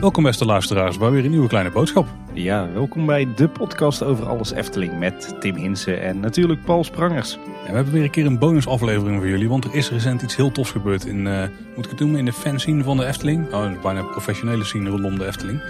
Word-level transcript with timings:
Welkom 0.00 0.24
beste 0.24 0.44
luisteraars 0.44 0.98
bij 0.98 1.10
weer 1.10 1.24
een 1.24 1.30
nieuwe 1.30 1.48
kleine 1.48 1.70
boodschap. 1.70 2.06
Ja, 2.32 2.72
welkom 2.72 3.06
bij 3.06 3.28
de 3.34 3.48
podcast 3.48 4.02
over 4.02 4.26
alles 4.26 4.52
Efteling 4.52 4.98
met 4.98 5.34
Tim 5.40 5.54
Hinsen 5.54 6.02
en 6.02 6.20
natuurlijk 6.20 6.64
Paul 6.64 6.84
Sprangers. 6.84 7.34
En 7.34 7.68
we 7.68 7.74
hebben 7.74 7.92
weer 7.92 8.02
een 8.02 8.10
keer 8.10 8.26
een 8.26 8.38
bonusaflevering 8.38 9.18
voor 9.18 9.28
jullie, 9.28 9.48
want 9.48 9.64
er 9.64 9.74
is 9.74 9.90
recent 9.90 10.22
iets 10.22 10.36
heel 10.36 10.52
tofs 10.52 10.70
gebeurd 10.70 11.06
in, 11.06 11.26
uh, 11.26 11.42
moet 11.76 11.84
ik 11.84 11.90
het 11.90 12.00
noemen, 12.00 12.18
in 12.18 12.24
de 12.24 12.32
fanscene 12.32 12.82
van 12.82 12.96
de 12.96 13.06
Efteling. 13.06 13.52
Oh, 13.52 13.82
bijna 13.82 14.02
professionele 14.02 14.64
scene 14.64 14.90
rondom 14.90 15.18
de 15.18 15.26
Efteling. 15.26 15.60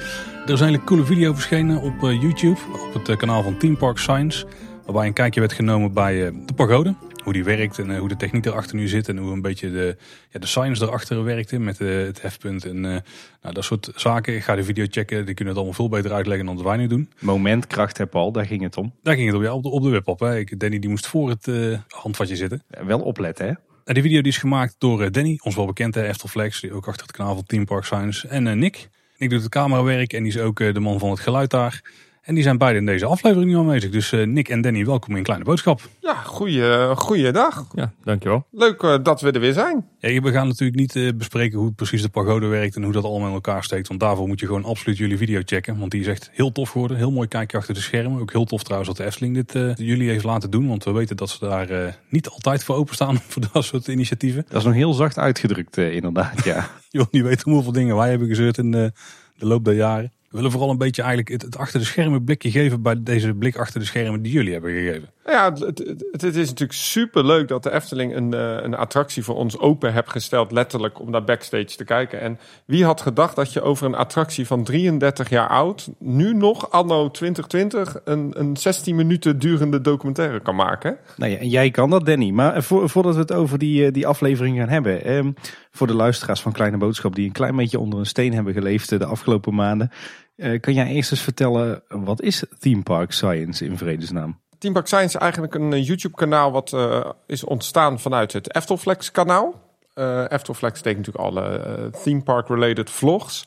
Er 0.47 0.53
is 0.53 0.61
een 0.61 0.67
hele 0.67 0.85
coole 0.85 1.05
video 1.05 1.33
verschenen 1.33 1.81
op 1.81 2.03
uh, 2.03 2.21
YouTube, 2.23 2.59
op 2.73 2.95
het 2.95 3.09
uh, 3.09 3.17
kanaal 3.17 3.43
van 3.43 3.57
Team 3.57 3.77
Park 3.77 3.99
Science, 3.99 4.47
waarbij 4.85 5.07
een 5.07 5.13
kijkje 5.13 5.41
werd 5.41 5.53
genomen 5.53 5.93
bij 5.93 6.15
de 6.47 6.55
pagode 6.55 6.95
hoe 7.25 7.33
die 7.33 7.45
werkt 7.45 7.79
en 7.79 7.97
hoe 7.97 8.09
de 8.09 8.17
techniek 8.17 8.47
erachter 8.47 8.77
nu 8.77 8.89
zit. 8.89 9.09
En 9.09 9.17
hoe 9.17 9.33
een 9.33 9.43
beetje 9.43 9.71
de, 9.71 9.97
ja, 10.31 10.39
de 10.39 10.47
science 10.47 10.85
erachter 10.85 11.25
werkte 11.25 11.59
met 11.59 11.79
het 11.79 12.23
hefpunt 12.23 12.65
en 12.65 12.77
uh, 12.77 12.97
nou, 13.43 13.55
dat 13.55 13.65
soort 13.65 13.93
zaken. 13.95 14.35
Ik 14.35 14.43
ga 14.43 14.55
de 14.55 14.65
video 14.65 14.87
checken, 14.89 15.27
die 15.27 15.35
kunnen 15.35 15.55
het 15.55 15.57
allemaal 15.57 15.73
veel 15.73 15.89
beter 15.89 16.13
uitleggen 16.13 16.47
dan 16.47 16.57
dat 16.57 16.65
wij 16.65 16.77
nu 16.77 16.87
doen. 16.87 17.11
Momentkracht 17.19 17.99
heb 17.99 18.15
al, 18.15 18.33
daar 18.33 18.47
ging 18.47 18.63
het 18.63 18.77
om. 18.77 18.95
Daar 19.03 19.15
ging 19.15 19.27
het 19.27 19.37
om, 19.37 19.43
ja, 19.43 19.55
op 19.55 19.63
de, 19.63 19.69
op 19.69 19.83
de 19.83 19.89
webpop. 19.89 20.21
Hè. 20.21 20.39
Ik, 20.39 20.61
Danny 20.61 20.79
die 20.79 20.91
moest 20.91 21.07
voor 21.07 21.29
het 21.29 21.47
uh, 21.47 21.79
handvatje 21.89 22.37
zitten. 22.37 22.63
Ja, 22.71 22.85
wel 22.85 23.01
opletten 23.01 23.47
hè. 23.47 23.53
En 23.85 23.95
die 23.95 24.03
video 24.03 24.21
die 24.21 24.33
is 24.33 24.39
gemaakt 24.39 24.75
door 24.79 25.11
Danny, 25.11 25.39
ons 25.43 25.55
wel 25.55 25.67
bekende 25.67 26.03
Eftelflex, 26.03 26.61
die 26.61 26.73
ook 26.73 26.89
achter 26.89 27.07
het 27.07 27.17
kanaal 27.17 27.35
van 27.35 27.45
Team 27.45 27.65
Park 27.65 27.85
Science. 27.85 28.29
En 28.29 28.59
Nick. 28.59 28.89
Nick 29.19 29.31
doet 29.31 29.43
het 29.43 29.51
camerawerk 29.51 30.13
en 30.13 30.23
die 30.23 30.33
is 30.33 30.39
ook 30.39 30.59
de 30.59 30.81
man 30.81 30.99
van 30.99 31.11
het 31.11 31.21
geluid 31.21 31.51
daar. 31.51 31.83
En 32.31 32.37
die 32.37 32.45
zijn 32.45 32.59
beide 32.59 32.79
in 32.79 32.87
deze 32.87 33.07
aflevering 33.07 33.51
nu 33.51 33.57
aanwezig. 33.57 33.91
Dus 33.91 34.13
uh, 34.13 34.27
Nick 34.27 34.49
en 34.49 34.61
Danny, 34.61 34.85
welkom 34.85 35.17
in 35.17 35.23
Kleine 35.23 35.45
Boodschap. 35.45 35.81
Ja, 36.01 36.15
goeie, 36.15 36.95
goeie 36.97 37.33
dag. 37.33 37.67
Ja, 37.75 37.93
dankjewel. 38.05 38.47
Leuk 38.51 38.83
uh, 38.83 38.97
dat 39.03 39.21
we 39.21 39.31
er 39.31 39.41
weer 39.41 39.53
zijn. 39.53 39.87
Ja, 39.99 40.21
we 40.21 40.31
gaan 40.31 40.47
natuurlijk 40.47 40.79
niet 40.79 40.95
uh, 40.95 41.13
bespreken 41.15 41.59
hoe 41.59 41.73
precies 41.73 42.03
de 42.03 42.09
pagode 42.09 42.47
werkt 42.47 42.77
en 42.77 42.83
hoe 42.83 42.93
dat 42.93 43.05
allemaal 43.05 43.29
in 43.29 43.35
elkaar 43.35 43.65
steekt. 43.65 43.89
Want 43.89 44.01
daarvoor 44.01 44.29
moet 44.29 44.41
je 44.41 44.47
gewoon 44.47 44.65
absoluut 44.65 44.99
jullie 44.99 45.17
video 45.17 45.41
checken. 45.45 45.79
Want 45.79 45.91
die 45.91 46.01
is 46.01 46.07
echt 46.07 46.31
heel 46.33 46.53
tof 46.53 46.71
geworden. 46.71 46.97
Heel 46.97 47.11
mooi 47.11 47.29
kijkje 47.29 47.57
achter 47.57 47.75
de 47.75 47.81
schermen. 47.81 48.21
Ook 48.21 48.33
heel 48.33 48.45
tof 48.45 48.63
trouwens 48.63 48.91
dat 48.91 48.99
de 48.99 49.05
Efteling 49.05 49.47
dit 49.47 49.79
jullie 49.79 50.09
heeft 50.09 50.25
laten 50.25 50.51
doen. 50.51 50.69
Want 50.69 50.85
we 50.85 50.93
weten 50.93 51.17
dat 51.17 51.31
ze 51.31 51.39
daar 51.39 51.99
niet 52.09 52.29
altijd 52.29 52.65
voor 52.65 52.77
openstaan 52.77 53.19
voor 53.29 53.43
dat 53.53 53.65
soort 53.65 53.89
initiatieven. 53.89 54.45
Dat 54.49 54.59
is 54.59 54.65
nog 54.67 54.75
heel 54.75 54.93
zacht 54.93 55.19
uitgedrukt 55.19 55.77
inderdaad, 55.77 56.45
ja. 56.45 56.71
je 56.89 56.99
wil 56.99 57.09
niet 57.11 57.23
weten 57.23 57.53
hoeveel 57.53 57.73
dingen 57.73 57.97
wij 57.97 58.11
hebben 58.11 58.29
gezeurd 58.29 58.59
in 58.59 58.71
de, 58.71 58.93
de 59.37 59.47
loop 59.47 59.65
der 59.65 59.75
jaren. 59.75 60.13
We 60.31 60.37
willen 60.37 60.51
vooral 60.51 60.71
een 60.71 60.79
beetje 60.79 61.03
eigenlijk 61.03 61.43
het, 61.43 61.57
achter 61.57 61.81
de 61.81 61.87
schermen 61.87 62.25
blikje 62.25 62.51
geven 62.51 62.83
bij 62.83 63.03
deze 63.03 63.35
blik 63.35 63.57
achter 63.57 63.81
de 63.81 63.87
schermen 63.87 64.23
die 64.23 64.33
jullie 64.33 64.53
hebben 64.53 64.71
gegeven. 64.71 65.09
Ja, 65.31 65.53
het, 65.53 65.79
het, 66.11 66.37
is 66.37 66.49
natuurlijk 66.49 66.79
super 66.79 67.27
leuk 67.27 67.49
dat 67.49 67.63
de 67.63 67.73
Efteling 67.73 68.15
een, 68.15 68.35
eh, 68.35 68.57
een 68.63 68.75
attractie 68.75 69.25
voor 69.25 69.35
ons 69.35 69.59
open 69.59 69.93
hebt 69.93 70.11
gesteld, 70.11 70.53
letterlijk 70.53 71.01
om 71.01 71.11
naar 71.11 71.25
backstage 71.25 71.77
te 71.77 71.85
kijken. 71.85 72.21
En 72.21 72.39
wie 72.65 72.85
had 72.85 73.01
gedacht 73.01 73.37
dat 73.37 73.53
je 73.53 73.63
over 73.63 73.87
een 73.87 73.95
attractie 73.95 74.47
van 74.47 74.65
33 74.65 75.29
jaar 75.29 75.49
oud, 75.49 75.91
nu 75.99 76.35
nog, 76.35 76.71
anno 76.71 77.11
2020, 77.11 78.01
een, 78.05 78.33
een 78.37 78.57
16 78.57 78.97
minuten 78.97 79.39
durende 79.39 79.81
documentaire 79.81 80.41
kan 80.41 80.57
maken? 80.57 80.99
Nou 81.17 81.33
ja, 81.33 81.39
en 81.39 81.49
jij 81.49 81.71
kan 81.71 81.91
dat, 81.91 82.07
Danny. 82.07 82.31
Maar 82.31 82.63
voordat 82.63 83.15
we 83.15 83.21
het 83.21 83.33
over 83.33 83.59
die, 83.59 83.87
eh, 83.87 83.93
die 83.93 84.07
aflevering 84.07 84.59
gaan 84.59 84.69
hebben, 84.69 85.05
ehm, 85.05 85.33
voor 85.71 85.87
de 85.87 85.95
luisteraars 85.95 86.41
van 86.41 86.53
Kleine 86.53 86.77
Boodschap 86.77 87.15
die 87.15 87.27
een 87.27 87.33
klein 87.33 87.57
beetje 87.57 87.79
onder 87.79 87.99
een 87.99 88.07
steen 88.07 88.35
hebben 88.35 88.53
geleefd 88.53 88.89
de 88.89 89.05
afgelopen 89.05 89.55
maanden. 89.55 89.91
Uh, 90.37 90.61
kan 90.61 90.75
jij 90.75 90.87
eerst 90.87 91.11
eens 91.11 91.21
vertellen, 91.21 91.83
wat 91.89 92.23
is 92.23 92.45
Theme 92.59 92.83
Park 92.83 93.13
Science 93.13 93.65
in 93.65 93.77
vredesnaam? 93.77 94.39
Science 94.61 95.17
is 95.17 95.23
eigenlijk 95.23 95.55
een 95.55 95.73
eh, 95.73 95.87
YouTube 95.87 96.15
kanaal 96.15 96.53
wat 96.53 96.73
uh, 96.73 97.01
is 97.27 97.45
ontstaan 97.45 98.01
vanuit 98.01 98.33
het 98.33 98.55
Eftelflex 98.55 99.11
kanaal. 99.11 99.55
Uh, 99.95 100.31
Eftelflex 100.31 100.83
deed 100.83 100.97
natuurlijk 100.97 101.25
alle 101.25 101.91
theme 102.03 102.23
park 102.23 102.49
related 102.49 102.91
vlogs. 102.91 103.47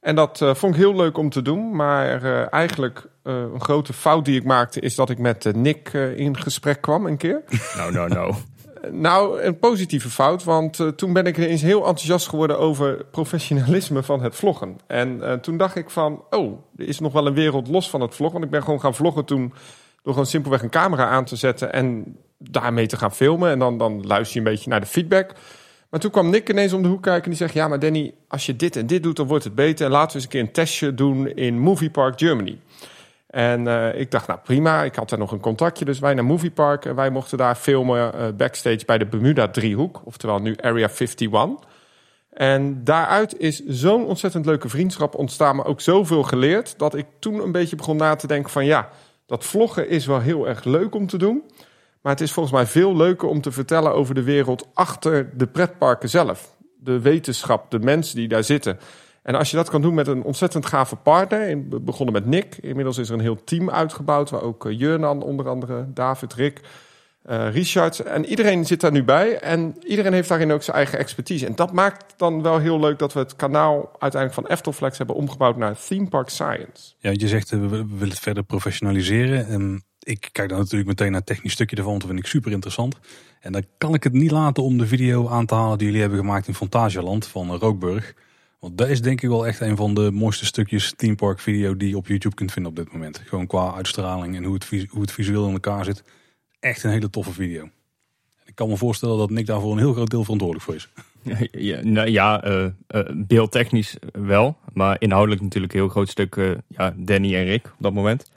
En 0.00 0.14
dat 0.14 0.38
vond 0.38 0.74
ik 0.74 0.80
heel 0.80 0.94
leuk 0.94 1.18
om 1.18 1.30
te 1.30 1.42
doen. 1.42 1.76
Maar 1.76 2.22
eigenlijk 2.50 3.06
een 3.22 3.60
grote 3.60 3.92
fout 3.92 4.24
die 4.24 4.38
ik 4.40 4.44
maakte 4.44 4.80
is 4.80 4.94
dat 4.94 5.10
ik 5.10 5.18
met 5.18 5.54
Nick 5.54 5.92
in 5.92 6.36
gesprek 6.36 6.80
kwam 6.80 7.06
een 7.06 7.16
keer. 7.16 7.42
Nou, 7.76 7.92
nou, 7.92 8.08
nou. 8.08 8.34
Nou, 8.90 9.40
een 9.42 9.58
positieve 9.58 10.10
fout, 10.10 10.44
want 10.44 10.78
uh, 10.78 10.88
toen 10.88 11.12
ben 11.12 11.26
ik 11.26 11.36
ineens 11.36 11.62
heel 11.62 11.78
enthousiast 11.78 12.28
geworden 12.28 12.58
over 12.58 13.04
professionalisme 13.10 14.02
van 14.02 14.22
het 14.22 14.36
vloggen. 14.36 14.78
En 14.86 15.16
uh, 15.16 15.32
toen 15.32 15.56
dacht 15.56 15.76
ik 15.76 15.90
van, 15.90 16.24
oh, 16.30 16.58
er 16.76 16.88
is 16.88 17.00
nog 17.00 17.12
wel 17.12 17.26
een 17.26 17.34
wereld 17.34 17.68
los 17.68 17.90
van 17.90 18.00
het 18.00 18.14
vloggen. 18.14 18.40
Want 18.40 18.44
ik 18.44 18.58
ben 18.58 18.62
gewoon 18.62 18.80
gaan 18.80 18.94
vloggen 18.94 19.24
toen 19.24 19.52
door 20.02 20.12
gewoon 20.12 20.28
simpelweg 20.28 20.62
een 20.62 20.70
camera 20.70 21.06
aan 21.06 21.24
te 21.24 21.36
zetten 21.36 21.72
en 21.72 22.16
daarmee 22.38 22.86
te 22.86 22.96
gaan 22.96 23.14
filmen. 23.14 23.50
En 23.50 23.58
dan, 23.58 23.78
dan 23.78 24.06
luister 24.06 24.40
je 24.40 24.46
een 24.46 24.52
beetje 24.52 24.70
naar 24.70 24.80
de 24.80 24.86
feedback. 24.86 25.34
Maar 25.90 26.00
toen 26.00 26.10
kwam 26.10 26.30
Nick 26.30 26.48
ineens 26.48 26.72
om 26.72 26.82
de 26.82 26.88
hoek 26.88 27.02
kijken 27.02 27.22
en 27.22 27.30
die 27.30 27.38
zegt, 27.38 27.54
ja, 27.54 27.68
maar 27.68 27.78
Danny, 27.78 28.14
als 28.28 28.46
je 28.46 28.56
dit 28.56 28.76
en 28.76 28.86
dit 28.86 29.02
doet, 29.02 29.16
dan 29.16 29.26
wordt 29.26 29.44
het 29.44 29.54
beter. 29.54 29.86
En 29.86 29.92
laten 29.92 30.08
we 30.08 30.14
eens 30.14 30.24
een 30.24 30.30
keer 30.30 30.40
een 30.40 30.52
testje 30.52 30.94
doen 30.94 31.28
in 31.28 31.58
Movie 31.58 31.90
Park 31.90 32.18
Germany. 32.18 32.58
En 33.26 33.64
uh, 33.66 34.00
ik 34.00 34.10
dacht, 34.10 34.26
nou 34.26 34.38
prima, 34.44 34.82
ik 34.82 34.94
had 34.94 35.10
er 35.10 35.18
nog 35.18 35.32
een 35.32 35.40
contactje. 35.40 35.84
Dus 35.84 35.98
wij 35.98 36.14
naar 36.14 36.24
Movie 36.24 36.50
Park 36.50 36.84
en 36.84 36.94
wij 36.94 37.10
mochten 37.10 37.38
daar 37.38 37.54
filmen 37.54 38.12
uh, 38.14 38.28
backstage 38.36 38.84
bij 38.86 38.98
de 38.98 39.06
Bermuda 39.06 39.48
driehoek. 39.48 40.00
Oftewel 40.04 40.38
nu 40.38 40.56
Area 40.60 40.88
51. 40.88 41.66
En 42.30 42.84
daaruit 42.84 43.38
is 43.38 43.64
zo'n 43.66 44.04
ontzettend 44.04 44.46
leuke 44.46 44.68
vriendschap 44.68 45.14
ontstaan, 45.14 45.56
maar 45.56 45.66
ook 45.66 45.80
zoveel 45.80 46.22
geleerd. 46.22 46.78
Dat 46.78 46.94
ik 46.94 47.06
toen 47.18 47.42
een 47.42 47.52
beetje 47.52 47.76
begon 47.76 47.96
na 47.96 48.14
te 48.14 48.26
denken 48.26 48.50
van 48.50 48.64
ja, 48.64 48.88
dat 49.28 49.44
vloggen 49.44 49.88
is 49.88 50.06
wel 50.06 50.20
heel 50.20 50.48
erg 50.48 50.64
leuk 50.64 50.94
om 50.94 51.06
te 51.06 51.18
doen. 51.18 51.42
Maar 52.00 52.12
het 52.12 52.20
is 52.20 52.32
volgens 52.32 52.54
mij 52.54 52.66
veel 52.66 52.96
leuker 52.96 53.28
om 53.28 53.40
te 53.40 53.52
vertellen 53.52 53.94
over 53.94 54.14
de 54.14 54.22
wereld 54.22 54.68
achter 54.74 55.36
de 55.36 55.46
pretparken 55.46 56.08
zelf. 56.08 56.56
De 56.76 57.00
wetenschap, 57.00 57.70
de 57.70 57.78
mensen 57.78 58.16
die 58.16 58.28
daar 58.28 58.44
zitten. 58.44 58.78
En 59.22 59.34
als 59.34 59.50
je 59.50 59.56
dat 59.56 59.70
kan 59.70 59.82
doen 59.82 59.94
met 59.94 60.06
een 60.06 60.22
ontzettend 60.22 60.66
gave 60.66 60.96
partner. 60.96 61.64
We 61.68 61.80
begonnen 61.80 62.14
met 62.14 62.26
Nick. 62.26 62.56
Inmiddels 62.60 62.98
is 62.98 63.08
er 63.08 63.14
een 63.14 63.20
heel 63.20 63.44
team 63.44 63.70
uitgebouwd. 63.70 64.30
Waar 64.30 64.42
ook 64.42 64.64
uh, 64.64 64.78
Jurnan 64.78 65.22
onder 65.22 65.48
andere, 65.48 65.92
David, 65.92 66.34
Rick, 66.34 66.60
uh, 67.26 67.52
Richard. 67.52 67.98
En 67.98 68.24
iedereen 68.24 68.66
zit 68.66 68.80
daar 68.80 68.92
nu 68.92 69.04
bij. 69.04 69.38
En 69.38 69.76
iedereen 69.86 70.12
heeft 70.12 70.28
daarin 70.28 70.52
ook 70.52 70.62
zijn 70.62 70.76
eigen 70.76 70.98
expertise. 70.98 71.46
En 71.46 71.54
dat 71.54 71.72
maakt 71.72 72.14
dan 72.16 72.42
wel 72.42 72.58
heel 72.58 72.80
leuk 72.80 72.98
dat 72.98 73.12
we 73.12 73.18
het 73.18 73.36
kanaal 73.36 73.90
uiteindelijk 73.98 74.40
van 74.40 74.46
Eftelflex 74.46 74.98
hebben 74.98 75.16
omgebouwd 75.16 75.56
naar 75.56 75.76
Theme 75.86 76.08
Park 76.08 76.28
Science. 76.28 76.94
Ja, 76.98 77.10
je 77.10 77.28
zegt 77.28 77.52
uh, 77.52 77.60
we 77.60 77.68
willen 77.68 78.08
het 78.08 78.18
verder 78.18 78.42
professionaliseren. 78.42 79.46
En 79.46 79.84
ik 79.98 80.28
kijk 80.32 80.48
dan 80.48 80.58
natuurlijk 80.58 80.88
meteen 80.88 81.10
naar 81.10 81.20
het 81.20 81.28
technisch 81.28 81.52
stukje 81.52 81.76
ervan. 81.76 81.98
Dat 81.98 82.06
vind 82.06 82.18
ik 82.18 82.26
super 82.26 82.52
interessant. 82.52 82.98
En 83.40 83.52
dan 83.52 83.64
kan 83.78 83.94
ik 83.94 84.04
het 84.04 84.12
niet 84.12 84.30
laten 84.30 84.62
om 84.62 84.78
de 84.78 84.86
video 84.86 85.28
aan 85.28 85.46
te 85.46 85.54
halen 85.54 85.78
die 85.78 85.86
jullie 85.86 86.02
hebben 86.02 86.18
gemaakt 86.18 86.48
in 86.48 86.54
Fantasieland 86.54 87.26
van 87.26 87.56
Rookburg. 87.56 88.14
Want 88.60 88.78
dat 88.78 88.88
is 88.88 89.02
denk 89.02 89.22
ik 89.22 89.28
wel 89.28 89.46
echt 89.46 89.60
een 89.60 89.76
van 89.76 89.94
de 89.94 90.10
mooiste 90.10 90.46
stukjes 90.46 90.92
Theme 90.96 91.14
Park 91.14 91.40
video 91.40 91.76
die 91.76 91.88
je 91.88 91.96
op 91.96 92.06
YouTube 92.06 92.34
kunt 92.34 92.52
vinden 92.52 92.70
op 92.70 92.78
dit 92.78 92.92
moment. 92.92 93.22
Gewoon 93.24 93.46
qua 93.46 93.74
uitstraling 93.74 94.36
en 94.36 94.44
hoe 94.44 94.54
het, 94.54 94.88
hoe 94.90 95.00
het 95.00 95.12
visueel 95.12 95.46
in 95.46 95.52
elkaar 95.52 95.84
zit. 95.84 96.02
Echt 96.60 96.84
een 96.84 96.90
hele 96.90 97.10
toffe 97.10 97.32
video. 97.32 97.68
Ik 98.44 98.54
kan 98.54 98.68
me 98.68 98.76
voorstellen 98.76 99.18
dat 99.18 99.30
Nick 99.30 99.46
daarvoor 99.46 99.72
een 99.72 99.78
heel 99.78 99.92
groot 99.92 100.10
deel 100.10 100.22
verantwoordelijk 100.22 100.64
voor 100.64 100.74
is. 100.74 100.88
Ja, 101.52 101.80
nou 101.82 102.08
ja 102.08 102.46
uh, 102.46 102.64
uh, 102.88 103.02
beeldtechnisch 103.14 103.96
wel. 104.12 104.56
Maar 104.72 104.96
inhoudelijk 104.98 105.42
natuurlijk 105.42 105.72
een 105.72 105.78
heel 105.78 105.88
groot 105.88 106.08
stuk 106.08 106.36
uh, 106.36 106.50
ja, 106.68 106.94
Danny 106.96 107.34
en 107.34 107.44
Rick 107.44 107.66
op 107.66 107.82
dat 107.82 107.92
moment. 107.92 108.30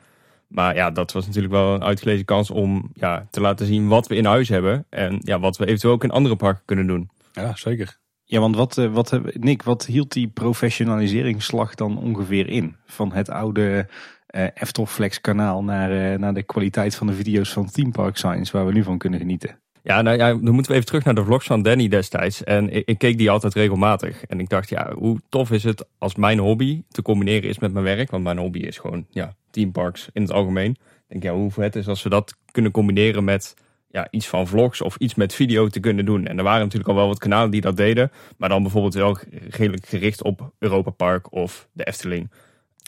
Maar 0.48 0.76
ja, 0.76 0.92
dat 0.92 1.12
was 1.12 1.26
natuurlijk 1.26 1.54
wel 1.54 1.74
een 1.74 1.84
uitgelezen 1.84 2.26
kans 2.26 2.50
om 2.50 2.92
ja, 2.94 3.28
te 3.30 3.42
laten 3.42 3.66
zien 3.66 3.88
wat 3.88 4.08
we 4.08 4.16
in 4.16 4.26
huis 4.26 4.50
hebben. 4.50 4.86
En 4.90 5.20
ja, 5.24 5.40
wat 5.40 5.58
we 5.58 5.66
eventueel 5.66 5.94
ook 5.94 6.04
in 6.04 6.12
andere 6.12 6.36
parken 6.36 6.64
kunnen 6.66 6.88
doen. 6.88 7.10
Ja, 7.34 7.56
zeker. 7.56 8.00
Ja, 8.24 8.40
want 8.40 8.56
wat, 8.56 8.78
eh, 8.78 8.94
wat, 8.94 9.20
Nick, 9.34 9.64
wat 9.64 9.86
hield 9.86 10.12
die 10.12 10.28
professionaliseringsslag 10.28 11.76
dan 11.76 11.98
ongeveer 11.98 12.48
in? 12.48 12.76
Van 12.86 13.14
het 13.14 13.30
oude 13.30 13.88
uh, 14.32 14.44
Eftelflex 14.54 15.22
kanaal 15.22 15.64
naar, 15.64 16.12
uh, 16.12 16.18
naar 16.18 16.34
de 16.34 16.44
kwaliteit 16.44 16.96
van 16.96 17.08
de 17.08 17.14
video's 17.14 17.54
van 17.54 17.72
Theme 17.72 17.92
Park 17.92 18.18
Science, 18.18 18.52
waar 18.52 18.66
we 18.66 18.72
nu 18.72 18.84
van 18.84 18.98
kunnen 18.98 19.20
genieten. 19.20 19.60
Ja, 19.84 20.02
nou 20.02 20.18
ja, 20.18 20.28
dan 20.28 20.54
moeten 20.54 20.72
we 20.72 20.74
even 20.74 20.86
terug 20.86 21.04
naar 21.04 21.16
de 21.16 21.24
vlogs 21.24 21.46
van 21.46 21.62
Danny 21.62 21.88
destijds. 21.88 22.44
En 22.44 22.70
ik, 22.70 22.88
ik, 22.88 22.98
keek 22.98 23.18
die 23.18 23.30
altijd 23.30 23.54
regelmatig. 23.54 24.26
En 24.26 24.40
ik 24.40 24.50
dacht, 24.50 24.70
ja, 24.70 24.94
hoe 24.94 25.20
tof 25.30 25.52
is 25.52 25.64
het 25.64 25.86
als 25.98 26.16
mijn 26.16 26.40
hobby 26.40 26.84
te 26.88 27.02
combineren 27.02 27.50
is 27.50 27.60
met 27.60 27.74
mijn 27.74 27.86
werk? 27.86 28.12
Want 28.12 28.24
mijn 28.24 28.38
hobby 28.38 28.60
is 28.60 28.78
gewoon, 28.78 29.06
ja, 29.10 29.36
theme 29.50 29.72
parks 29.72 30.10
in 30.14 30.22
het 30.22 30.32
algemeen. 30.32 30.72
Ik 30.72 30.78
denk, 31.08 31.24
ja, 31.24 31.34
hoe 31.34 31.52
vet 31.52 31.76
is 31.76 31.88
als 31.88 32.04
we 32.04 32.10
dat 32.10 32.36
kunnen 32.52 32.72
combineren 32.72 33.24
met 33.24 33.54
ja, 33.92 34.08
iets 34.12 34.28
van 34.28 34.48
vlogs 34.48 34.82
of 34.82 34.96
iets 34.96 35.16
met 35.16 35.34
video 35.34 35.68
te 35.68 35.80
kunnen 35.80 36.06
doen. 36.06 36.26
En 36.26 36.38
er 36.38 36.44
waren 36.44 36.62
natuurlijk 36.62 36.90
al 36.90 36.96
wel 36.96 37.08
wat 37.08 37.20
kanalen 37.20 37.52
die 37.52 37.62
dat 37.62 37.78
deden. 37.78 38.12
Maar 38.38 38.50
dan 38.50 38.62
bijvoorbeeld 38.62 38.94
wel 38.94 39.18
redelijk 39.50 39.86
gericht 39.86 40.24
op 40.24 40.52
Europa 40.60 40.90
Park 40.90 41.34
of 41.34 41.68
de 41.72 41.84
Efteling. 41.84 42.32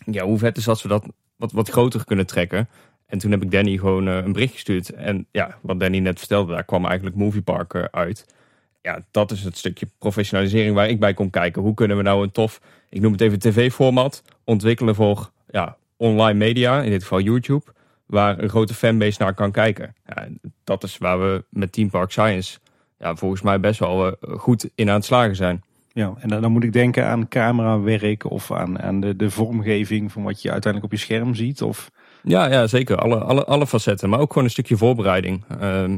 Ja, 0.06 0.25
hoe 0.25 0.38
vet 0.38 0.57
is 0.57 0.68
als 0.68 0.81
we 0.81 0.88
dat 0.88 1.06
wat, 1.35 1.51
wat 1.51 1.69
groter 1.69 2.06
kunnen 2.06 2.25
trekken. 2.25 2.69
En 3.06 3.18
toen 3.18 3.31
heb 3.31 3.44
ik 3.44 3.51
Danny 3.51 3.77
gewoon 3.77 4.07
uh, 4.07 4.15
een 4.15 4.31
bericht 4.31 4.53
gestuurd. 4.53 4.89
En 4.89 5.27
ja, 5.31 5.57
wat 5.62 5.80
Danny 5.80 6.00
net 6.00 6.19
vertelde, 6.19 6.53
daar 6.53 6.63
kwam 6.63 6.85
eigenlijk 6.85 7.15
Movie 7.15 7.41
Park 7.41 7.74
uh, 7.74 7.83
uit. 7.91 8.25
Ja, 8.81 9.00
dat 9.12 9.31
is 9.31 9.44
het 9.44 9.57
stukje 9.57 9.88
professionalisering 9.97 10.75
waar 10.75 10.89
ik 10.89 11.00
bij 11.00 11.13
kom 11.13 11.30
kijken. 11.30 11.62
Hoe 11.62 11.74
kunnen 11.74 11.97
we 11.97 12.03
nou 12.03 12.24
een 12.24 12.31
tof, 12.31 12.62
ik 12.89 13.01
noem 13.01 13.12
het 13.12 13.21
even 13.21 13.39
tv-format, 13.39 14.24
ontwikkelen 14.44 14.95
voor 14.95 15.31
ja, 15.50 15.77
online 15.97 16.38
media, 16.38 16.81
in 16.81 16.89
dit 16.89 17.01
geval 17.01 17.19
YouTube 17.19 17.65
waar 18.06 18.39
een 18.39 18.50
grote 18.50 18.74
fanbase 18.74 19.21
naar 19.21 19.33
kan 19.33 19.51
kijken. 19.51 19.95
Ja, 20.06 20.27
dat 20.63 20.83
is 20.83 20.97
waar 20.97 21.19
we 21.19 21.44
met 21.50 21.71
Team 21.71 21.89
Park 21.89 22.12
Science 22.12 22.59
ja, 23.00 23.15
volgens 23.15 23.41
mij 23.41 23.59
best 23.59 23.79
wel 23.79 24.07
uh, 24.07 24.13
goed 24.38 24.69
in 24.75 24.89
aan 24.89 24.95
het 24.95 25.06
slagen 25.06 25.36
zijn. 25.36 25.63
Ja, 25.94 26.13
en 26.19 26.30
dan, 26.30 26.51
moet 26.51 26.63
ik 26.63 26.74
denken 26.74 27.07
aan 27.07 27.28
camerawerk 27.28 28.31
of 28.31 28.51
aan, 28.51 28.81
aan 28.81 29.00
de, 29.00 29.16
de 29.16 29.30
vormgeving 29.30 30.12
van 30.12 30.24
wat 30.24 30.42
je 30.42 30.51
uiteindelijk 30.51 30.94
op 30.94 31.00
je 31.00 31.06
scherm 31.06 31.36
ziet. 31.36 31.62
Of... 31.62 31.92
Ja, 32.24 32.51
ja, 32.51 32.68
zeker. 32.68 32.98
Alle, 32.98 33.18
alle, 33.18 33.45
alle 33.45 33.68
facetten, 33.68 34.10
maar 34.10 34.19
ook 34.19 34.30
gewoon 34.30 34.44
een 34.44 34.54
stukje 34.54 34.78
voorbereiding. 34.78 35.44
Uh, 35.62 35.94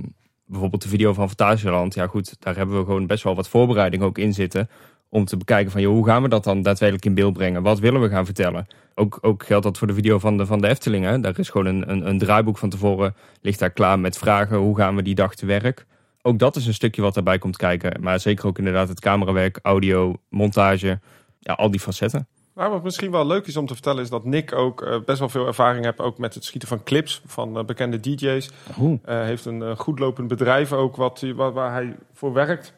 bijvoorbeeld 0.45 0.81
de 0.81 0.89
video 0.89 1.13
van 1.13 1.27
Fantasieland. 1.27 1.93
Ja 1.93 2.07
goed, 2.07 2.35
daar 2.39 2.55
hebben 2.55 2.77
we 2.77 2.85
gewoon 2.85 3.07
best 3.07 3.23
wel 3.23 3.35
wat 3.35 3.49
voorbereiding 3.49 4.03
ook 4.03 4.17
in 4.17 4.33
zitten. 4.33 4.69
Om 5.09 5.25
te 5.25 5.37
bekijken 5.37 5.71
van, 5.71 5.81
joh, 5.81 5.93
hoe 5.93 6.05
gaan 6.05 6.21
we 6.21 6.29
dat 6.29 6.43
dan 6.43 6.61
daadwerkelijk 6.61 7.05
in 7.05 7.13
beeld 7.13 7.33
brengen? 7.33 7.61
Wat 7.61 7.79
willen 7.79 8.01
we 8.01 8.09
gaan 8.09 8.25
vertellen? 8.25 8.67
Ook, 8.95 9.17
ook 9.21 9.45
geldt 9.45 9.63
dat 9.63 9.77
voor 9.77 9.87
de 9.87 9.93
video 9.93 10.19
van 10.19 10.37
de, 10.37 10.45
van 10.45 10.61
de 10.61 10.67
Eftelingen. 10.67 11.21
Daar 11.21 11.39
is 11.39 11.49
gewoon 11.49 11.65
een, 11.65 11.89
een, 11.89 12.07
een 12.07 12.17
draaiboek 12.17 12.57
van 12.57 12.69
tevoren. 12.69 13.15
Ligt 13.41 13.59
daar 13.59 13.71
klaar 13.71 13.99
met 13.99 14.17
vragen. 14.17 14.57
Hoe 14.57 14.77
gaan 14.77 14.95
we 14.95 15.01
die 15.01 15.15
dag 15.15 15.35
te 15.35 15.45
werk? 15.45 15.85
Ook 16.27 16.39
dat 16.39 16.55
is 16.55 16.65
een 16.67 16.73
stukje 16.73 17.01
wat 17.01 17.13
daarbij 17.13 17.37
komt 17.37 17.57
kijken. 17.57 18.01
Maar 18.01 18.19
zeker 18.19 18.47
ook 18.47 18.57
inderdaad 18.57 18.87
het 18.87 18.99
camerawerk, 18.99 19.59
audio, 19.61 20.15
montage. 20.29 20.99
Ja, 21.39 21.53
al 21.53 21.71
die 21.71 21.79
facetten. 21.79 22.27
Nou, 22.55 22.71
wat 22.71 22.83
misschien 22.83 23.11
wel 23.11 23.27
leuk 23.27 23.47
is 23.47 23.57
om 23.57 23.65
te 23.65 23.73
vertellen 23.73 24.03
is 24.03 24.09
dat 24.09 24.25
Nick 24.25 24.53
ook 24.53 24.81
uh, 24.81 24.95
best 25.05 25.19
wel 25.19 25.29
veel 25.29 25.47
ervaring 25.47 25.85
heeft 25.85 25.99
ook 25.99 26.17
met 26.17 26.33
het 26.33 26.43
schieten 26.45 26.67
van 26.69 26.83
clips 26.83 27.21
van 27.25 27.57
uh, 27.57 27.63
bekende 27.63 27.99
DJ's. 27.99 28.49
Uh, 28.79 28.97
heeft 29.05 29.45
een 29.45 29.77
goed 29.77 29.99
lopend 29.99 30.27
bedrijf 30.27 30.73
ook 30.73 30.95
wat, 30.95 31.25
waar, 31.35 31.51
waar, 31.51 31.71
hij 31.71 31.95
voor 32.13 32.33
werkt. 32.33 32.73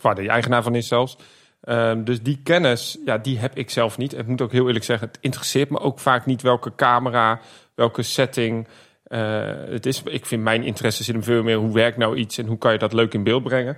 waar 0.00 0.14
hij 0.14 0.28
eigenaar 0.28 0.62
van 0.62 0.74
is 0.74 0.88
zelfs. 0.88 1.16
Ehm, 1.60 2.04
dus 2.04 2.22
die 2.22 2.40
kennis, 2.42 2.98
ja, 3.04 3.18
die 3.18 3.38
heb 3.38 3.56
ik 3.56 3.70
zelf 3.70 3.98
niet. 3.98 4.18
Ik 4.18 4.26
moet 4.26 4.40
ook 4.40 4.52
heel 4.52 4.66
eerlijk 4.66 4.84
zeggen, 4.84 5.08
het 5.08 5.18
interesseert 5.20 5.70
me 5.70 5.78
ook 5.78 5.98
vaak 5.98 6.26
niet 6.26 6.42
welke 6.42 6.74
camera, 6.74 7.40
welke 7.74 8.02
setting. 8.02 8.66
Het 9.68 9.86
is, 9.86 10.02
ik 10.02 10.26
vind 10.26 10.42
mijn 10.42 10.62
interesse 10.62 11.04
zit 11.04 11.16
veel 11.24 11.42
meer 11.42 11.56
hoe 11.56 11.72
werkt 11.72 11.96
nou 11.96 12.16
iets 12.16 12.38
en 12.38 12.46
hoe 12.46 12.58
kan 12.58 12.72
je 12.72 12.78
dat 12.78 12.92
leuk 12.92 13.14
in 13.14 13.22
beeld 13.22 13.42
brengen. 13.42 13.76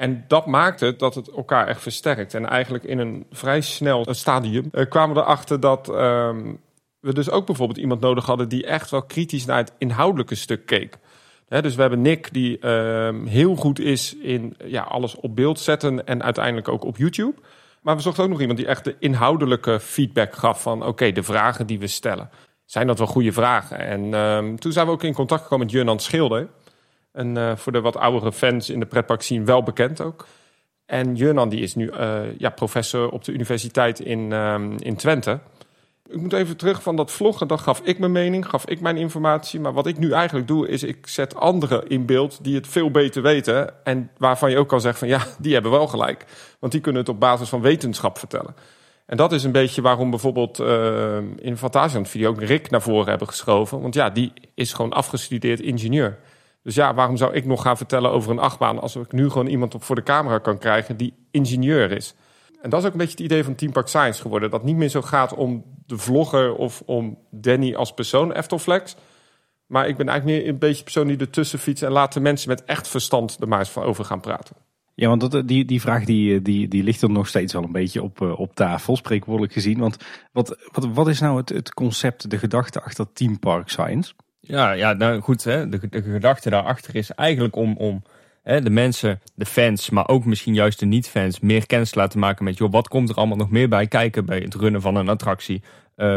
En 0.00 0.24
dat 0.28 0.46
maakte 0.46 0.84
het 0.84 0.98
dat 0.98 1.14
het 1.14 1.30
elkaar 1.30 1.66
echt 1.66 1.82
versterkt. 1.82 2.34
En 2.34 2.48
eigenlijk 2.48 2.84
in 2.84 2.98
een 2.98 3.26
vrij 3.30 3.60
snel 3.60 4.06
stadium 4.10 4.68
uh, 4.72 4.88
kwamen 4.88 5.14
we 5.14 5.20
erachter 5.20 5.60
dat 5.60 5.88
um, 5.88 6.60
we 7.00 7.14
dus 7.14 7.30
ook 7.30 7.46
bijvoorbeeld 7.46 7.78
iemand 7.78 8.00
nodig 8.00 8.26
hadden 8.26 8.48
die 8.48 8.66
echt 8.66 8.90
wel 8.90 9.02
kritisch 9.02 9.44
naar 9.44 9.56
het 9.56 9.72
inhoudelijke 9.78 10.34
stuk 10.34 10.66
keek. 10.66 10.98
dus 11.48 11.74
we 11.74 11.80
hebben 11.80 12.02
Nick 12.02 12.32
die 12.32 12.58
uh, 12.60 13.08
heel 13.26 13.54
goed 13.56 13.80
is 13.80 14.16
in 14.16 14.56
ja, 14.64 14.82
alles 14.82 15.14
op 15.14 15.36
beeld 15.36 15.60
zetten 15.60 16.06
en 16.06 16.22
uiteindelijk 16.22 16.68
ook 16.68 16.84
op 16.84 16.96
YouTube. 16.96 17.34
Maar 17.82 17.96
we 17.96 18.02
zochten 18.02 18.24
ook 18.24 18.30
nog 18.30 18.40
iemand 18.40 18.58
die 18.58 18.66
echt 18.66 18.84
de 18.84 18.96
inhoudelijke 18.98 19.80
feedback 19.80 20.34
gaf 20.34 20.62
van 20.62 20.86
oké, 20.86 21.12
de 21.12 21.22
vragen 21.22 21.66
die 21.66 21.78
we 21.78 21.86
stellen. 21.86 22.30
Zijn 22.70 22.86
dat 22.86 22.98
wel 22.98 23.06
goede 23.06 23.32
vragen? 23.32 23.78
En 23.78 24.14
um, 24.14 24.58
toen 24.58 24.72
zijn 24.72 24.86
we 24.86 24.92
ook 24.92 25.02
in 25.02 25.14
contact 25.14 25.42
gekomen 25.42 25.66
met 25.66 25.74
Jurnan 25.74 25.98
Schilder. 25.98 26.48
En 27.12 27.36
uh, 27.36 27.56
voor 27.56 27.72
de 27.72 27.80
wat 27.80 27.96
oudere 27.96 28.32
fans 28.32 28.70
in 28.70 28.80
de 28.80 28.86
pretpark 28.86 29.22
zien 29.22 29.44
wel 29.44 29.62
bekend 29.62 30.00
ook. 30.00 30.26
En 30.86 31.14
Jurnan 31.16 31.48
die 31.48 31.60
is 31.60 31.74
nu 31.74 31.90
uh, 31.90 32.20
ja, 32.38 32.50
professor 32.50 33.10
op 33.10 33.24
de 33.24 33.32
universiteit 33.32 34.00
in, 34.00 34.32
um, 34.32 34.76
in 34.78 34.96
Twente. 34.96 35.40
Ik 36.08 36.20
moet 36.20 36.32
even 36.32 36.56
terug 36.56 36.82
van 36.82 36.96
dat 36.96 37.10
vloggen. 37.10 37.48
Dan 37.48 37.58
gaf 37.58 37.80
ik 37.80 37.98
mijn 37.98 38.12
mening, 38.12 38.48
gaf 38.48 38.66
ik 38.66 38.80
mijn 38.80 38.96
informatie. 38.96 39.60
Maar 39.60 39.72
wat 39.72 39.86
ik 39.86 39.98
nu 39.98 40.12
eigenlijk 40.12 40.48
doe, 40.48 40.68
is 40.68 40.82
ik 40.82 41.06
zet 41.06 41.34
anderen 41.34 41.88
in 41.88 42.06
beeld 42.06 42.44
die 42.44 42.54
het 42.54 42.66
veel 42.66 42.90
beter 42.90 43.22
weten. 43.22 43.84
En 43.84 44.10
waarvan 44.16 44.50
je 44.50 44.58
ook 44.58 44.68
kan 44.68 44.80
zeggen 44.80 45.08
van 45.08 45.18
ja, 45.18 45.26
die 45.38 45.52
hebben 45.52 45.70
wel 45.70 45.86
gelijk. 45.86 46.24
Want 46.58 46.72
die 46.72 46.80
kunnen 46.80 47.00
het 47.00 47.10
op 47.10 47.20
basis 47.20 47.48
van 47.48 47.60
wetenschap 47.60 48.18
vertellen. 48.18 48.54
En 49.10 49.16
dat 49.16 49.32
is 49.32 49.44
een 49.44 49.52
beetje 49.52 49.82
waarom 49.82 50.10
bijvoorbeeld 50.10 50.58
uh, 50.60 51.16
in 51.36 51.56
Fantasia 51.56 52.04
video 52.04 52.30
ook 52.30 52.42
Rick 52.42 52.70
naar 52.70 52.82
voren 52.82 53.08
hebben 53.08 53.28
geschoven. 53.28 53.80
Want 53.80 53.94
ja, 53.94 54.10
die 54.10 54.32
is 54.54 54.72
gewoon 54.72 54.92
afgestudeerd 54.92 55.60
ingenieur. 55.60 56.18
Dus 56.62 56.74
ja, 56.74 56.94
waarom 56.94 57.16
zou 57.16 57.34
ik 57.34 57.44
nog 57.44 57.62
gaan 57.62 57.76
vertellen 57.76 58.10
over 58.10 58.30
een 58.30 58.38
achtbaan 58.38 58.80
als 58.80 58.96
ik 58.96 59.12
nu 59.12 59.30
gewoon 59.30 59.46
iemand 59.46 59.74
op 59.74 59.82
voor 59.82 59.94
de 59.94 60.02
camera 60.02 60.38
kan 60.38 60.58
krijgen 60.58 60.96
die 60.96 61.14
ingenieur 61.30 61.92
is? 61.92 62.14
En 62.62 62.70
dat 62.70 62.80
is 62.80 62.86
ook 62.86 62.92
een 62.92 62.98
beetje 62.98 63.16
het 63.16 63.24
idee 63.24 63.44
van 63.44 63.54
Team 63.54 63.72
Park 63.72 63.88
Science 63.88 64.20
geworden. 64.20 64.50
Dat 64.50 64.64
niet 64.64 64.76
meer 64.76 64.88
zo 64.88 65.02
gaat 65.02 65.34
om 65.34 65.64
de 65.86 65.98
vlogger 65.98 66.54
of 66.54 66.82
om 66.86 67.18
Danny 67.30 67.74
als 67.74 67.94
persoon, 67.94 68.32
Eftelflex. 68.32 68.96
Maar 69.66 69.88
ik 69.88 69.96
ben 69.96 70.08
eigenlijk 70.08 70.40
meer 70.40 70.48
een 70.48 70.58
beetje 70.58 70.82
persoon 70.82 71.06
die 71.06 71.18
ertussen 71.18 71.58
fietst 71.58 71.82
en 71.82 71.92
laat 71.92 72.12
de 72.12 72.20
mensen 72.20 72.48
met 72.48 72.64
echt 72.64 72.88
verstand 72.88 73.36
er 73.40 73.48
maar 73.48 73.58
eens 73.58 73.70
van 73.70 73.82
over 73.82 74.04
gaan 74.04 74.20
praten. 74.20 74.56
Ja, 75.00 75.08
want 75.08 75.30
dat, 75.30 75.48
die, 75.48 75.64
die 75.64 75.80
vraag 75.80 76.04
die, 76.04 76.42
die, 76.42 76.68
die 76.68 76.82
ligt 76.82 77.02
er 77.02 77.10
nog 77.10 77.28
steeds 77.28 77.52
wel 77.52 77.62
een 77.62 77.72
beetje 77.72 78.02
op, 78.02 78.22
eh, 78.22 78.38
op 78.38 78.54
tafel, 78.54 78.96
spreekwoordelijk 78.96 79.52
gezien. 79.52 79.78
Want 79.78 79.96
wat, 80.32 80.56
wat, 80.72 80.86
wat 80.92 81.08
is 81.08 81.20
nou 81.20 81.36
het, 81.36 81.48
het 81.48 81.74
concept, 81.74 82.30
de 82.30 82.38
gedachte 82.38 82.80
achter 82.82 83.12
Team 83.12 83.38
Park 83.38 83.68
Science? 83.68 84.12
Ja, 84.40 84.72
ja 84.72 84.92
nou 84.92 85.20
goed, 85.20 85.44
hè, 85.44 85.68
de, 85.68 85.80
gedachte 85.90 86.50
daarachter 86.50 86.96
is 86.96 87.10
eigenlijk 87.10 87.56
om, 87.56 87.76
om 87.76 88.02
hè, 88.42 88.62
de 88.62 88.70
mensen, 88.70 89.20
de 89.34 89.46
fans, 89.46 89.90
maar 89.90 90.08
ook 90.08 90.24
misschien 90.24 90.54
juist 90.54 90.78
de 90.78 90.86
niet-fans, 90.86 91.40
meer 91.40 91.66
kennis 91.66 91.90
te 91.90 91.98
laten 91.98 92.18
maken 92.18 92.44
met, 92.44 92.58
joh, 92.58 92.72
wat 92.72 92.88
komt 92.88 93.08
er 93.08 93.14
allemaal 93.14 93.36
nog 93.36 93.50
meer 93.50 93.68
bij 93.68 93.86
kijken 93.86 94.24
bij 94.24 94.38
het 94.38 94.54
runnen 94.54 94.80
van 94.80 94.96
een 94.96 95.08
attractie. 95.08 95.62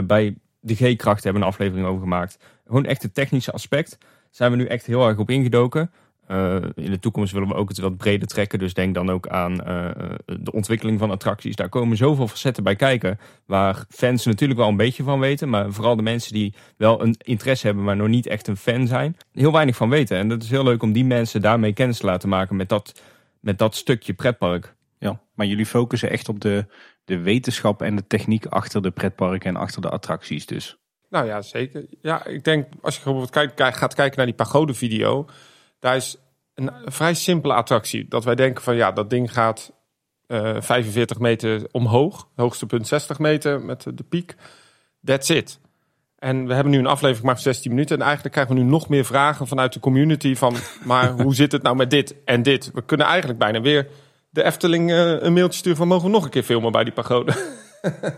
Bij 0.04 0.36
de 0.60 0.76
G-kracht 0.76 1.24
hebben 1.24 1.42
we 1.42 1.48
een 1.48 1.54
aflevering 1.54 1.88
over 1.88 2.02
gemaakt. 2.02 2.38
Gewoon 2.66 2.86
echt 2.86 3.02
het 3.02 3.14
technische 3.14 3.52
aspect 3.52 3.98
zijn 4.32 4.52
we 4.52 4.58
nu 4.58 4.66
echt 4.66 4.86
heel 4.86 5.08
erg 5.08 5.18
op 5.18 5.30
ingedoken. 5.30 5.92
Uh, 6.28 6.56
in 6.76 6.92
de 6.92 7.00
toekomst 7.00 7.34
willen 7.34 7.48
we 7.48 7.54
ook 7.54 7.70
het 7.70 7.80
wat 7.80 7.98
breder 7.98 8.28
trekken. 8.28 8.60
Dus 8.60 8.74
denk 8.74 8.94
dan 8.94 9.12
ook 9.12 9.28
aan 9.28 9.52
uh, 9.52 9.90
de 10.26 10.52
ontwikkeling 10.52 11.00
van 11.00 11.12
attracties. 11.12 11.56
Daar 11.56 11.70
komen 11.70 11.98
zoveel 11.98 12.28
facetten 12.28 12.64
bij 12.64 12.76
kijken. 12.76 13.20
Waar 13.46 13.86
fans 13.90 14.26
natuurlijk 14.26 14.60
wel 14.60 14.70
een 14.70 14.78
beetje 14.78 15.04
van 15.04 15.20
weten. 15.20 15.50
Maar 15.50 15.72
vooral 15.72 15.96
de 15.96 16.02
mensen 16.02 16.34
die 16.34 16.54
wel 16.78 17.02
een 17.02 17.16
interesse 17.18 17.66
hebben, 17.66 17.84
maar 17.84 17.96
nog 17.96 18.08
niet 18.08 18.28
echt 18.28 18.48
een 18.48 18.58
fan 18.58 18.88
zijn. 18.88 19.18
Heel 19.32 19.52
weinig 19.52 19.76
van 19.76 19.90
weten. 19.90 20.18
En 20.18 20.28
dat 20.28 20.44
is 20.44 20.50
heel 20.50 20.64
leuk 20.64 20.84
om 20.84 20.92
die 20.92 21.06
mensen 21.06 21.42
daarmee 21.42 21.74
kennis 21.74 21.98
te 21.98 22.06
laten 22.06 22.30
maken 22.30 22.56
met 22.56 22.70
dat, 22.70 23.02
met 23.40 23.58
dat 23.58 23.76
stukje 23.76 24.14
pretpark. 24.14 24.76
Ja, 25.00 25.22
maar 25.34 25.46
jullie 25.46 25.66
focussen 25.66 26.10
echt 26.10 26.30
op 26.30 26.40
de, 26.40 26.66
de 27.06 27.20
wetenschap 27.20 27.82
en 27.82 27.96
de 27.96 28.08
techniek 28.08 28.46
achter 28.46 28.82
de 28.82 28.92
pretparken 28.92 29.50
en 29.50 29.56
achter 29.56 29.82
de 29.82 29.90
attracties 29.90 30.46
dus. 30.46 30.78
Nou 31.10 31.26
ja, 31.26 31.42
zeker. 31.42 31.86
Ja, 32.02 32.26
ik 32.26 32.44
denk 32.44 32.68
als 32.82 32.96
je 32.96 33.02
bijvoorbeeld 33.04 33.56
gaat 33.58 33.94
kijken 33.94 34.18
naar 34.18 34.26
die 34.26 34.36
pagode 34.36 34.74
video 34.74 35.26
daar 35.84 35.96
is 35.96 36.18
een 36.54 36.72
vrij 36.86 37.14
simpele 37.14 37.54
attractie. 37.54 38.08
Dat 38.08 38.24
wij 38.24 38.36
denken 38.36 38.64
van 38.64 38.76
ja, 38.76 38.92
dat 38.92 39.10
ding 39.10 39.34
gaat 39.34 39.72
uh, 40.28 40.56
eh, 40.56 40.62
45 40.62 41.20
meter 41.20 41.68
omhoog. 41.72 42.28
Hoogste 42.36 42.66
punt 42.66 42.88
60 42.88 43.20
meter 43.20 43.62
met 43.62 43.86
de 43.94 44.04
piek. 44.04 44.36
That's 45.06 45.30
it. 45.30 45.60
En 46.20 46.48
we 46.48 46.54
hebben 46.54 46.72
nu 46.72 46.80
een 46.80 46.86
aflevering 46.86 47.20
gemaakt 47.20 47.42
van 47.42 47.54
16 47.54 47.72
minuten. 47.72 47.96
En 47.96 48.04
eigenlijk 48.04 48.34
krijgen 48.34 48.56
we 48.56 48.62
nu 48.62 48.70
nog 48.70 48.90
meer 48.90 49.06
vragen 49.06 49.48
vanuit 49.48 49.74
de 49.74 49.80
community. 49.80 50.36
Van, 50.36 50.56
maar 50.92 51.12
hoe 51.22 51.36
zit 51.36 51.52
het 51.52 51.62
nou 51.62 51.76
met 51.76 51.90
dit 51.90 52.16
en 52.26 52.44
dit? 52.44 52.72
We 52.74 52.84
kunnen 52.84 53.08
eigenlijk 53.08 53.40
bijna 53.40 53.62
weer 53.62 53.88
de 54.30 54.44
Efteling 54.44 54.92
uh, 54.92 55.22
een 55.22 55.34
mailtje 55.34 55.60
sturen 55.60 55.78
van... 55.78 55.88
mogen 55.88 56.06
we 56.06 56.12
nog 56.12 56.24
een 56.24 56.30
keer 56.30 56.44
filmen 56.44 56.72
bij 56.72 56.84
die 56.84 56.94
pagode? 56.94 57.34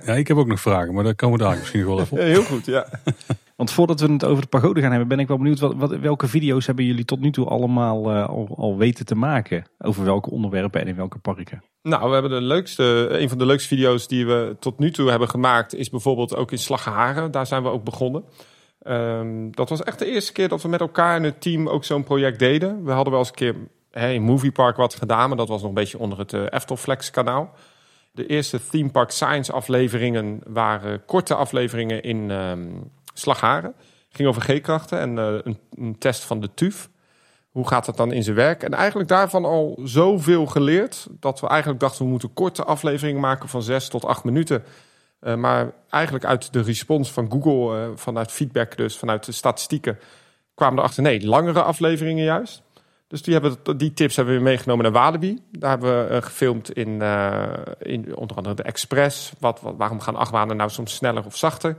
Ja, 0.05 0.13
ik 0.13 0.27
heb 0.27 0.37
ook 0.37 0.47
nog 0.47 0.59
vragen, 0.59 0.93
maar 0.93 1.03
daar 1.03 1.15
komen 1.15 1.37
we 1.37 1.43
daar 1.43 1.57
misschien 1.57 1.85
wel 1.85 1.99
even 1.99 2.17
op. 2.17 2.23
heel 2.23 2.43
goed, 2.43 2.65
ja. 2.65 2.87
Want 3.55 3.71
voordat 3.71 3.99
we 3.99 4.11
het 4.11 4.25
over 4.25 4.41
de 4.41 4.49
pagode 4.49 4.81
gaan 4.81 4.89
hebben, 4.89 5.07
ben 5.07 5.19
ik 5.19 5.27
wel 5.27 5.37
benieuwd 5.37 5.59
wat, 5.59 5.73
wat 5.75 5.99
welke 5.99 6.27
video's 6.27 6.65
hebben 6.65 6.85
jullie 6.85 7.05
tot 7.05 7.19
nu 7.19 7.31
toe 7.31 7.45
allemaal 7.45 8.11
uh, 8.11 8.27
al, 8.27 8.53
al, 8.57 8.77
weten 8.77 9.05
te 9.05 9.15
maken? 9.15 9.65
Over 9.77 10.03
welke 10.03 10.29
onderwerpen 10.29 10.81
en 10.81 10.87
in 10.87 10.95
welke 10.95 11.17
parken? 11.17 11.63
Nou, 11.81 12.07
we 12.07 12.13
hebben 12.13 12.31
de 12.31 12.41
leukste, 12.41 13.07
een 13.09 13.29
van 13.29 13.37
de 13.37 13.45
leukste 13.45 13.67
video's 13.67 14.07
die 14.07 14.25
we 14.25 14.55
tot 14.59 14.79
nu 14.79 14.91
toe 14.91 15.09
hebben 15.09 15.29
gemaakt, 15.29 15.75
is 15.75 15.89
bijvoorbeeld 15.89 16.35
ook 16.35 16.51
in 16.51 16.57
Slagharen. 16.57 17.31
Daar 17.31 17.45
zijn 17.45 17.63
we 17.63 17.69
ook 17.69 17.83
begonnen. 17.83 18.23
Um, 18.87 19.55
dat 19.55 19.69
was 19.69 19.83
echt 19.83 19.99
de 19.99 20.05
eerste 20.05 20.31
keer 20.31 20.49
dat 20.49 20.61
we 20.61 20.67
met 20.67 20.79
elkaar 20.79 21.15
in 21.15 21.23
het 21.23 21.41
team 21.41 21.69
ook 21.69 21.83
zo'n 21.83 22.03
project 22.03 22.39
deden. 22.39 22.83
We 22.83 22.91
hadden 22.91 23.11
wel 23.11 23.21
eens 23.21 23.29
een 23.29 23.35
keer 23.35 23.55
hè, 23.91 24.11
in 24.11 24.21
Movie 24.21 24.51
Park 24.51 24.77
wat 24.77 24.95
gedaan, 24.95 25.27
maar 25.27 25.37
dat 25.37 25.47
was 25.47 25.59
nog 25.59 25.69
een 25.69 25.75
beetje 25.75 25.99
onder 25.99 26.17
het 26.17 26.33
uh, 26.33 26.41
Eftelflex 26.49 27.11
kanaal. 27.11 27.53
De 28.15 28.25
eerste 28.25 28.59
Theme 28.69 28.89
Park 28.89 29.11
Science 29.11 29.51
afleveringen 29.51 30.41
waren 30.47 31.05
korte 31.05 31.35
afleveringen 31.35 32.03
in 32.03 32.29
um, 32.29 32.91
Slagharen. 33.13 33.73
Ging 34.09 34.27
over 34.27 34.41
G-krachten 34.41 34.99
en 34.99 35.17
uh, 35.17 35.39
een, 35.43 35.59
een, 35.73 35.97
test 35.97 36.23
van 36.23 36.39
de 36.39 36.49
TUF. 36.53 36.89
Hoe 37.51 37.67
gaat 37.67 37.85
dat 37.85 37.97
dan 37.97 38.11
in 38.11 38.23
zijn 38.23 38.35
werk? 38.35 38.63
En 38.63 38.73
eigenlijk 38.73 39.09
daarvan 39.09 39.45
al 39.45 39.79
zoveel 39.83 40.45
geleerd... 40.45 41.07
dat 41.19 41.39
we 41.39 41.47
eigenlijk 41.47 41.79
dachten 41.79 42.03
we 42.03 42.11
moeten 42.11 42.33
korte 42.33 42.63
afleveringen 42.63 43.21
maken 43.21 43.49
van 43.49 43.63
zes 43.63 43.87
tot 43.87 44.05
acht 44.05 44.23
minuten... 44.23 44.63
Uh, 45.21 45.35
maar 45.35 45.71
eigenlijk 45.89 46.25
uit 46.25 46.53
de 46.53 46.61
respons 46.61 47.11
van 47.11 47.31
Google, 47.31 47.77
uh, 47.77 47.89
vanuit 47.95 48.31
feedback 48.31 48.77
dus, 48.77 48.97
vanuit 48.97 49.25
de 49.25 49.31
statistieken... 49.31 49.99
kwamen 50.53 50.79
erachter, 50.79 51.03
nee, 51.03 51.27
langere 51.27 51.61
afleveringen 51.61 52.23
juist. 52.23 52.63
Dus 53.07 53.21
die, 53.21 53.33
hebben, 53.33 53.77
die 53.77 53.93
tips 53.93 54.15
hebben 54.15 54.35
we 54.35 54.41
meegenomen 54.41 54.83
naar 54.83 54.93
Walibi. 54.93 55.39
Daar 55.51 55.69
hebben 55.69 56.07
we 56.07 56.15
uh, 56.15 56.21
gefilmd 56.21 56.71
in, 56.71 56.89
uh, 56.89 57.43
in 57.79 58.15
onder 58.15 58.37
andere 58.37 58.55
de 58.55 58.63
Express. 58.63 59.33
Wat, 59.39 59.61
wat, 59.61 59.73
waarom 59.77 59.99
gaan 59.99 60.15
achtbanen 60.15 60.57
nou 60.57 60.69
soms 60.69 60.95
sneller 60.95 61.25
of 61.25 61.37
zachter? 61.37 61.69
Um, 61.69 61.73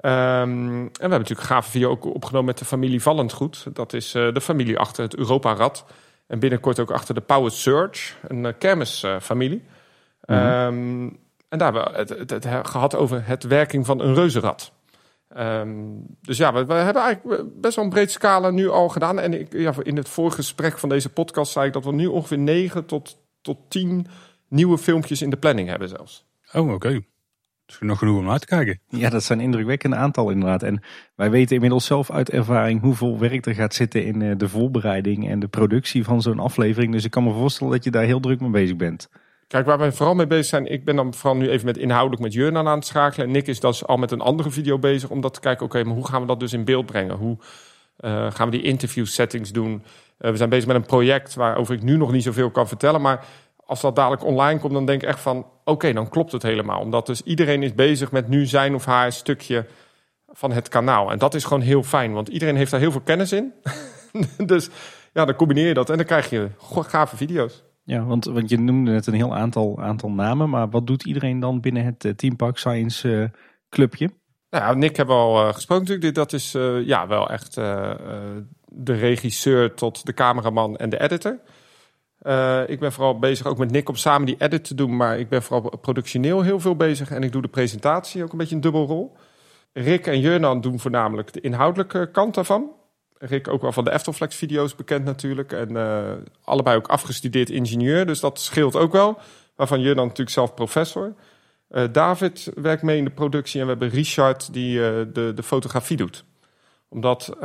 en 0.00 0.84
we 0.92 0.98
hebben 0.98 1.18
natuurlijk 1.18 1.48
gave 1.48 1.70
video 1.70 1.90
ook 1.90 2.04
opgenomen 2.04 2.46
met 2.46 2.58
de 2.58 2.64
familie 2.64 3.02
Vallendgoed. 3.02 3.66
Dat 3.72 3.92
is 3.92 4.14
uh, 4.14 4.32
de 4.32 4.40
familie 4.40 4.78
achter 4.78 5.04
het 5.04 5.16
Europa-rad. 5.16 5.84
En 6.26 6.38
binnenkort 6.38 6.80
ook 6.80 6.90
achter 6.90 7.14
de 7.14 7.20
Power 7.20 7.50
Surge, 7.50 8.14
een 8.28 8.58
kermisfamilie. 8.58 9.62
Mm 10.24 10.36
-hmm. 10.36 10.46
um, 10.46 11.18
en 11.48 11.58
daar 11.58 11.72
hebben 11.72 11.92
we 11.92 11.98
het, 11.98 12.08
het, 12.30 12.44
het, 12.44 12.68
gehad 12.68 12.94
over 12.94 13.26
het 13.26 13.42
werking 13.42 13.86
van 13.86 14.00
een 14.00 14.14
reuzenrad. 14.14 14.72
Ehm, 15.34 15.70
dus 16.20 16.36
ja, 16.36 16.52
we, 16.52 16.64
we 16.64 16.74
hebben 16.74 17.02
eigenlijk 17.02 17.60
best 17.60 17.76
wel 17.76 17.84
een 17.84 17.90
breed 17.90 18.10
scala 18.10 18.50
nu 18.50 18.68
al 18.68 18.88
gedaan. 18.88 19.18
En 19.18 19.40
ik, 19.40 19.52
ja, 19.52 19.74
in 19.82 19.96
het 19.96 20.08
vorige 20.08 20.36
gesprek 20.36 20.78
van 20.78 20.88
deze 20.88 21.08
podcast 21.08 21.52
zei 21.52 21.66
ik 21.66 21.72
dat 21.72 21.84
we 21.84 21.92
nu 21.92 22.06
ongeveer 22.06 22.38
9 22.38 22.86
tot, 22.86 23.18
tot 23.40 23.58
10 23.68 24.06
nieuwe 24.48 24.78
filmpjes 24.78 25.22
in 25.22 25.30
de 25.30 25.36
planning 25.36 25.68
hebben 25.68 25.88
zelfs. 25.88 26.26
Oh, 26.52 26.72
oké. 26.72 27.00
Dus 27.66 27.78
nog 27.80 27.98
genoeg 27.98 28.18
om 28.18 28.30
uit 28.30 28.40
te 28.40 28.46
kijken. 28.46 28.80
Ja, 28.88 29.10
dat 29.10 29.22
zijn 29.22 29.40
indrukwekkende 29.40 29.96
aantal 29.96 30.30
inderdaad. 30.30 30.62
En 30.62 30.82
wij 31.14 31.30
weten 31.30 31.54
inmiddels 31.54 31.86
zelf 31.86 32.10
uit 32.10 32.30
ervaring 32.30 32.80
hoeveel 32.80 33.18
werk 33.18 33.46
er 33.46 33.54
gaat 33.54 33.74
zitten 33.74 34.04
in 34.04 34.22
eh, 34.22 34.36
de 34.36 34.48
voorbereiding 34.48 35.28
en 35.28 35.40
de 35.40 35.48
productie 35.48 36.04
van 36.04 36.22
zo'n 36.22 36.38
aflevering. 36.38 36.92
Dus 36.92 37.04
ik 37.04 37.10
kan 37.10 37.24
me 37.24 37.32
voorstellen 37.32 37.72
dat 37.72 37.84
je 37.84 37.90
daar 37.90 38.04
heel 38.04 38.20
druk 38.20 38.40
mee 38.40 38.50
bezig 38.50 38.76
bent. 38.76 39.08
Kijk, 39.48 39.66
waar 39.66 39.78
wij 39.78 39.92
vooral 39.92 40.14
mee 40.14 40.26
bezig 40.26 40.46
zijn, 40.46 40.66
ik 40.66 40.84
ben 40.84 40.96
dan 40.96 41.14
vooral 41.14 41.36
nu 41.36 41.48
even 41.48 41.66
met 41.66 41.76
inhoudelijk 41.76 42.22
met 42.22 42.32
Jurnan 42.32 42.68
aan 42.68 42.78
het 42.78 42.86
schakelen. 42.86 43.26
En 43.26 43.32
Nick 43.32 43.46
is 43.46 43.60
dus 43.60 43.86
al 43.86 43.96
met 43.96 44.10
een 44.10 44.20
andere 44.20 44.50
video 44.50 44.78
bezig 44.78 45.10
om 45.10 45.20
dat 45.20 45.34
te 45.34 45.40
kijken. 45.40 45.66
Oké, 45.66 45.84
maar 45.84 45.94
hoe 45.94 46.06
gaan 46.06 46.20
we 46.20 46.26
dat 46.26 46.40
dus 46.40 46.52
in 46.52 46.64
beeld 46.64 46.86
brengen? 46.86 47.16
Hoe 47.16 47.36
uh, 48.00 48.30
gaan 48.30 48.50
we 48.50 48.56
die 48.56 48.66
interview 48.66 49.06
settings 49.06 49.52
doen? 49.52 49.84
Uh, 50.18 50.30
we 50.30 50.36
zijn 50.36 50.48
bezig 50.48 50.66
met 50.66 50.76
een 50.76 50.86
project 50.86 51.34
waarover 51.34 51.74
ik 51.74 51.82
nu 51.82 51.96
nog 51.96 52.12
niet 52.12 52.22
zoveel 52.22 52.50
kan 52.50 52.68
vertellen. 52.68 53.00
Maar 53.00 53.24
als 53.56 53.80
dat 53.80 53.96
dadelijk 53.96 54.24
online 54.24 54.60
komt, 54.60 54.72
dan 54.72 54.86
denk 54.86 55.02
ik 55.02 55.08
echt 55.08 55.20
van... 55.20 55.46
oké, 55.64 55.92
dan 55.92 56.08
klopt 56.08 56.32
het 56.32 56.42
helemaal. 56.42 56.80
Omdat 56.80 57.06
dus 57.06 57.22
iedereen 57.22 57.62
is 57.62 57.74
bezig 57.74 58.12
met 58.12 58.28
nu 58.28 58.46
zijn 58.46 58.74
of 58.74 58.84
haar 58.84 59.12
stukje 59.12 59.66
van 60.32 60.52
het 60.52 60.68
kanaal. 60.68 61.10
En 61.10 61.18
dat 61.18 61.34
is 61.34 61.44
gewoon 61.44 61.62
heel 61.62 61.82
fijn, 61.82 62.12
want 62.12 62.28
iedereen 62.28 62.56
heeft 62.56 62.70
daar 62.70 62.80
heel 62.80 62.92
veel 62.92 63.00
kennis 63.00 63.32
in. 63.32 63.52
dus 64.46 64.68
ja, 65.12 65.24
dan 65.24 65.34
combineer 65.34 65.66
je 65.66 65.74
dat 65.74 65.90
en 65.90 65.96
dan 65.96 66.06
krijg 66.06 66.30
je 66.30 66.48
gave 66.70 67.16
video's. 67.16 67.62
Ja, 67.84 68.04
want, 68.04 68.24
want 68.24 68.50
je 68.50 68.58
noemde 68.58 68.90
net 68.90 69.06
een 69.06 69.14
heel 69.14 69.34
aantal, 69.34 69.82
aantal 69.82 70.10
namen. 70.10 70.50
Maar 70.50 70.70
wat 70.70 70.86
doet 70.86 71.04
iedereen 71.04 71.40
dan 71.40 71.60
binnen 71.60 71.84
het 71.84 72.04
uh, 72.04 72.12
Team 72.12 72.36
Park 72.36 72.58
Science 72.58 73.08
uh, 73.08 73.24
clubje? 73.68 74.10
Nou, 74.50 74.76
Nick 74.76 74.96
hebben 74.96 75.16
we 75.16 75.22
al 75.22 75.46
uh, 75.46 75.54
gesproken 75.54 75.84
natuurlijk. 75.84 76.14
Dat 76.14 76.32
is 76.32 76.52
ja, 76.84 77.06
wel 77.06 77.30
echt 77.30 77.54
de 77.54 78.92
regisseur 78.92 79.74
tot 79.74 80.06
de 80.06 80.14
cameraman 80.14 80.76
en 80.76 80.90
de 80.90 81.00
editor. 81.00 81.38
ik 82.66 82.80
ben 82.80 82.92
vooral 82.92 83.18
bezig 83.18 83.46
ook 83.46 83.58
met 83.58 83.70
Nick 83.70 83.88
om 83.88 83.96
samen 83.96 84.26
die 84.26 84.36
edit 84.38 84.64
te 84.64 84.74
doen. 84.74 84.96
Maar 84.96 85.18
ik 85.18 85.28
ben 85.28 85.42
vooral 85.42 85.78
productioneel 85.78 86.42
heel 86.42 86.60
veel 86.60 86.76
bezig. 86.76 87.10
En 87.10 87.22
ik 87.22 87.32
doe 87.32 87.42
de 87.42 87.48
presentatie 87.48 88.22
ook 88.22 88.32
een 88.32 88.38
beetje 88.38 88.54
een 88.54 88.60
dubbelrol. 88.60 89.16
Rick 89.72 90.06
en 90.06 90.20
Jurnan 90.20 90.60
doen 90.60 90.80
voornamelijk 90.80 91.32
de 91.32 91.40
inhoudelijke 91.40 92.10
kant 92.12 92.34
daarvan. 92.34 92.70
Rick 93.18 93.48
ook 93.48 93.62
wel 93.62 93.72
van 93.72 93.84
de 93.84 93.90
Eftelflex 93.90 94.36
video's 94.36 94.74
bekend 94.74 95.04
natuurlijk. 95.04 95.52
En 95.52 95.70
uh, 95.70 96.12
allebei 96.44 96.76
ook 96.76 96.88
afgestudeerd 96.88 97.50
ingenieur, 97.50 98.06
dus 98.06 98.20
dat 98.20 98.40
scheelt 98.40 98.76
ook 98.76 98.92
wel. 98.92 99.18
Waarvan 99.56 99.80
je 99.80 99.94
dan 99.94 100.04
natuurlijk 100.04 100.30
zelf 100.30 100.54
professor. 100.54 101.14
Uh, 101.70 101.84
David 101.92 102.50
werkt 102.54 102.82
mee 102.82 102.98
in 102.98 103.04
de 103.04 103.10
productie 103.10 103.60
en 103.60 103.66
we 103.66 103.72
hebben 103.72 103.88
Richard 103.88 104.52
die 104.52 104.78
uh, 104.78 104.84
de, 105.12 105.32
de 105.34 105.42
fotografie 105.42 105.96
doet. 105.96 106.24
Omdat 106.88 107.36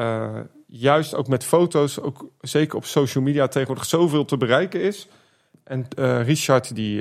juist 0.68 1.16
ook 1.16 1.28
met 1.28 1.44
foto's, 1.44 2.00
ook 2.00 2.26
zeker 2.42 2.78
op 2.78 2.86
social 2.86 3.24
media 3.24 3.48
tegenwoordig 3.48 3.86
zoveel 3.86 4.26
te 4.26 4.38
bereiken 4.38 4.82
is. 4.82 5.08
En 5.64 5.88
Richard 6.24 6.76
die, 6.76 6.98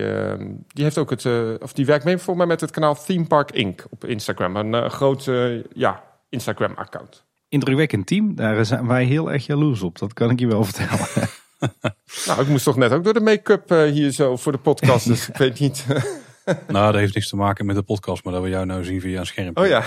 die 0.68 0.84
heeft 0.84 0.98
ook 0.98 1.10
het, 1.10 1.26
of 1.62 1.72
die 1.72 1.86
werkt 1.86 2.04
mee 2.04 2.18
voor 2.18 2.36
mij 2.36 2.46
met 2.46 2.60
het 2.60 2.70
kanaal 2.70 3.04
Theme 3.04 3.26
Park 3.26 3.50
Inc. 3.50 3.84
op 3.90 4.04
Instagram. 4.04 4.56
Een 4.56 4.90
groot 4.90 5.30
ja, 5.72 6.02
Instagram 6.28 6.72
account 6.74 7.26
indrukwekkend 7.48 8.06
team. 8.06 8.34
Daar 8.34 8.64
zijn 8.64 8.86
wij 8.86 9.04
heel 9.04 9.32
erg 9.32 9.46
jaloers 9.46 9.82
op. 9.82 9.98
Dat 9.98 10.12
kan 10.12 10.30
ik 10.30 10.40
je 10.40 10.46
wel 10.46 10.64
vertellen. 10.70 11.28
nou, 12.26 12.40
ik 12.40 12.48
moest 12.48 12.64
toch 12.64 12.76
net 12.76 12.92
ook 12.92 13.04
door 13.04 13.14
de 13.14 13.20
make-up 13.20 13.72
uh, 13.72 13.82
hier 13.82 14.10
zo 14.10 14.36
voor 14.36 14.52
de 14.52 14.58
podcast. 14.58 15.06
Dus 15.06 15.28
ik 15.28 15.36
weet 15.36 15.60
niet. 15.60 15.86
nou, 16.68 16.92
dat 16.92 17.00
heeft 17.00 17.14
niks 17.14 17.28
te 17.28 17.36
maken 17.36 17.66
met 17.66 17.76
de 17.76 17.82
podcast, 17.82 18.24
maar 18.24 18.32
dat 18.32 18.42
we 18.42 18.48
jou 18.48 18.66
nou 18.66 18.84
zien 18.84 19.00
via 19.00 19.20
een 19.20 19.26
scherm. 19.26 19.50
Oh 19.54 19.66
ja. 19.66 19.82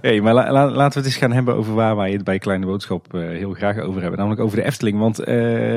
hey, 0.00 0.20
maar 0.20 0.34
la, 0.34 0.52
la, 0.52 0.70
laten 0.70 0.92
we 0.92 0.98
het 0.98 1.04
eens 1.04 1.16
gaan 1.16 1.32
hebben 1.32 1.54
over 1.54 1.74
waar 1.74 1.96
wij 1.96 2.12
het 2.12 2.24
bij 2.24 2.38
Kleine 2.38 2.66
Boodschap 2.66 3.14
uh, 3.14 3.28
heel 3.28 3.52
graag 3.52 3.78
over 3.78 4.00
hebben. 4.00 4.18
Namelijk 4.18 4.42
over 4.42 4.56
de 4.56 4.64
Efteling. 4.64 4.98
Want 4.98 5.20
uh, 5.20 5.26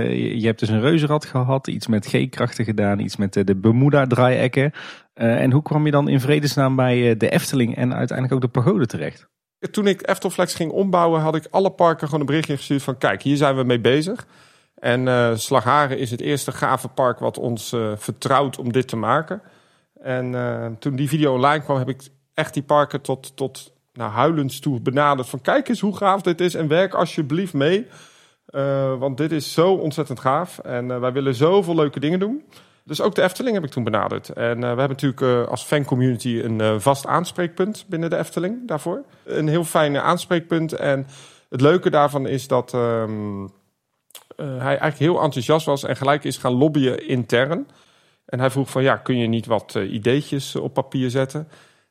je, 0.10 0.40
je, 0.40 0.46
hebt 0.46 0.60
dus 0.60 0.70
een 0.70 0.82
reuzenrad 0.82 1.26
gehad, 1.26 1.68
iets 1.68 1.88
met 1.88 2.06
G-krachten 2.06 2.66
gedaan, 2.66 3.00
iets 3.00 3.16
met 3.16 3.34
de 3.34 3.56
Bermuda-draaiekken. 3.56 4.72
en 5.14 5.52
hoe 5.52 5.62
kwam 5.62 5.86
je 5.86 5.92
dan 5.92 6.10
in 6.10 6.20
vredesnaam 6.20 6.76
bij 6.76 7.18
de 7.18 7.30
Efteling 7.30 7.76
en 7.76 7.94
uiteindelijk 7.94 8.36
ook 8.36 8.54
de 8.54 8.60
pagode 8.60 8.86
terecht? 8.86 9.28
Toen 9.72 9.88
ik 9.88 10.08
Eftelflex 10.08 10.54
ging 10.54 10.72
ombouwen, 10.72 11.22
had 11.22 11.36
ik 11.36 11.48
alle 11.50 11.70
parken 11.70 12.06
gewoon 12.06 12.20
een 12.20 12.26
berichtje 12.26 12.58
gestuurd 12.58 12.84
van 12.84 12.98
kijk, 12.98 13.22
hier 13.22 13.38
zijn 13.38 13.56
we 13.56 13.64
mee 13.64 13.80
bezig. 13.80 14.28
En 14.76 15.08
uh, 15.08 15.36
Slagharen 15.36 15.98
is 15.98 16.12
het 16.12 16.22
eerste 16.22 16.52
gave 16.52 16.88
park 16.88 17.20
wat 17.20 17.38
ons 17.38 17.74
uh, 17.74 17.92
vertrouwt 17.96 18.58
om 18.58 18.72
dit 18.72 18.88
te 18.88 18.96
maken. 18.96 19.42
En 20.02 20.32
uh, 20.32 20.66
toen 20.80 20.96
die 20.96 21.08
video 21.08 21.34
online 21.34 21.64
kwam, 21.64 21.78
heb 21.78 21.90
ik 21.90 22.02
echt 22.34 22.54
die 22.54 22.64
parken 22.64 23.02
tot, 23.02 23.36
tot 23.36 23.74
nou, 23.94 24.12
huilens 24.12 24.60
toe 24.60 24.80
benaderd. 24.80 25.30
Van 25.30 25.42
kijk 25.42 25.70
eens 25.70 25.80
hoe 25.80 25.98
gaaf 25.98 26.22
dit 26.22 26.42
is 26.42 26.56
en 26.56 26.68
werk 26.68 26.94
alsjeblieft 26.94 27.54
mee. 27.54 27.88
want 29.00 29.18
dit 29.18 29.32
is 29.32 29.54
zo 29.54 29.74
ontzettend 29.74 30.20
gaaf. 30.20 30.60
En 30.60 31.00
wij 31.00 31.12
willen 31.12 31.36
zoveel 31.36 31.76
leuke 31.76 32.00
dingen 32.00 32.20
doen. 32.20 32.44
Dus 32.88 33.02
ook 33.02 33.16
de 33.16 33.22
Efteling 33.22 33.56
heb 33.56 33.64
ik 33.64 33.72
toen 33.72 33.84
benaderd. 33.84 34.30
En 34.30 34.56
uh, 34.56 34.62
we 34.62 34.66
hebben 34.66 34.90
natuurlijk 34.90 35.22
uh, 35.22 35.48
als 35.48 35.64
fancommunity 35.64 36.42
een 36.44 36.60
uh, 36.60 36.80
vast 36.80 37.08
aanspreekpunt 37.08 37.86
binnen 37.88 38.10
de 38.10 38.18
Efteling 38.18 38.68
daarvoor. 38.68 39.04
Een 39.24 39.48
heel 39.48 39.64
fijn 39.64 39.98
aanspreekpunt. 39.98 40.74
En 40.74 41.08
het 41.50 41.62
leuke 41.62 41.90
daarvan 41.90 42.28
is 42.28 42.48
dat 42.48 42.74
um, 42.74 43.52
hij 44.38 44.66
eigenlijk 44.66 44.98
heel 44.98 45.22
enthousiast 45.22 45.66
was 45.66 45.84
en 45.84 45.96
gelijk 45.96 46.24
is 46.24 46.38
gaan 46.38 46.54
lobbyen 46.54 47.08
intern. 47.08 47.68
En 48.26 48.40
hij 48.40 48.50
vroeg 48.50 48.70
van 48.70 48.84
ja, 48.84 48.96
kun 48.96 49.18
je 49.18 49.28
niet 49.28 49.46
wat 49.46 49.76
ideetjes 49.76 50.56
op 50.56 50.74
papier 50.74 51.10
zetten? 51.10 51.48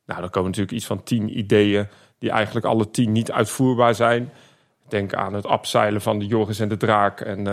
Nou, 0.06 0.20
dan 0.20 0.30
komen 0.30 0.50
natuurlijk 0.50 0.76
iets 0.76 0.86
van 0.86 1.02
tien 1.02 1.38
ideeën 1.38 1.86
die 2.18 2.30
eigenlijk 2.30 2.66
alle 2.66 2.90
tien 2.90 3.12
niet 3.12 3.32
uitvoerbaar 3.32 3.94
zijn. 3.94 4.32
Denk 4.88 5.14
aan 5.14 5.34
het 5.34 5.46
abzeilen 5.46 6.00
van 6.00 6.18
de 6.18 6.26
Joris 6.26 6.60
en 6.60 6.68
de 6.68 6.76
Draak 6.76 7.20
en 7.20 7.46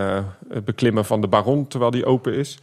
het 0.50 0.66
beklimmen 0.66 1.06
van 1.06 1.22
de 1.22 1.28
Baron 1.28 1.68
terwijl 1.68 1.92
die 1.92 2.06
open 2.06 2.34
is. 2.34 2.60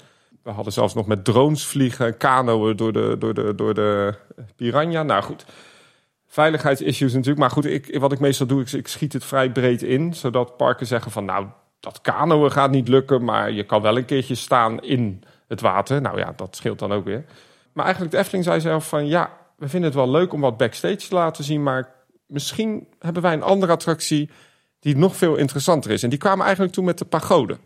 We 0.49 0.55
hadden 0.55 0.73
zelfs 0.73 0.95
nog 0.95 1.07
met 1.07 1.25
drones 1.25 1.67
vliegen, 1.67 2.17
kanoën 2.17 2.77
door 2.77 2.93
de, 2.93 3.17
door 3.19 3.35
de, 3.35 3.55
door 3.55 3.75
de 3.75 4.15
piranha. 4.57 5.03
Nou 5.03 5.23
goed, 5.23 5.45
veiligheidsissues 6.27 7.13
natuurlijk. 7.13 7.39
Maar 7.39 7.51
goed, 7.51 7.65
ik, 7.65 7.99
wat 7.99 8.13
ik 8.13 8.21
meestal 8.21 8.47
doe, 8.47 8.61
ik, 8.61 8.73
ik 8.73 8.89
schiet 8.89 9.13
het 9.13 9.25
vrij 9.25 9.53
breed 9.53 9.83
in. 9.83 10.15
Zodat 10.15 10.57
parken 10.57 10.87
zeggen 10.87 11.11
van 11.11 11.25
nou, 11.25 11.47
dat 11.81 12.01
kanoën 12.01 12.53
gaat 12.53 12.71
niet 12.71 12.89
lukken. 12.89 13.25
Maar 13.25 13.51
je 13.51 13.65
kan 13.65 13.83
wel 13.83 13.97
een 13.97 14.05
keertje 14.05 14.35
staan 14.35 14.83
in 14.83 15.23
het 15.49 15.61
water. 15.61 16.01
Nou 16.01 16.19
ja, 16.19 16.33
dat 16.37 16.57
scheelt 16.57 16.79
dan 16.79 16.93
ook 16.93 17.05
weer. 17.05 17.25
Maar 17.73 17.85
eigenlijk 17.85 18.15
de 18.15 18.21
Efteling 18.21 18.45
zei 18.45 18.61
zelf 18.61 18.89
van 18.89 19.07
ja, 19.07 19.31
we 19.57 19.69
vinden 19.69 19.91
het 19.91 19.99
wel 19.99 20.11
leuk 20.11 20.33
om 20.33 20.41
wat 20.41 20.57
backstage 20.57 20.97
te 21.09 21.15
laten 21.15 21.45
zien. 21.45 21.63
Maar 21.63 21.93
misschien 22.27 22.87
hebben 22.99 23.23
wij 23.23 23.33
een 23.33 23.43
andere 23.43 23.73
attractie 23.73 24.31
die 24.81 24.97
nog 24.97 25.17
veel 25.17 25.37
interessanter 25.37 25.91
is. 25.91 26.03
En 26.03 26.11
die 26.11 26.19
kwamen 26.19 26.45
eigenlijk 26.45 26.75
toen 26.75 26.85
met 26.85 26.99
de 26.99 27.05
pagode. 27.05 27.59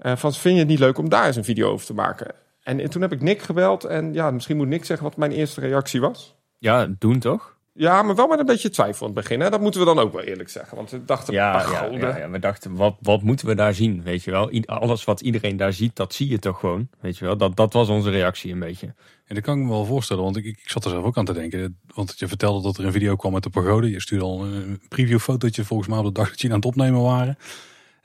Uh, 0.00 0.16
van, 0.16 0.32
vind 0.32 0.54
je 0.54 0.60
het 0.60 0.68
niet 0.68 0.78
leuk 0.78 0.98
om 0.98 1.08
daar 1.08 1.26
eens 1.26 1.36
een 1.36 1.44
video 1.44 1.70
over 1.70 1.86
te 1.86 1.94
maken? 1.94 2.34
En, 2.62 2.80
en, 2.80 2.90
toen 2.90 3.02
heb 3.02 3.12
ik 3.12 3.22
Nick 3.22 3.42
gebeld. 3.42 3.84
En 3.84 4.12
ja, 4.12 4.30
misschien 4.30 4.56
moet 4.56 4.68
Nick 4.68 4.84
zeggen 4.84 5.06
wat 5.06 5.16
mijn 5.16 5.32
eerste 5.32 5.60
reactie 5.60 6.00
was. 6.00 6.36
Ja, 6.58 6.88
doen 6.98 7.18
toch? 7.18 7.56
Ja, 7.78 8.02
maar 8.02 8.14
wel 8.14 8.26
met 8.26 8.38
een 8.38 8.46
beetje 8.46 8.70
twijfel 8.70 9.06
aan 9.06 9.12
het 9.12 9.22
begin. 9.22 9.40
Hè? 9.40 9.50
Dat 9.50 9.60
moeten 9.60 9.80
we 9.80 9.86
dan 9.86 9.98
ook 9.98 10.12
wel 10.12 10.22
eerlijk 10.22 10.48
zeggen. 10.48 10.76
Want 10.76 10.90
we 10.90 11.04
dachten, 11.04 11.34
ja, 11.34 11.70
ja, 11.70 11.84
ja, 11.84 12.16
ja, 12.16 12.30
we 12.30 12.38
dachten, 12.38 12.74
wat, 12.74 12.96
wat 13.00 13.22
moeten 13.22 13.46
we 13.46 13.54
daar 13.54 13.74
zien? 13.74 14.02
Weet 14.02 14.24
je 14.24 14.30
wel, 14.30 14.50
alles 14.64 15.04
wat 15.04 15.20
iedereen 15.20 15.56
daar 15.56 15.72
ziet, 15.72 15.96
dat 15.96 16.14
zie 16.14 16.28
je 16.28 16.38
toch 16.38 16.60
gewoon. 16.60 16.88
Weet 17.00 17.18
je 17.18 17.24
wel, 17.24 17.36
dat, 17.36 17.56
dat 17.56 17.72
was 17.72 17.88
onze 17.88 18.10
reactie 18.10 18.52
een 18.52 18.58
beetje. 18.58 18.86
En 19.24 19.34
dat 19.34 19.44
kan 19.44 19.58
ik 19.58 19.64
me 19.64 19.70
wel 19.70 19.84
voorstellen, 19.84 20.22
want 20.22 20.36
ik, 20.36 20.44
ik 20.44 20.60
zat 20.64 20.84
er 20.84 20.90
zelf 20.90 21.04
ook 21.04 21.16
aan 21.16 21.24
te 21.24 21.32
denken. 21.32 21.78
Want 21.94 22.14
je 22.18 22.28
vertelde 22.28 22.62
dat 22.62 22.76
er 22.76 22.84
een 22.84 22.92
video 22.92 23.16
kwam 23.16 23.32
met 23.32 23.42
de 23.42 23.50
pagode. 23.50 23.90
Je 23.90 24.00
stuurde 24.00 24.24
al 24.24 24.44
een 24.44 24.80
previewfotootje 24.88 25.64
volgens 25.64 25.88
mij 25.88 25.98
op 25.98 26.04
de 26.04 26.12
dag 26.12 26.28
dat 26.28 26.40
je 26.40 26.48
aan 26.48 26.54
het 26.54 26.64
opnemen 26.64 27.02
waren. 27.02 27.38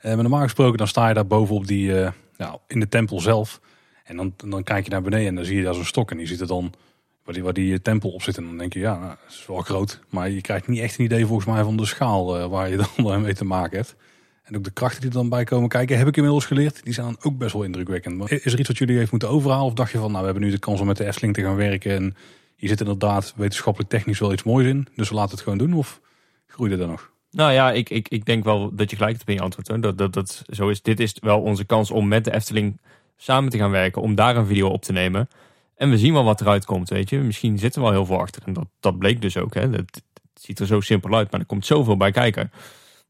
Eh, 0.04 0.14
maar 0.14 0.22
normaal 0.22 0.42
gesproken 0.42 0.78
dan 0.78 0.88
sta 0.88 1.08
je 1.08 1.14
daar 1.14 1.26
bovenop 1.26 1.66
die, 1.66 1.88
uh, 1.88 2.10
nou, 2.36 2.58
in 2.66 2.80
de 2.80 2.88
tempel 2.88 3.20
zelf. 3.20 3.60
En 4.04 4.16
dan, 4.16 4.34
dan 4.36 4.62
kijk 4.62 4.84
je 4.84 4.90
naar 4.90 5.02
beneden 5.02 5.26
en 5.26 5.34
dan 5.34 5.44
zie 5.44 5.56
je 5.56 5.62
daar 5.62 5.74
zo'n 5.74 5.84
stok. 5.84 6.10
En 6.10 6.16
die 6.16 6.26
ziet 6.26 6.40
er 6.40 6.46
dan 6.46 6.72
waar 7.24 7.34
die, 7.34 7.42
waar 7.42 7.52
die 7.52 7.82
tempel 7.82 8.10
op 8.10 8.22
zit. 8.22 8.36
En 8.36 8.44
dan 8.44 8.58
denk 8.58 8.72
je, 8.72 8.78
ja, 8.78 8.98
nou, 8.98 9.08
dat 9.08 9.32
is 9.32 9.46
wel 9.46 9.60
groot. 9.60 10.00
Maar 10.08 10.30
je 10.30 10.40
krijgt 10.40 10.68
niet 10.68 10.80
echt 10.80 10.98
een 10.98 11.04
idee 11.04 11.26
volgens 11.26 11.46
mij 11.46 11.62
van 11.62 11.76
de 11.76 11.86
schaal 11.86 12.48
waar 12.48 12.70
je 12.70 12.76
dan 12.96 13.22
mee 13.22 13.34
te 13.34 13.44
maken 13.44 13.76
hebt. 13.76 13.96
En 14.42 14.56
ook 14.56 14.64
de 14.64 14.70
krachten 14.70 15.00
die 15.00 15.10
er 15.10 15.16
dan 15.16 15.28
bij 15.28 15.44
komen 15.44 15.68
kijken, 15.68 15.98
heb 15.98 16.06
ik 16.06 16.16
inmiddels 16.16 16.44
geleerd. 16.44 16.84
Die 16.84 16.92
zijn 16.92 17.16
ook 17.22 17.38
best 17.38 17.52
wel 17.52 17.62
indrukwekkend. 17.62 18.30
Is 18.30 18.52
er 18.52 18.58
iets 18.58 18.68
wat 18.68 18.78
jullie 18.78 18.96
heeft 18.96 19.10
moeten 19.10 19.28
overhalen? 19.28 19.66
Of 19.66 19.72
dacht 19.72 19.92
je 19.92 19.98
van, 19.98 20.08
nou, 20.08 20.18
we 20.18 20.24
hebben 20.24 20.42
nu 20.42 20.50
de 20.50 20.58
kans 20.58 20.80
om 20.80 20.86
met 20.86 20.96
de 20.96 21.06
Efteling 21.06 21.34
te 21.34 21.42
gaan 21.42 21.56
werken. 21.56 21.92
En 21.92 22.16
hier 22.56 22.68
zit 22.68 22.80
inderdaad 22.80 23.32
wetenschappelijk 23.36 23.90
technisch 23.90 24.18
wel 24.18 24.32
iets 24.32 24.42
moois 24.42 24.66
in. 24.66 24.86
Dus 24.96 25.08
we 25.08 25.14
laten 25.14 25.30
het 25.30 25.40
gewoon 25.40 25.58
doen. 25.58 25.74
Of 25.74 26.00
groeide 26.46 26.76
er 26.76 26.88
nog? 26.88 27.12
Nou 27.34 27.52
ja, 27.52 27.72
ik, 27.72 27.90
ik, 27.90 28.08
ik 28.08 28.24
denk 28.24 28.44
wel 28.44 28.74
dat 28.74 28.90
je 28.90 28.96
gelijk 28.96 29.16
hebt 29.16 29.28
in 29.28 29.34
je 29.34 29.40
antwoord. 29.40 29.68
Hè. 29.68 29.78
Dat, 29.78 29.98
dat, 29.98 30.12
dat, 30.12 30.44
zo 30.48 30.68
is, 30.68 30.82
dit 30.82 31.00
is 31.00 31.16
wel 31.20 31.40
onze 31.40 31.64
kans 31.64 31.90
om 31.90 32.08
met 32.08 32.24
de 32.24 32.34
Efteling 32.34 32.80
samen 33.16 33.50
te 33.50 33.58
gaan 33.58 33.70
werken. 33.70 34.02
Om 34.02 34.14
daar 34.14 34.36
een 34.36 34.46
video 34.46 34.68
op 34.68 34.82
te 34.82 34.92
nemen. 34.92 35.28
En 35.76 35.90
we 35.90 35.98
zien 35.98 36.12
wel 36.12 36.24
wat 36.24 36.40
eruit 36.40 36.64
komt, 36.64 36.88
weet 36.88 37.10
je. 37.10 37.18
Misschien 37.18 37.58
zit 37.58 37.74
er 37.74 37.82
wel 37.82 37.90
heel 37.90 38.06
veel 38.06 38.18
achter. 38.18 38.42
En 38.44 38.52
dat, 38.52 38.66
dat 38.80 38.98
bleek 38.98 39.20
dus 39.20 39.36
ook. 39.36 39.54
Hè. 39.54 39.60
Het, 39.60 40.02
ziet 40.34 40.58
er 40.58 40.66
zo 40.66 40.80
simpel 40.80 41.14
uit, 41.14 41.30
maar 41.30 41.40
er 41.40 41.46
komt 41.46 41.66
zoveel 41.66 41.96
bij 41.96 42.10
kijken. 42.10 42.52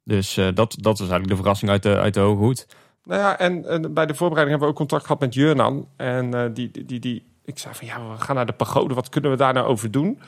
Dus 0.04 0.36
uh, 0.36 0.44
dat, 0.54 0.76
dat 0.80 0.94
is 0.94 1.00
eigenlijk 1.00 1.28
de 1.28 1.36
verrassing 1.36 1.70
uit 1.70 1.82
de, 1.82 1.98
uit 1.98 2.14
de 2.14 2.20
hoge 2.20 2.42
hoed. 2.42 2.66
Nou 3.04 3.20
ja, 3.20 3.38
en, 3.38 3.68
en 3.68 3.94
bij 3.94 4.06
de 4.06 4.14
voorbereiding 4.14 4.50
hebben 4.50 4.60
we 4.60 4.66
ook 4.66 4.88
contact 4.88 5.02
gehad 5.02 5.20
met 5.20 5.34
Jurnan. 5.34 5.88
En 5.96 6.34
uh, 6.34 6.44
die, 6.52 6.84
die, 6.84 6.98
die, 6.98 7.26
ik 7.44 7.58
zei 7.58 7.74
van 7.74 7.86
ja, 7.86 8.10
we 8.10 8.18
gaan 8.18 8.36
naar 8.36 8.46
de 8.46 8.52
pagode. 8.52 8.94
Wat 8.94 9.08
kunnen 9.08 9.30
we 9.30 9.36
daar 9.36 9.52
nou 9.52 9.66
over 9.66 9.90
doen? 9.90 10.20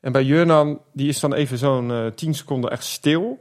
En 0.00 0.12
bij 0.12 0.24
Jurnan, 0.24 0.80
die 0.92 1.08
is 1.08 1.20
dan 1.20 1.34
even 1.34 1.58
zo'n 1.58 1.90
eh 1.90 2.06
10 2.06 2.34
seconden 2.34 2.70
echt 2.70 2.84
stil. 2.84 3.40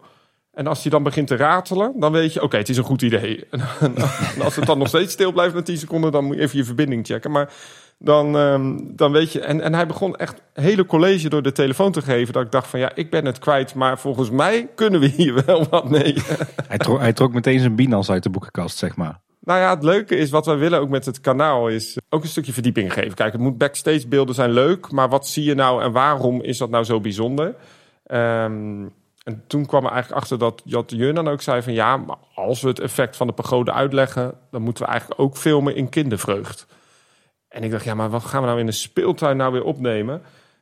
En 0.53 0.67
als 0.67 0.81
hij 0.81 0.91
dan 0.91 1.03
begint 1.03 1.27
te 1.27 1.35
ratelen, 1.35 1.93
dan 1.99 2.11
weet 2.11 2.33
je, 2.33 2.41
oké, 2.41 2.57
het 2.57 2.69
is 2.69 2.77
een 2.77 2.83
goed 2.83 3.01
idee. 3.01 3.45
En, 3.79 3.95
als 4.41 4.55
het 4.55 4.65
dan 4.65 4.77
nog 4.77 4.87
steeds 4.87 5.13
stil 5.13 5.31
blijft 5.31 5.53
na 5.53 5.61
10 5.61 5.77
seconden, 5.77 6.11
dan 6.11 6.25
moet 6.25 6.35
je 6.35 6.41
even 6.41 6.57
je 6.57 6.63
verbinding 6.63 7.05
checken. 7.05 7.31
Maar 7.31 7.53
dan, 7.97 8.37
ehm, 8.37 8.77
dan 8.81 9.11
weet 9.11 9.31
je. 9.31 9.39
En, 9.39 9.61
en 9.61 9.73
hij 9.73 9.87
begon 9.87 10.15
echt 10.15 10.41
hele 10.53 10.85
college 10.85 11.29
door 11.29 11.41
de 11.41 11.51
telefoon 11.51 11.91
te 11.91 12.01
geven. 12.01 12.33
Dat 12.33 12.43
ik 12.43 12.51
dacht 12.51 12.67
van 12.67 12.79
ja, 12.79 12.91
ik 12.95 13.09
ben 13.09 13.25
het 13.25 13.39
kwijt, 13.39 13.73
maar 13.75 13.99
volgens 13.99 14.29
mij 14.29 14.69
kunnen 14.75 14.99
we 14.99 15.07
hier 15.07 15.43
wel 15.45 15.67
wat 15.69 15.89
mee. 15.89 16.15
Hij 16.67 16.77
trok, 16.77 16.99
hij 16.99 17.13
trok 17.13 17.33
meteen 17.33 17.59
zijn 17.59 17.75
binas 17.75 18.09
uit 18.09 18.23
de 18.23 18.29
boekenkast, 18.29 18.77
zeg 18.77 18.95
maar. 18.95 19.19
Nou 19.50 19.62
ja, 19.62 19.70
het 19.70 19.84
leuke 19.84 20.15
is 20.15 20.29
wat 20.29 20.46
wij 20.46 20.58
willen 20.58 20.79
ook 20.79 20.89
met 20.89 21.06
het 21.06 21.22
kanaal 21.22 21.68
is 21.68 21.98
ook 22.10 22.24
een 22.24 22.29
stukje 22.29 22.53
verdieping 22.53 22.94
geven. 22.94 23.13
Kijk, 23.13 23.32
het 23.32 23.41
moet 23.41 23.58
backstage 23.58 24.08
beelden 24.08 24.36
zijn 24.36 24.51
leuk, 24.51 24.91
maar 24.91 25.10
wat 25.10 25.27
zie 25.27 25.44
je 25.44 25.56
nou 25.56 25.84
en 25.84 25.91
waarom 25.91 26.41
is 26.41 26.58
dat 26.58 26.70
nou 26.70 26.84
zo 26.84 27.00
bijzonder? 27.00 27.56
Ehm, 28.06 28.88
en 29.24 29.44
toen 29.48 29.65
kwam 29.65 29.86
er 29.86 29.91
eigenlijk 29.91 30.22
achter 30.22 30.39
dat 30.39 30.62
Jat 30.65 30.89
dan 30.89 31.27
ook 31.27 31.41
zei 31.41 31.62
van 31.62 31.74
ja, 31.74 31.98
maar 31.98 32.18
als 32.36 32.62
we 32.62 32.68
het 32.68 32.79
effect 32.79 33.15
van 33.15 33.27
de 33.27 33.34
pagode 33.34 33.72
uitleggen, 33.74 34.34
dan 34.51 34.62
moeten 34.62 34.84
we 34.84 34.89
eigenlijk 34.89 35.22
ook 35.22 35.38
filmen 35.38 35.75
in 35.75 35.89
kindervreugd. 35.89 36.65
En 37.48 37.63
ik 37.63 37.72
dacht, 37.72 37.84
ja, 37.84 37.94
maar 37.94 38.10
wat 38.10 38.24
gaan 38.24 38.41
we 38.41 38.48
nou 38.48 38.60
in 38.60 38.65
de 38.65 38.72
speeltuin 38.72 39.38
nou 39.38 39.51
weer 39.51 39.63
opnemen? 39.63 40.22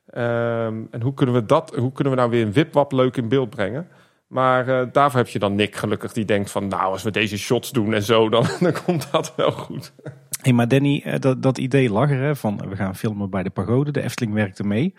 Ehm, 0.10 0.82
en 0.92 1.02
hoe 1.02 1.14
kunnen 1.14 1.36
we 1.36 1.46
dat, 1.46 1.76
hoe 1.76 1.92
kunnen 1.92 2.14
we 2.14 2.20
nou 2.20 2.32
weer 2.32 2.46
een 2.46 2.54
wipwap 2.54 2.92
leuk 2.92 3.18
in 3.18 3.28
beeld 3.28 3.50
brengen? 3.50 3.88
Maar 4.28 4.68
eh, 4.68 4.88
daarvoor 4.92 5.20
heb 5.20 5.30
je 5.30 5.40
dan 5.40 5.56
Nick 5.56 5.76
gelukkig 5.76 6.14
die 6.14 6.26
denkt 6.26 6.52
van, 6.52 6.68
nou, 6.68 6.92
als 6.92 7.04
we 7.04 7.12
deze 7.12 7.38
shots 7.38 7.72
doen 7.72 7.94
en 7.94 8.04
zo, 8.04 8.30
dan, 8.30 8.46
dan 8.60 8.74
komt 8.86 9.12
dat 9.12 9.34
wel 9.36 9.52
goed. 9.52 9.94
Hey, 10.42 10.54
maar 10.54 10.68
Danny, 10.68 11.02
eh, 11.06 11.20
dat, 11.20 11.42
dat 11.42 11.58
idee 11.58 11.92
lag 11.92 12.10
er, 12.10 12.22
hè, 12.22 12.36
van 12.36 12.70
we 12.70 12.76
gaan 12.76 12.96
filmen 12.96 13.30
bij 13.30 13.44
de 13.44 13.50
pagode. 13.50 13.92
De 13.92 14.02
Efteling 14.02 14.34
werkte 14.34 14.64
mee. 14.64 14.94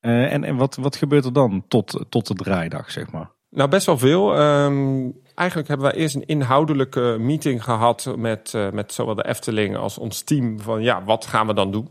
Eh, 0.00 0.32
en 0.32 0.44
en 0.44 0.56
wat, 0.56 0.76
wat 0.76 0.96
gebeurt 0.96 1.24
er 1.24 1.32
dan 1.32 1.64
tot, 1.68 2.04
tot 2.08 2.26
de 2.26 2.34
draaidag, 2.34 2.90
zeg 2.90 3.10
maar? 3.10 3.30
Nou, 3.50 3.68
best 3.68 3.86
wel 3.86 3.98
veel. 3.98 4.36
Ehm, 4.36 5.10
eigenlijk 5.34 5.68
hebben 5.68 5.86
wij 5.86 5.96
eerst 5.96 6.14
een 6.14 6.26
inhoudelijke 6.26 7.16
meeting 7.20 7.64
gehad 7.64 8.14
met, 8.16 8.54
met 8.72 8.92
zowel 8.92 9.14
de 9.14 9.26
Efteling 9.26 9.76
als 9.76 9.98
ons 9.98 10.22
team. 10.22 10.60
Van 10.60 10.82
ja, 10.82 11.04
wat 11.04 11.26
gaan 11.26 11.46
we 11.46 11.54
dan 11.54 11.70
doen? 11.70 11.90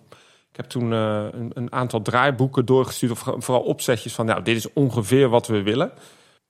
Ik 0.51 0.55
heb 0.55 0.65
toen 0.65 0.91
een, 0.91 1.51
een 1.53 1.71
aantal 1.73 2.01
draaiboeken 2.01 2.65
doorgestuurd, 2.65 3.11
of 3.11 3.19
vooral 3.37 3.63
opzetjes 3.63 4.13
van 4.13 4.25
nou, 4.25 4.43
dit 4.43 4.55
is 4.55 4.73
ongeveer 4.73 5.29
wat 5.29 5.47
we 5.47 5.63
willen. 5.63 5.91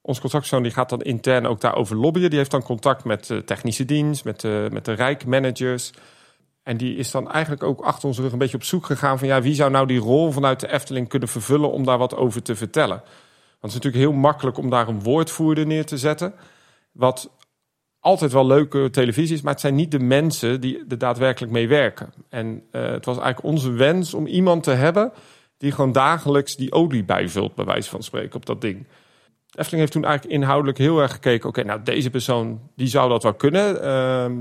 Ons 0.01 0.19
contactpersoon 0.19 0.63
die 0.63 0.71
gaat 0.71 0.89
dan 0.89 1.01
intern 1.01 1.45
ook 1.45 1.61
daarover 1.61 1.95
lobbyen. 1.95 2.29
Die 2.29 2.39
heeft 2.39 2.51
dan 2.51 2.63
contact 2.63 3.03
met 3.03 3.27
de 3.27 3.43
technische 3.43 3.85
dienst, 3.85 4.23
met 4.23 4.39
de, 4.39 4.67
met 4.71 4.85
de 4.85 4.93
rijkmanagers. 4.93 5.91
En 6.63 6.77
die 6.77 6.95
is 6.95 7.11
dan 7.11 7.31
eigenlijk 7.31 7.63
ook 7.63 7.81
achter 7.81 8.07
onze 8.07 8.21
rug 8.21 8.31
een 8.31 8.37
beetje 8.37 8.57
op 8.57 8.63
zoek 8.63 8.85
gegaan 8.85 9.19
van 9.19 9.27
ja, 9.27 9.41
wie 9.41 9.53
zou 9.53 9.71
nou 9.71 9.87
die 9.87 9.99
rol 9.99 10.31
vanuit 10.31 10.59
de 10.59 10.71
Efteling 10.71 11.07
kunnen 11.07 11.29
vervullen 11.29 11.71
om 11.71 11.83
daar 11.83 11.97
wat 11.97 12.15
over 12.15 12.41
te 12.41 12.55
vertellen. 12.55 12.97
Want 13.59 13.73
het 13.73 13.83
is 13.83 13.89
natuurlijk 13.89 14.03
heel 14.03 14.21
makkelijk 14.21 14.57
om 14.57 14.69
daar 14.69 14.87
een 14.87 15.03
woordvoerder 15.03 15.65
neer 15.65 15.85
te 15.85 15.97
zetten. 15.97 16.33
Wat 16.91 17.29
altijd 17.99 18.31
wel 18.31 18.45
leuke 18.45 18.89
televisie 18.89 19.35
is, 19.35 19.41
maar 19.41 19.51
het 19.51 19.61
zijn 19.61 19.75
niet 19.75 19.91
de 19.91 19.99
mensen 19.99 20.61
die 20.61 20.83
er 20.89 20.97
daadwerkelijk 20.97 21.51
mee 21.51 21.67
werken. 21.67 22.13
En 22.29 22.63
eh, 22.71 22.81
het 22.81 23.05
was 23.05 23.17
eigenlijk 23.17 23.53
onze 23.53 23.71
wens 23.71 24.13
om 24.13 24.27
iemand 24.27 24.63
te 24.63 24.71
hebben 24.71 25.11
die 25.57 25.71
gewoon 25.71 25.91
dagelijks 25.91 26.55
die 26.55 26.71
olie 26.71 27.03
bijvult, 27.03 27.55
bij 27.55 27.65
wijze 27.65 27.89
van 27.89 28.03
spreken, 28.03 28.35
op 28.35 28.45
dat 28.45 28.61
ding. 28.61 28.85
Efteling 29.49 29.81
heeft 29.81 29.91
toen 29.91 30.05
eigenlijk 30.05 30.35
inhoudelijk 30.35 30.77
heel 30.77 30.99
erg 30.99 31.11
gekeken. 31.11 31.49
Oké, 31.49 31.63
nou 31.63 31.83
deze 31.83 32.09
persoon 32.09 32.59
die 32.75 32.87
zou 32.87 33.09
dat 33.09 33.23
wel 33.23 33.33
kunnen. 33.33 33.83
Ehm, 33.83 34.33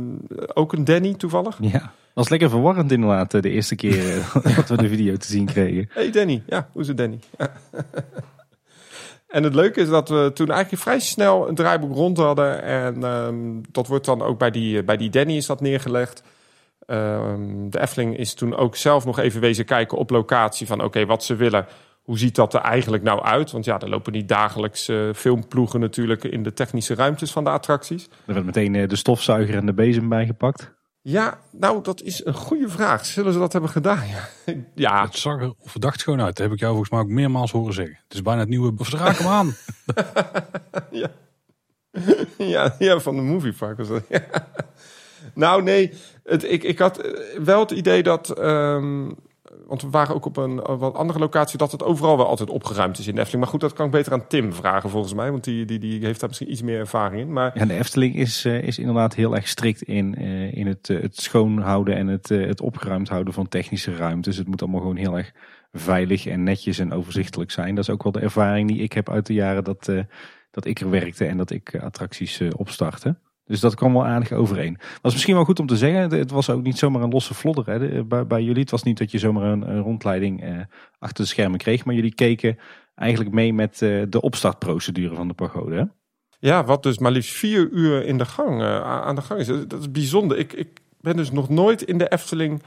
ook 0.55 0.73
een 0.73 0.85
Danny 0.85 1.15
toevallig. 1.15 1.57
Ja, 1.61 1.93
was 2.15 2.29
lekker 2.29 2.51
verwarrend 2.51 2.93
inderdaad 2.93 3.35
eh, 3.35 3.41
de 3.41 3.51
eerste 3.51 3.75
keer 3.75 4.19
eh, 4.19 4.57
dat 4.57 4.69
we 4.69 4.77
de 4.77 4.89
video 4.89 5.17
te 5.17 5.27
zien 5.27 5.47
kregen. 5.47 5.89
Hey 5.93 6.11
Danny, 6.11 6.43
ja, 6.47 6.69
hoe 6.73 6.83
is 6.83 6.89
het 6.89 6.97
Danny? 6.97 7.19
En 9.29 9.43
het 9.43 9.55
leuke 9.55 9.81
is 9.81 9.89
dat 9.89 10.09
we 10.09 10.31
toen 10.35 10.51
eigenlijk 10.51 10.83
vrij 10.83 11.01
snel 11.01 11.49
een 11.49 11.55
draaiboek 11.55 11.95
rond 11.95 12.17
hadden. 12.17 12.63
En 12.63 13.05
ehm, 13.05 13.37
dat 13.73 13.87
wordt 13.87 14.05
dan 14.05 14.23
ook 14.23 14.39
bij 14.39 14.51
die, 14.51 14.83
bij 14.83 14.97
die 14.97 15.11
Danny 15.11 15.37
is 15.37 15.47
dat 15.47 15.61
neergelegd. 15.61 16.23
Ehm, 16.87 17.71
de 17.71 17.81
Efteling 17.81 18.19
is 18.19 18.35
toen 18.35 18.57
ook 18.57 18.77
zelf 18.77 19.05
nog 19.05 19.19
even 19.19 19.41
wezen 19.41 19.65
kijken 19.65 19.99
op 19.99 20.11
locatie 20.11 20.67
van 20.67 20.83
oké, 20.83 21.07
wat 21.07 21.25
ze 21.25 21.35
willen. 21.35 21.67
Hoe 22.09 22.19
ziet 22.19 22.35
dat 22.35 22.55
er 22.55 22.61
eigenlijk 22.61 23.03
nou 23.03 23.23
uit? 23.23 23.51
Want 23.51 23.65
ja, 23.65 23.81
er 23.81 23.89
lopen 23.89 24.13
niet 24.13 24.29
dagelijks 24.29 24.89
eh, 24.89 25.09
filmploegen 25.15 25.81
natuurlijk 25.81 26.25
in 26.25 26.43
de 26.43 26.53
technische 26.53 26.95
ruimtes 26.95 27.33
van 27.33 27.45
de 27.45 27.51
attracties. 27.51 28.09
Er 28.27 28.35
werd 28.35 28.47
meteen 28.47 28.75
eh, 28.75 28.89
de 28.89 28.97
stofzuiger 28.97 29.55
en 29.57 29.67
de 29.67 29.75
bezem 29.75 30.09
bijgepakt. 30.09 30.75
Ja, 31.03 31.39
nou, 31.53 31.83
dat 31.83 32.03
is 32.03 32.25
een 32.25 32.35
goede 32.35 32.69
vraag. 32.69 33.07
Zullen 33.07 33.33
ze 33.33 33.39
dat 33.39 33.53
hebben 33.53 33.71
gedaan? 33.71 34.03
Ja, 34.47 34.55
ja. 34.75 35.05
Het 35.05 35.17
zag 35.17 35.41
er 35.41 35.55
verdacht 35.63 36.03
gewoon 36.03 36.21
uit. 36.21 36.37
Dat 36.37 36.45
heb 36.45 36.55
ik 36.55 36.61
jou 36.61 36.71
volgens 36.71 36.91
mij 36.93 37.01
ook 37.01 37.09
meermaals 37.09 37.51
horen 37.51 37.75
zeggen. 37.75 37.99
Het 38.05 38.15
is 38.15 38.23
bijna 38.23 38.41
het 38.41 38.49
nieuwe. 38.49 38.73
Of 38.79 38.93
raak 38.93 39.17
hem 39.17 39.29
aan. 39.29 39.57
ja. 40.91 41.11
ja, 42.39 42.75
ja, 42.79 43.01
van 43.01 43.17
de 43.17 43.23
moviepark 43.23 43.77
was 43.77 43.89
dat. 43.89 44.03
Ja. 44.09 44.21
Nou, 45.35 45.63
nee, 45.63 45.93
het, 46.25 46.45
ik, 46.45 46.63
ik 46.63 46.79
had 46.79 46.99
eh, 46.99 47.41
wel 47.41 47.61
het 47.61 47.71
idee 47.71 48.03
dat. 48.03 48.31
ehm, 48.31 49.11
want 49.67 49.83
we 49.83 49.91
waren 49.91 50.15
ook 50.15 50.25
op 50.25 50.37
een, 50.37 50.71
een 50.71 50.79
wat 50.79 50.95
andere 50.95 51.19
locatie, 51.19 51.59
dat 51.59 51.73
het 51.73 51.83
overal 51.83 52.17
wel 52.17 52.27
altijd 52.27 52.51
opgeruimd 52.51 52.99
is 52.99 53.07
in 53.07 53.15
de 53.15 53.19
Efteling. 53.21 53.43
Maar 53.43 53.53
goed, 53.53 53.61
dat 53.61 53.73
kan 53.73 53.87
ik 53.87 53.93
beter 53.93 54.13
aan 54.13 54.27
Tim 54.27 54.53
vragen 54.53 54.91
volgens 54.91 55.15
mij, 55.15 55.31
want 55.31 55.45
die, 55.45 55.65
die, 55.65 55.79
die 55.79 56.05
heeft 56.05 56.21
daar 56.21 56.29
misschien 56.29 56.51
iets 56.51 56.63
meer 56.63 56.79
ervaring 56.79 57.21
in. 57.21 57.33
Maar 57.33 57.59
Ja, 57.59 57.65
de 57.65 57.79
Efteling 57.79 58.15
is, 58.15 58.45
eh, 58.45 58.63
is 58.63 58.79
inderdaad 58.79 59.15
heel 59.15 59.35
erg 59.35 59.49
strikt 59.49 59.83
in, 59.83 60.15
eh, 60.15 60.53
in 60.53 60.67
het, 60.67 60.91
eh, 60.91 61.01
het 61.01 61.17
schoonhouden 61.17 61.97
en 61.97 62.07
het, 62.07 62.31
eh, 62.31 62.47
het 62.47 62.61
opgeruimd 62.61 63.09
houden 63.09 63.35
van 63.35 63.49
technische 63.49 63.97
ruimtes. 63.97 64.37
Het 64.37 64.47
moet 64.47 64.63
allemaal 64.63 64.81
gewoon 64.81 64.97
heel 64.97 65.17
erg 65.17 65.33
veilig 65.73 66.27
en 66.27 66.43
netjes 66.43 66.79
en 66.79 66.93
overzichtelijk 66.93 67.51
zijn. 67.51 67.75
Dat 67.75 67.85
is 67.85 67.91
ook 67.91 68.03
wel 68.03 68.13
de 68.13 68.21
ervaring 68.21 68.69
die 68.69 68.79
ik 68.79 68.93
heb 68.93 69.11
uit 69.11 69.27
de 69.27 69.35
jaren 69.35 69.65
dat, 69.65 69.89
eh, 69.89 70.01
dat 70.51 70.65
ik 70.65 70.81
er 70.81 70.91
werkte 70.91 71.25
en 71.25 71.37
dat 71.37 71.51
ik 71.51 71.73
eh, 71.73 71.83
attracties 71.83 72.41
eh, 72.41 72.49
opstartte. 72.57 73.17
Dus 73.49 73.61
dat 73.61 73.75
kwam 73.75 73.93
wel 73.93 74.07
aardig 74.07 74.33
overeen. 74.33 74.79
Was 75.03 75.13
misschien 75.13 75.35
wel 75.35 75.45
goed 75.45 75.61
om 75.61 75.67
te 75.67 75.77
zeggen. 75.77 76.19
Het 76.19 76.31
was 76.31 76.51
ook 76.51 76.63
niet 76.63 76.79
zomaar 76.79 77.03
een 77.03 77.11
losse 77.11 77.35
vlodder 77.35 77.67
hè, 77.67 77.79
de- 77.79 78.25
bij, 78.29 78.43
jullie. 78.43 78.61
Het 78.61 78.71
was 78.71 78.83
niet 78.83 78.99
dat 78.99 79.11
je 79.11 79.19
zomaar 79.19 79.45
een, 79.53 79.81
rondleiding 79.81 80.43
eh, 80.43 80.57
achter 80.99 81.25
de 81.25 81.31
schermen 81.31 81.59
kreeg. 81.59 81.85
Maar 81.85 81.95
jullie 81.95 82.15
keken 82.15 82.59
eigenlijk 82.95 83.35
mee 83.35 83.53
met 83.53 83.83
eh, 83.83 84.03
de 84.09 84.21
opstartprocedure 84.21 85.15
van 85.15 85.29
de 85.29 85.35
pagode. 85.35 85.77
Hè? 85.77 85.83
ja, 86.39 86.65
wat 86.65 86.83
dus 86.83 86.99
maar 86.99 87.13
liefst 87.13 87.35
vier 87.35 87.69
uur 87.71 88.05
in 88.05 88.19
de 88.19 88.25
gang, 88.25 88.61
eh, 88.63 88.81
aan 88.83 89.15
de 89.15 89.23
gang 89.23 89.41
is. 89.41 89.47
Dat 89.47 89.81
is 89.81 89.91
bijzonder. 89.91 90.39
Ik, 90.39 90.53
ik 90.53 90.69
ben 91.01 91.17
dus 91.17 91.31
nog 91.31 91.49
nooit 91.49 91.83
in 91.83 91.99
de 91.99 92.09
Efteling. 92.09 92.63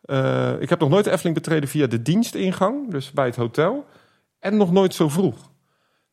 eh, 0.00 0.52
ik 0.60 0.68
heb 0.68 0.80
nog 0.80 0.88
nooit 0.88 1.04
de 1.04 1.10
Efteling 1.10 1.34
betreden 1.36 1.68
via 1.68 1.86
de 1.86 2.02
dienstingang, 2.02 2.90
dus 2.90 3.12
bij 3.12 3.26
het 3.26 3.36
hotel. 3.36 3.86
En 4.38 4.56
nog 4.56 4.72
nooit 4.72 4.94
zo 4.94 5.08
vroeg. 5.08 5.52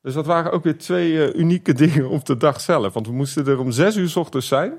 Dus 0.02 0.14
dat 0.14 0.26
waren 0.26 0.52
ook 0.52 0.64
weer 0.64 0.78
twee 0.78 1.24
eh, 1.24 1.40
unieke 1.40 1.74
dingen 1.84 2.10
op 2.10 2.26
de 2.26 2.38
dag 2.38 2.62
zelf. 2.62 2.94
Want 2.94 3.08
we 3.08 3.14
moesten 3.14 3.48
er 3.48 3.60
om 3.60 3.72
zes 3.72 3.96
uur 3.96 4.10
's 4.10 4.16
ochtends 4.16 4.48
zijn. 4.48 4.74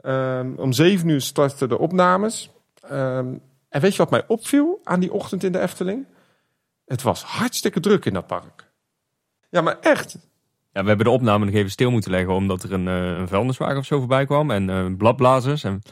Ehm, 0.00 0.52
om 0.56 0.72
zeven 0.72 1.08
uur 1.08 1.20
startten 1.20 1.68
de 1.68 1.78
opnames. 1.78 2.50
Ehm, 2.80 3.34
en 3.68 3.80
weet 3.80 3.92
je 3.92 3.98
wat 3.98 4.10
mij 4.10 4.24
opviel 4.26 4.80
aan 4.84 5.00
die 5.00 5.12
ochtend 5.12 5.44
in 5.44 5.52
de 5.52 5.60
Efteling? 5.60 6.06
Het 6.84 7.02
was 7.02 7.22
hartstikke 7.22 7.80
druk 7.80 8.04
in 8.04 8.12
dat 8.12 8.26
park. 8.26 8.70
Ja, 9.50 9.60
maar 9.60 9.78
echt. 9.80 10.18
Ja, 10.72 10.82
we 10.82 10.88
hebben 10.88 11.06
de 11.06 11.12
opname 11.12 11.44
nog 11.44 11.54
even 11.54 11.70
stil 11.70 11.90
moeten 11.90 12.10
leggen 12.10 12.34
omdat 12.34 12.62
er 12.62 12.72
een, 12.72 12.88
eh, 12.88 13.18
een 13.18 13.28
vuilniswagen 13.28 13.76
of 13.76 13.84
zo 13.84 13.98
voorbij 13.98 14.26
kwam. 14.26 14.50
En 14.50 14.70
eh 14.70 14.86
bladblazers. 14.96 15.64
En 15.64 15.82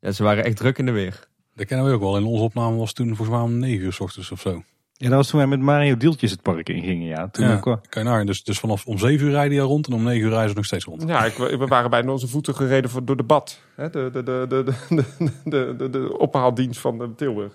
ja, 0.00 0.12
ze 0.12 0.22
waren 0.22 0.44
echt 0.44 0.56
druk 0.56 0.78
in 0.78 0.86
de 0.86 0.92
weer. 0.92 1.28
Dat 1.54 1.66
kennen 1.66 1.86
we 1.86 1.92
ook 1.92 2.00
wel. 2.00 2.16
In 2.16 2.24
onze 2.24 2.42
opname 2.42 2.76
was 2.76 2.92
toen 2.92 3.06
volgens 3.06 3.28
mij 3.28 3.38
om 3.38 3.58
9 3.58 3.84
uur 3.84 3.92
s 3.92 4.00
ochtends 4.00 4.30
of 4.30 4.40
zo. 4.40 4.62
Ja, 4.96 5.08
dat 5.08 5.16
was 5.18 5.28
toen 5.28 5.38
wij 5.38 5.48
met 5.48 5.60
Mario 5.60 5.96
Dieltjes 5.96 6.30
het 6.30 6.42
park 6.42 6.68
ingingen. 6.68 7.06
Ja, 7.06 7.28
toen 7.28 7.46
Ja, 7.46 7.54
ook 7.54 7.62
kan 7.62 8.02
je 8.02 8.08
nagaan. 8.08 8.26
Dus, 8.26 8.44
dus 8.44 8.58
vanaf 8.58 8.86
om 8.86 8.98
7 8.98 9.26
uur 9.26 9.32
rijden 9.32 9.60
al 9.60 9.66
rond 9.68 9.86
en 9.86 9.92
om 9.92 10.02
9 10.02 10.20
uur 10.22 10.28
rijden 10.30 10.48
ze 10.48 10.54
nog 10.56 10.64
steeds 10.64 10.84
rond. 10.84 11.04
Ja, 11.06 11.24
ik, 11.24 11.34
we 11.34 11.66
waren 11.66 11.90
bijna 11.90 12.10
onze 12.12 12.28
voeten 12.28 12.54
gereden 12.54 12.90
voor, 12.90 13.04
door 13.04 13.16
de 13.16 13.22
bad. 13.22 13.60
Hè, 13.74 13.90
de, 13.90 14.10
de, 14.12 14.22
de, 14.22 14.46
de, 14.48 14.64
de, 14.88 15.04
de, 15.44 15.74
de, 15.76 15.90
de 15.90 16.18
ophaaldienst 16.18 16.80
van 16.80 16.98
de 16.98 17.14
Tilburg. 17.16 17.52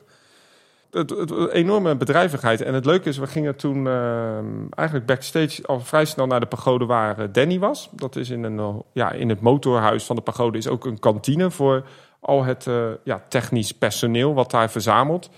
Het, 0.92 1.10
het, 1.10 1.30
het- 1.30 1.52
enorme 1.52 1.96
bedrijvigheid. 1.96 2.62
En 2.62 2.74
het 2.74 2.86
leuke 2.86 3.10
is, 3.10 3.18
we 3.18 3.28
gingen 3.28 3.56
toen 3.56 3.88
eh, 3.88 4.38
eigenlijk 4.70 5.06
backstage 5.06 5.66
al 5.68 5.80
vrij 5.80 6.06
snel 6.06 6.28
naar 6.28 6.40
de 6.40 6.46
pagode 6.46 6.86
waar 6.86 7.20
eh, 7.20 7.28
Danny 7.32 7.60
was. 7.60 7.90
Dat 7.92 8.16
is 8.16 8.30
in, 8.30 8.44
een, 8.44 8.60
eh, 8.60 8.76
ja, 8.94 9.12
in 9.12 9.30
het 9.30 9.42
motorhuis 9.42 10.04
van 10.04 10.16
de 10.16 10.22
pagode 10.22 10.58
is 10.58 10.68
ook 10.68 10.86
een 10.86 11.00
kantine 11.00 11.52
voor 11.52 11.84
al 12.20 12.44
het 12.44 12.68
eh, 12.68 12.86
ja, 13.04 13.24
technisch 13.30 13.72
personeel 13.72 14.34
wat 14.34 14.52
daar 14.52 14.70
verzamelt. 14.72 15.30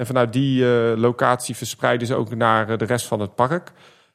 En 0.00 0.06
vanuit 0.06 0.32
die 0.32 0.64
eh, 0.64 0.96
locatie 0.96 1.56
verspreiden 1.56 2.06
ze 2.06 2.14
ook 2.14 2.34
naar 2.34 2.68
eh, 2.68 2.78
de 2.78 2.84
rest 2.84 3.06
van 3.06 3.20
het 3.20 3.34
park. 3.34 3.72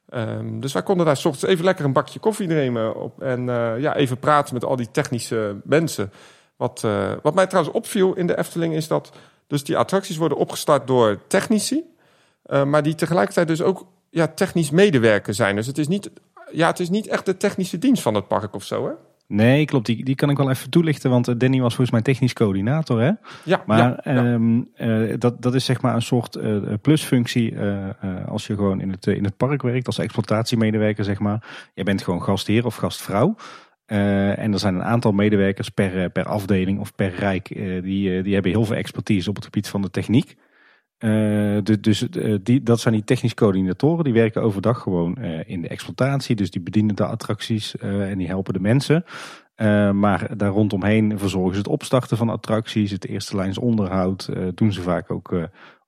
Ehm, 0.08 0.60
dus 0.60 0.72
wij 0.72 0.82
konden 0.82 1.06
daar 1.06 1.16
's 1.16 1.24
ochtends 1.24 1.52
even 1.52 1.64
lekker 1.64 1.84
een 1.84 1.92
bakje 1.92 2.18
koffie 2.18 2.46
nemen 2.46 2.94
op, 2.94 3.22
en 3.22 3.48
eh, 3.48 3.80
ja, 3.80 3.96
even 3.96 4.18
praten 4.18 4.54
met 4.54 4.64
al 4.64 4.76
die 4.76 4.90
technische 4.90 5.56
mensen. 5.64 6.12
Wat, 6.56 6.80
wat 7.22 7.34
mij 7.34 7.46
trouwens 7.46 7.76
opviel 7.76 8.14
in 8.14 8.26
de 8.26 8.38
Efteling 8.38 8.74
is 8.74 8.88
dat 8.88 9.12
dus 9.46 9.64
die 9.64 9.76
attracties 9.76 10.16
worden 10.16 10.38
opgestart 10.38 10.86
door 10.86 11.18
technici, 11.26 11.84
maar 12.64 12.82
die 12.82 12.94
tegelijkertijd 12.94 13.48
dus 13.48 13.62
ook 13.62 13.86
ja, 14.10 14.26
technisch 14.26 14.70
medewerker 14.70 15.34
zijn. 15.34 15.56
Dus 15.56 15.66
het 15.66 15.78
is, 15.78 15.88
niet, 15.88 16.10
ja, 16.52 16.66
het 16.66 16.80
is 16.80 16.90
niet 16.90 17.06
echt 17.06 17.26
de 17.26 17.36
technische 17.36 17.78
dienst 17.78 18.02
van 18.02 18.14
het 18.14 18.28
park 18.28 18.54
of 18.54 18.64
zo, 18.64 18.86
hè? 18.86 18.92
Nee, 19.28 19.64
klopt. 19.64 19.86
Die, 19.86 20.04
die 20.04 20.14
kan 20.14 20.30
ik 20.30 20.36
wel 20.36 20.50
even 20.50 20.70
toelichten, 20.70 21.10
want 21.10 21.28
eh, 21.28 21.34
Danny 21.38 21.60
was 21.60 21.74
volgens 21.74 21.90
mij 21.90 22.02
technisch 22.02 22.32
coördinator. 22.32 23.00
Hè? 23.00 23.10
Ja, 23.44 23.62
Maar 23.66 23.78
ja, 23.78 24.00
ja. 24.02 24.32
ehm, 24.32 24.60
eh, 24.74 25.14
dat, 25.18 25.42
dat 25.42 25.54
is 25.54 25.64
zeg 25.64 25.80
maar 25.80 25.94
een 25.94 26.02
soort 26.02 26.36
eh, 26.36 26.56
plusfunctie 26.80 27.54
als 28.26 28.46
je 28.46 28.54
gewoon 28.54 28.80
in 28.80 28.90
het, 28.90 29.06
in 29.06 29.24
het 29.24 29.36
park 29.36 29.62
werkt, 29.62 29.86
als 29.86 29.98
exploitatiemedewerker 29.98 31.04
zeg 31.04 31.18
maar. 31.18 31.68
Je 31.74 31.82
bent 31.82 32.02
gewoon 32.02 32.22
gastheer 32.22 32.66
of 32.66 32.76
gastvrouw. 32.76 33.36
En 33.86 34.52
er 34.52 34.58
zijn 34.58 34.74
een 34.74 34.84
aantal 34.84 35.12
medewerkers 35.12 35.68
per, 35.68 36.10
per 36.10 36.24
afdeling 36.24 36.80
of 36.80 36.94
per 36.94 37.14
rijk, 37.14 37.48
die, 37.82 38.22
die 38.22 38.34
hebben 38.34 38.50
heel 38.50 38.64
veel 38.64 38.76
expertise 38.76 39.28
op 39.28 39.34
het 39.34 39.44
gebied 39.44 39.68
van 39.68 39.82
de 39.82 39.90
techniek. 39.90 40.36
Eh, 40.98 41.58
dus 41.80 42.08
eh, 42.08 42.34
die, 42.42 42.62
dat 42.62 42.80
zijn 42.80 42.94
die 42.94 43.04
technisch 43.04 43.34
coördinatoren, 43.34 44.04
die 44.04 44.12
werken 44.12 44.42
overdag 44.42 44.80
gewoon 44.80 45.16
eh, 45.16 45.48
in 45.48 45.62
de 45.62 45.68
exploitatie. 45.68 46.36
Dus 46.36 46.50
die 46.50 46.62
bedienen 46.62 46.96
de 46.96 47.06
attracties 47.06 47.76
en 47.76 48.18
die 48.18 48.26
helpen 48.26 48.52
de 48.52 48.60
mensen. 48.60 49.04
Maar 49.94 50.36
daar 50.36 50.50
rondomheen 50.50 51.18
verzorgen 51.18 51.52
ze 51.52 51.58
het 51.58 51.68
opstarten 51.68 52.16
van 52.16 52.28
attracties, 52.28 52.90
het 52.90 53.06
eerste 53.06 53.36
lijns 53.36 53.58
onderhoud. 53.58 54.28
doen 54.54 54.72
ze 54.72 54.82
vaak 54.82 55.10
ook 55.10 55.32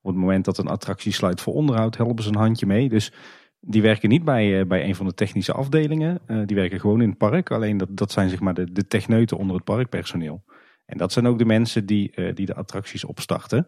op 0.01 0.11
het 0.11 0.15
moment 0.15 0.45
dat 0.45 0.57
een 0.57 0.67
attractie 0.67 1.11
sluit 1.11 1.41
voor 1.41 1.53
onderhoud, 1.53 1.97
helpen 1.97 2.23
ze 2.23 2.29
een 2.29 2.35
handje 2.35 2.65
mee. 2.65 2.89
Dus 2.89 3.13
die 3.59 3.81
werken 3.81 4.09
niet 4.09 4.23
bij, 4.23 4.67
bij 4.67 4.83
een 4.83 4.95
van 4.95 5.05
de 5.05 5.13
technische 5.13 5.53
afdelingen. 5.53 6.21
Die 6.45 6.55
werken 6.55 6.79
gewoon 6.79 7.01
in 7.01 7.09
het 7.09 7.17
park. 7.17 7.51
Alleen 7.51 7.77
dat, 7.77 7.89
dat 7.91 8.11
zijn 8.11 8.29
zeg 8.29 8.39
maar 8.39 8.53
de, 8.53 8.71
de 8.71 8.87
techneuten 8.87 9.37
onder 9.37 9.55
het 9.55 9.65
parkpersoneel. 9.65 10.43
En 10.85 10.97
dat 10.97 11.11
zijn 11.11 11.27
ook 11.27 11.37
de 11.37 11.45
mensen 11.45 11.85
die, 11.85 12.33
die 12.33 12.45
de 12.45 12.55
attracties 12.55 13.05
opstarten. 13.05 13.67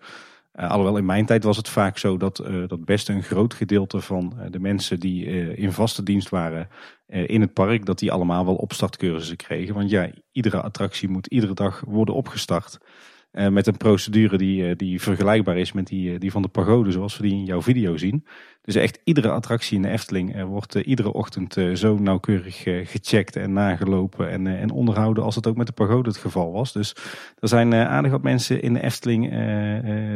Eh, 0.51 0.69
alhoewel 0.69 0.97
in 0.97 1.05
mijn 1.05 1.25
tijd 1.25 1.43
was 1.43 1.57
het 1.57 1.69
vaak 1.69 1.97
zo 1.97 2.17
dat, 2.17 2.39
eh, 2.39 2.67
dat 2.67 2.85
best 2.85 3.09
een 3.09 3.23
groot 3.23 3.53
gedeelte 3.53 4.01
van 4.01 4.33
eh, 4.39 4.45
de 4.49 4.59
mensen 4.59 4.99
die 4.99 5.25
in 5.55 5.71
vaste 5.71 6.03
dienst 6.03 6.29
waren 6.29 6.69
in 7.07 7.41
het 7.41 7.53
park, 7.53 7.85
dat 7.85 7.99
die 7.99 8.11
allemaal 8.11 8.45
wel 8.45 8.55
opstartcursussen 8.55 9.37
kregen. 9.37 9.73
Want 9.73 9.89
ja, 9.89 10.09
iedere 10.31 10.61
attractie 10.61 11.09
moet 11.09 11.27
iedere 11.27 11.53
dag 11.53 11.83
worden 11.87 12.15
opgestart. 12.15 12.77
Eh, 13.31 13.47
met 13.47 13.67
een 13.67 13.77
procedure 13.77 14.37
die, 14.37 14.67
eh, 14.67 14.75
die 14.75 15.01
vergelijkbaar 15.01 15.57
is 15.57 15.71
met 15.71 15.87
die, 15.87 16.13
eh, 16.13 16.19
die 16.19 16.31
van 16.31 16.41
de 16.41 16.47
pagode, 16.47 16.91
zoals 16.91 17.17
we 17.17 17.23
die 17.23 17.33
in 17.33 17.45
jouw 17.45 17.61
video 17.61 17.97
zien. 17.97 18.25
Dus 18.61 18.75
echt 18.75 18.99
iedere 19.03 19.29
attractie 19.29 19.75
in 19.75 19.81
de 19.81 19.89
Efteling 19.89 20.43
wordt 20.43 20.75
iedere 20.75 21.13
ochtend 21.13 21.57
zo 21.73 21.97
nauwkeurig 21.97 22.61
gecheckt 22.63 23.35
en 23.35 23.53
nagelopen 23.53 24.29
en, 24.29 24.47
en 24.47 24.71
onderhouden 24.71 25.23
als 25.23 25.35
het 25.35 25.47
ook 25.47 25.55
met 25.55 25.67
de 25.67 25.73
pagode 25.73 26.09
het 26.09 26.17
geval 26.17 26.51
was. 26.51 26.73
Dus 26.73 26.95
er 27.39 27.47
zijn 27.47 27.73
aardig 27.73 28.11
wat 28.11 28.23
mensen 28.23 28.61
in 28.61 28.73
de 28.73 28.81
Efteling 28.81 29.29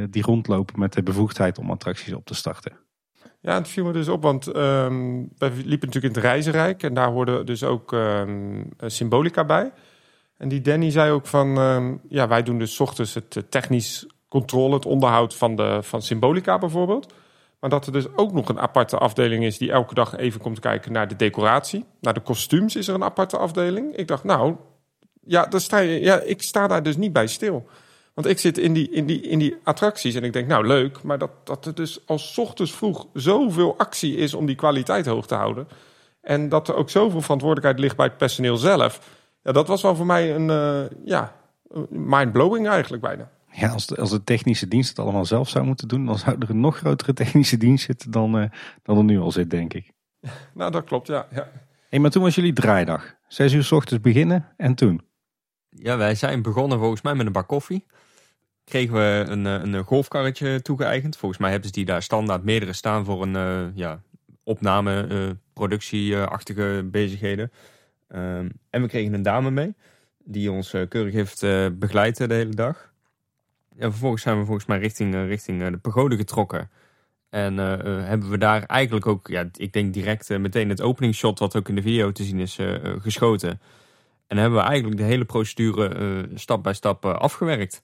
die 0.09 0.23
rondlopen 0.23 0.79
met 0.79 0.93
de 0.93 1.03
bevoegdheid 1.03 1.57
om 1.57 1.71
attracties 1.71 2.13
op 2.13 2.25
te 2.25 2.35
starten. 2.35 2.71
Ja, 3.41 3.53
het 3.53 3.67
viel 3.67 3.85
me 3.85 3.91
dus 3.91 4.07
op, 4.07 4.21
want 4.21 4.47
ehm 4.47 5.23
wij 5.37 5.51
liepen 5.51 5.87
natuurlijk 5.87 6.15
in 6.15 6.21
het 6.21 6.31
Reizenrijk 6.31 6.83
en 6.83 6.93
daar 6.93 7.11
hoorde 7.11 7.43
dus 7.43 7.63
ook 7.63 7.93
ehm, 7.93 8.63
Symbolica 8.85 9.45
bij. 9.45 9.71
En 10.37 10.49
die 10.49 10.61
Danny 10.61 10.91
zei 10.91 11.11
ook 11.11 11.27
van, 11.27 11.57
ehm, 11.57 11.95
ja, 12.09 12.27
wij 12.27 12.43
doen 12.43 12.59
dus 12.59 12.79
ochtends 12.79 13.13
het 13.13 13.35
eh, 13.35 13.43
technisch 13.49 14.05
controle, 14.27 14.73
het 14.73 14.85
onderhoud 14.85 15.35
van, 15.35 15.55
de, 15.55 15.79
van 15.81 16.01
Symbolica 16.01 16.57
bijvoorbeeld. 16.57 17.13
Maar 17.59 17.69
dat 17.69 17.85
er 17.85 17.91
dus 17.91 18.07
ook 18.15 18.33
nog 18.33 18.49
een 18.49 18.59
aparte 18.59 18.97
afdeling 18.97 19.43
is 19.43 19.57
die 19.57 19.71
elke 19.71 19.93
dag 19.93 20.17
even 20.17 20.41
komt 20.41 20.59
kijken 20.59 20.91
naar 20.91 21.07
de 21.07 21.15
decoratie. 21.15 21.85
Naar 22.01 22.13
de 22.13 22.19
kostuums 22.19 22.75
is 22.75 22.87
er 22.87 22.93
een 22.93 23.03
aparte 23.03 23.37
afdeling. 23.37 23.95
Ik 23.95 24.07
dacht, 24.07 24.23
nou, 24.23 24.55
ja, 25.21 25.45
daar 25.45 25.61
sta 25.61 25.77
je, 25.77 25.99
ja 25.99 26.19
ik 26.19 26.41
sta 26.41 26.67
daar 26.67 26.83
dus 26.83 26.97
niet 26.97 27.13
bij 27.13 27.27
stil. 27.27 27.67
Want 28.13 28.27
ik 28.27 28.39
zit 28.39 28.57
in 28.57 28.73
die, 28.73 28.89
in 28.91 29.05
die, 29.05 29.21
in 29.21 29.39
die 29.39 29.55
attracties 29.63 30.15
en 30.15 30.23
ik 30.23 30.33
denk, 30.33 30.47
nou 30.47 30.67
leuk, 30.67 31.01
maar 31.01 31.17
dat, 31.17 31.31
dat 31.43 31.65
er 31.65 31.75
dus 31.75 32.07
als 32.07 32.37
ochtends 32.37 32.75
vroeg 32.75 33.07
zoveel 33.13 33.77
actie 33.77 34.15
is 34.15 34.33
om 34.33 34.45
die 34.45 34.55
kwaliteit 34.55 35.05
hoog 35.05 35.27
te 35.27 35.35
houden. 35.35 35.67
En 36.21 36.49
dat 36.49 36.67
er 36.67 36.75
ook 36.75 36.89
zoveel 36.89 37.21
verantwoordelijkheid 37.21 37.79
ligt 37.79 37.95
bij 37.95 38.05
het 38.05 38.17
personeel 38.17 38.57
zelf. 38.57 38.99
Ja, 39.45 39.51
dat 39.51 39.67
was 39.67 39.81
wel 39.81 39.95
voor 39.95 40.05
mij 40.05 40.35
een, 40.35 40.49
eh, 40.49 40.97
ja, 41.03 41.35
mind-blowing 41.89 42.67
eigenlijk 42.67 43.03
bijna. 43.03 43.29
Ja, 43.51 43.69
als 43.69 43.85
de, 43.85 43.95
als 43.95 44.09
de 44.09 44.23
technische 44.23 44.67
dienst 44.67 44.89
het 44.89 44.99
allemaal 44.99 45.25
zelf 45.25 45.49
zou 45.49 45.65
moeten 45.65 45.87
doen, 45.87 46.05
dan 46.05 46.17
zou 46.17 46.35
er 46.39 46.49
een 46.49 46.59
nog 46.59 46.77
grotere 46.77 47.13
technische 47.13 47.57
dienst 47.57 47.85
zitten 47.85 48.11
dan, 48.11 48.39
eh, 48.39 48.49
dan 48.83 48.97
er 48.97 49.03
nu 49.03 49.19
al 49.19 49.31
zit, 49.31 49.49
denk 49.49 49.73
ik. 49.73 49.91
Nou, 50.53 50.71
dat 50.71 50.83
klopt, 50.83 51.07
ja. 51.07 51.27
ja. 51.31 51.47
Hey, 51.89 51.99
maar 51.99 52.11
toen 52.11 52.23
was 52.23 52.35
jullie 52.35 52.53
draaidag. 52.53 53.15
Zes 53.27 53.53
uur 53.53 53.63
s 53.63 53.71
ochtends 53.71 54.03
beginnen 54.03 54.53
en 54.57 54.75
toen? 54.75 55.01
Ja, 55.69 55.97
wij 55.97 56.15
zijn 56.15 56.41
begonnen 56.41 56.79
volgens 56.79 57.01
mij 57.01 57.15
met 57.15 57.25
een 57.25 57.31
bak 57.31 57.47
koffie. 57.47 57.85
Kregen 58.63 58.93
we 58.93 59.25
een, 59.27 59.45
eh, 59.45 59.53
een 59.61 59.83
golfkarretje 59.83 60.61
toegeëigend. 60.61 61.17
Volgens 61.17 61.41
mij 61.41 61.49
hebben 61.49 61.67
ze 61.67 61.75
die 61.75 61.85
daar 61.85 62.01
standaard 62.01 62.43
meerdere 62.43 62.73
staan 62.73 63.05
voor 63.05 63.21
een 63.21 63.35
eh, 63.35 63.75
ja, 63.75 64.01
opname, 64.43 65.07
eh, 65.07 65.29
productieachtige 65.53 66.87
bezigheden. 66.91 67.51
Ehm, 68.07 68.49
en 68.69 68.81
we 68.81 68.87
kregen 68.87 69.13
een 69.13 69.21
dame 69.21 69.51
mee, 69.51 69.75
die 70.23 70.51
ons 70.51 70.73
eh, 70.73 70.87
keurig 70.87 71.13
heeft 71.13 71.43
eh, 71.43 71.67
begeleid 71.73 72.19
eh, 72.19 72.27
de 72.27 72.33
hele 72.33 72.53
dag. 72.55 72.93
En 73.77 73.91
vervolgens 73.91 74.21
zijn 74.21 74.39
we 74.39 74.45
volgens 74.45 74.65
mij 74.65 74.79
richting, 74.79 75.15
richting 75.15 75.69
de 75.69 75.77
pagode 75.77 76.15
getrokken. 76.15 76.69
En 77.29 77.57
hebben 77.57 78.29
we 78.29 78.37
daar 78.37 78.63
eigenlijk 78.63 79.05
ook, 79.05 79.27
ja, 79.27 79.49
ik 79.53 79.73
denk 79.73 79.93
direct 79.93 80.29
meteen 80.37 80.69
het 80.69 80.81
openingsshot, 80.81 81.39
wat 81.39 81.55
ook 81.55 81.69
in 81.69 81.75
de 81.75 81.81
video 81.81 82.11
te 82.11 82.23
zien 82.23 82.39
is, 82.39 82.59
geschoten. 82.99 83.61
En 84.27 84.37
hebben 84.37 84.59
we 84.59 84.65
eigenlijk 84.65 84.97
de 84.97 85.03
hele 85.03 85.25
procedure 85.25 86.29
stap 86.33 86.63
bij 86.63 86.73
stap 86.73 87.05
afgewerkt. 87.05 87.83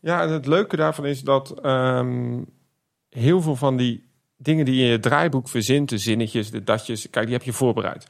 Ja, 0.00 0.22
en 0.22 0.28
het 0.28 0.46
leuke 0.46 0.76
daarvan 0.76 1.06
is 1.06 1.20
dat 1.20 1.60
ehm, 1.60 2.42
heel 3.10 3.42
veel 3.42 3.56
van 3.56 3.76
die 3.76 4.08
dingen 4.36 4.64
die 4.64 4.74
je 4.74 4.84
in 4.84 4.90
je 4.90 4.98
draaiboek 4.98 5.48
verzint, 5.48 5.88
de 5.88 5.98
zinnetjes, 5.98 6.50
de 6.50 6.64
datjes, 6.64 7.10
kijk, 7.10 7.26
die 7.26 7.34
heb 7.34 7.44
je 7.44 7.52
voorbereid. 7.52 8.06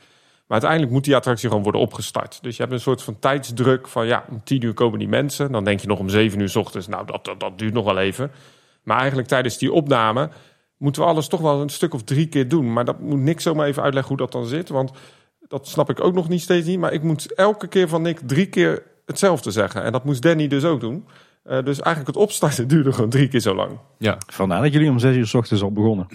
Maar 0.46 0.60
uiteindelijk 0.60 0.92
moet 0.92 1.04
die 1.04 1.16
attractie 1.16 1.48
gewoon 1.48 1.62
worden 1.62 1.80
opgestart. 1.80 2.38
Dus 2.42 2.56
je 2.56 2.62
hebt 2.62 2.74
een 2.74 2.80
soort 2.80 3.02
van 3.02 3.18
tijdsdruk 3.18 3.88
van 3.88 4.06
ja, 4.06 4.24
om 4.30 4.40
tien 4.44 4.64
uur 4.64 4.74
komen 4.74 4.98
die 4.98 5.08
mensen. 5.08 5.52
Dan 5.52 5.64
denk 5.64 5.80
je 5.80 5.86
nog 5.86 5.98
om 5.98 6.08
zeven 6.08 6.40
uur 6.40 6.48
s 6.48 6.56
ochtends, 6.56 6.86
nou 6.86 7.06
dat, 7.06 7.24
dat, 7.24 7.40
dat 7.40 7.58
duurt 7.58 7.72
nog 7.74 7.84
wel 7.84 7.98
even. 7.98 8.30
Maar 8.82 8.98
eigenlijk 8.98 9.28
tijdens 9.28 9.58
die 9.58 9.72
opname 9.72 10.30
moeten 10.76 11.02
we 11.02 11.08
alles 11.08 11.28
toch 11.28 11.40
wel 11.40 11.60
een 11.60 11.68
stuk 11.68 11.94
of 11.94 12.02
drie 12.02 12.26
keer 12.26 12.48
doen. 12.48 12.72
Maar 12.72 12.84
dat 12.84 13.00
moet 13.00 13.18
Nick 13.18 13.40
zomaar 13.40 13.66
even 13.66 13.82
uitleggen 13.82 14.16
hoe 14.16 14.26
dat 14.26 14.32
dan 14.32 14.46
zit. 14.46 14.68
Want 14.68 14.90
dat 15.48 15.68
snap 15.68 15.90
ik 15.90 16.04
ook 16.04 16.14
nog 16.14 16.28
niet 16.28 16.40
steeds 16.40 16.66
niet. 16.66 16.78
Maar 16.78 16.92
ik 16.92 17.02
moet 17.02 17.34
elke 17.34 17.66
keer 17.66 17.88
van 17.88 18.02
Nick 18.02 18.20
drie 18.26 18.46
keer 18.46 18.82
hetzelfde 19.06 19.50
zeggen. 19.50 19.82
En 19.82 19.92
dat 19.92 20.04
moest 20.04 20.22
Danny 20.22 20.48
dus 20.48 20.64
ook 20.64 20.80
doen. 20.80 21.06
Eh, 21.46 21.64
dus 21.64 21.80
eigenlijk 21.80 22.06
het 22.06 22.24
opstarten 22.26 22.68
duurde 22.72 22.92
gewoon 22.92 23.10
drie 23.10 23.28
keer 23.28 23.40
zo 23.40 23.54
lang. 23.54 23.78
Ja, 23.98 24.18
Vandaar 24.26 24.62
dat 24.62 24.72
jullie 24.72 24.90
om 24.90 24.98
zes 24.98 25.16
uur 25.16 25.26
s 25.26 25.34
ochtends 25.34 25.62
al 25.62 25.72
begonnen. 25.72 26.06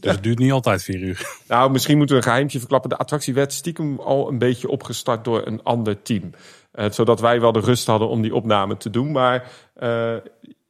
Dus 0.00 0.12
het 0.12 0.22
duurt 0.22 0.38
niet 0.38 0.52
altijd 0.52 0.82
vier 0.82 1.00
uur. 1.00 1.38
Nou, 1.48 1.70
misschien 1.70 1.96
moeten 1.96 2.16
we 2.16 2.22
een 2.22 2.28
geheimtje 2.28 2.58
verklappen. 2.58 2.90
De 2.90 2.96
attractie 2.96 3.34
werd 3.34 3.52
stiekem 3.52 3.98
al 3.98 4.28
een 4.28 4.38
beetje 4.38 4.68
opgestart 4.68 5.24
door 5.24 5.46
een 5.46 5.62
ander 5.62 6.02
team. 6.02 6.30
Eh, 6.72 6.90
zodat 6.90 7.20
wij 7.20 7.40
wel 7.40 7.52
de 7.52 7.60
rust 7.60 7.86
hadden 7.86 8.08
om 8.08 8.22
die 8.22 8.34
opname 8.34 8.76
te 8.76 8.90
doen. 8.90 9.12
Maar 9.12 9.50
eh, 9.74 10.16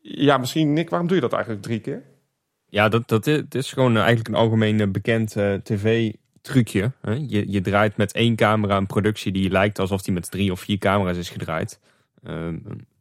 ja, 0.00 0.38
misschien 0.38 0.72
Nick, 0.72 0.90
waarom 0.90 1.08
doe 1.08 1.16
je 1.16 1.22
dat 1.22 1.32
eigenlijk 1.32 1.62
drie 1.62 1.80
keer? 1.80 2.02
ja 2.68 2.88
dat, 2.88 3.08
dat 3.08 3.26
is, 3.26 3.36
het 3.36 3.54
is 3.54 3.72
gewoon 3.72 3.96
eigenlijk 3.96 4.28
een 4.28 4.34
algemeen 4.34 4.92
bekend 4.92 5.36
eh, 5.36 5.54
tv-trucje. 5.54 6.92
hè. 7.00 7.12
Je, 7.12 7.52
je 7.52 7.60
draait 7.60 7.96
met 7.96 8.12
één 8.12 8.36
camera 8.36 8.76
een 8.76 8.86
productie 8.86 9.32
die 9.32 9.50
lijkt 9.50 9.78
alsof 9.78 10.02
die 10.02 10.14
met 10.14 10.30
drie 10.30 10.52
of 10.52 10.60
vier 10.60 10.78
camera's 10.78 11.16
is 11.16 11.30
gedraaid. 11.30 11.80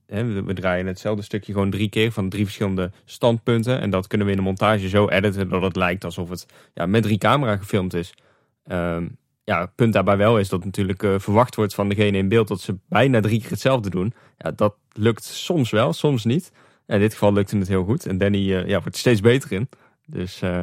Hè, 0.10 0.44
we, 0.44 0.54
draaien 0.54 0.86
hetzelfde 0.86 1.24
stukje 1.24 1.54
gewoon 1.54 1.70
drie 1.70 1.90
keer 1.90 2.12
van 2.12 2.30
drie 2.30 2.44
verschillende 2.44 2.92
standpunten. 3.06 3.80
En 3.82 3.90
dat 3.90 4.08
kunnen 4.08 4.28
we 4.28 4.34
in 4.34 4.40
de 4.40 4.44
montage 4.44 4.90
zo 4.90 5.08
editen 5.08 5.50
dat 5.50 5.62
het 5.62 5.76
lijkt 5.76 6.04
alsof 6.04 6.30
het 6.30 6.46
ja, 6.74 6.86
met 6.86 7.04
drie 7.04 7.18
camera 7.18 7.58
gefilmd 7.58 7.94
is. 7.94 8.14
Ehm, 8.64 9.06
ja, 9.44 9.60
het 9.62 9.76
punt 9.76 9.94
daarbij 9.94 10.18
wel 10.18 10.40
is 10.40 10.50
dat 10.50 10.66
natuurlijk 10.66 11.04
eh, 11.04 11.16
verwacht 11.18 11.56
wordt 11.56 11.74
van 11.74 11.90
degene 11.90 12.18
in 12.18 12.28
beeld 12.28 12.48
dat 12.48 12.62
ze 12.62 12.78
bijna 12.88 13.20
drie 13.20 13.40
keer 13.42 13.50
hetzelfde 13.50 13.90
doen. 13.90 14.14
Ja, 14.38 14.52
dat 14.52 14.76
lukt 14.94 15.24
soms 15.24 15.70
wel, 15.70 15.94
soms 15.94 16.24
niet. 16.24 16.52
In 16.88 17.00
dit 17.00 17.14
geval 17.14 17.34
lukte 17.34 17.58
het 17.58 17.68
heel 17.68 17.84
goed. 17.84 18.06
En 18.06 18.18
Danny 18.18 18.54
eh, 18.54 18.68
ja, 18.68 18.80
wordt 18.80 18.94
er 18.94 19.00
steeds 19.00 19.22
beter 19.22 19.52
in. 19.52 19.70
Dus 20.06 20.42
eh, 20.42 20.62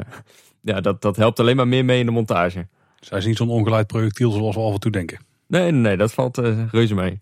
ja, 0.61 0.81
dat, 0.81 1.01
dat 1.01 1.15
helpt 1.15 1.39
alleen 1.39 1.55
maar 1.55 1.67
meer 1.67 1.85
mee 1.85 1.99
in 1.99 2.05
de 2.05 2.11
montage. 2.11 2.67
Dus 2.99 3.09
hij 3.09 3.19
is 3.19 3.25
niet 3.25 3.37
zo'n 3.37 3.49
ongeleid 3.49 3.87
projectiel 3.87 4.31
zoals 4.31 4.55
we 4.55 4.61
af 4.61 4.73
en 4.73 4.79
toe 4.79 4.91
denken. 4.91 5.19
Nee, 5.47 5.71
nee, 5.71 5.97
dat 5.97 6.13
valt 6.13 6.37
reuze 6.71 6.95
mee. 6.95 7.21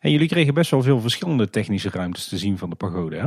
En 0.00 0.10
jullie 0.10 0.28
kregen 0.28 0.54
best 0.54 0.70
wel 0.70 0.82
veel 0.82 1.00
verschillende 1.00 1.50
technische 1.50 1.90
ruimtes 1.90 2.28
te 2.28 2.38
zien 2.38 2.58
van 2.58 2.70
de 2.70 2.76
pagode, 2.76 3.16
hè? 3.16 3.26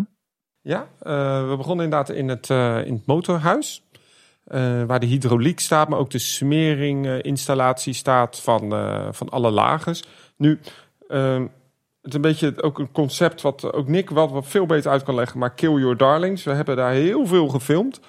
Ja, 0.62 0.88
eh, 1.00 1.50
we 1.50 1.54
begonnen 1.58 1.86
inderdaad 1.86 2.10
in 2.10 2.28
het, 2.30 2.50
eh, 2.50 2.86
in 2.86 2.94
het 2.94 3.06
motorhuis. 3.06 3.84
eh, 4.46 4.84
waar 4.84 5.00
de 5.00 5.06
hydrauliek 5.06 5.60
staat, 5.60 5.90
maar 5.90 6.00
ook 6.00 6.10
de 6.10 6.20
smeringinstallatie 6.20 7.94
staat 7.94 8.40
van, 8.40 8.70
van 9.14 9.30
alle 9.30 9.52
lagers. 9.52 10.04
Nu, 10.38 10.60
eh, 11.08 11.40
het 12.02 12.10
is 12.10 12.14
een 12.14 12.22
beetje 12.22 12.62
ook 12.62 12.80
een 12.80 12.92
concept 12.92 13.42
wat 13.42 13.74
ook 13.74 13.88
Nick 13.88 14.10
wat, 14.10 14.32
wat 14.32 14.48
veel 14.48 14.66
beter 14.66 14.92
uit 14.92 15.04
kan 15.04 15.16
leggen. 15.16 15.40
Maar 15.40 15.54
Kill 15.54 15.74
Your 15.80 15.98
Darlings, 15.98 16.44
we 16.44 16.52
hebben 16.52 16.76
daar 16.76 16.92
heel 16.92 17.26
veel 17.26 17.48
gefilmd. 17.48 18.00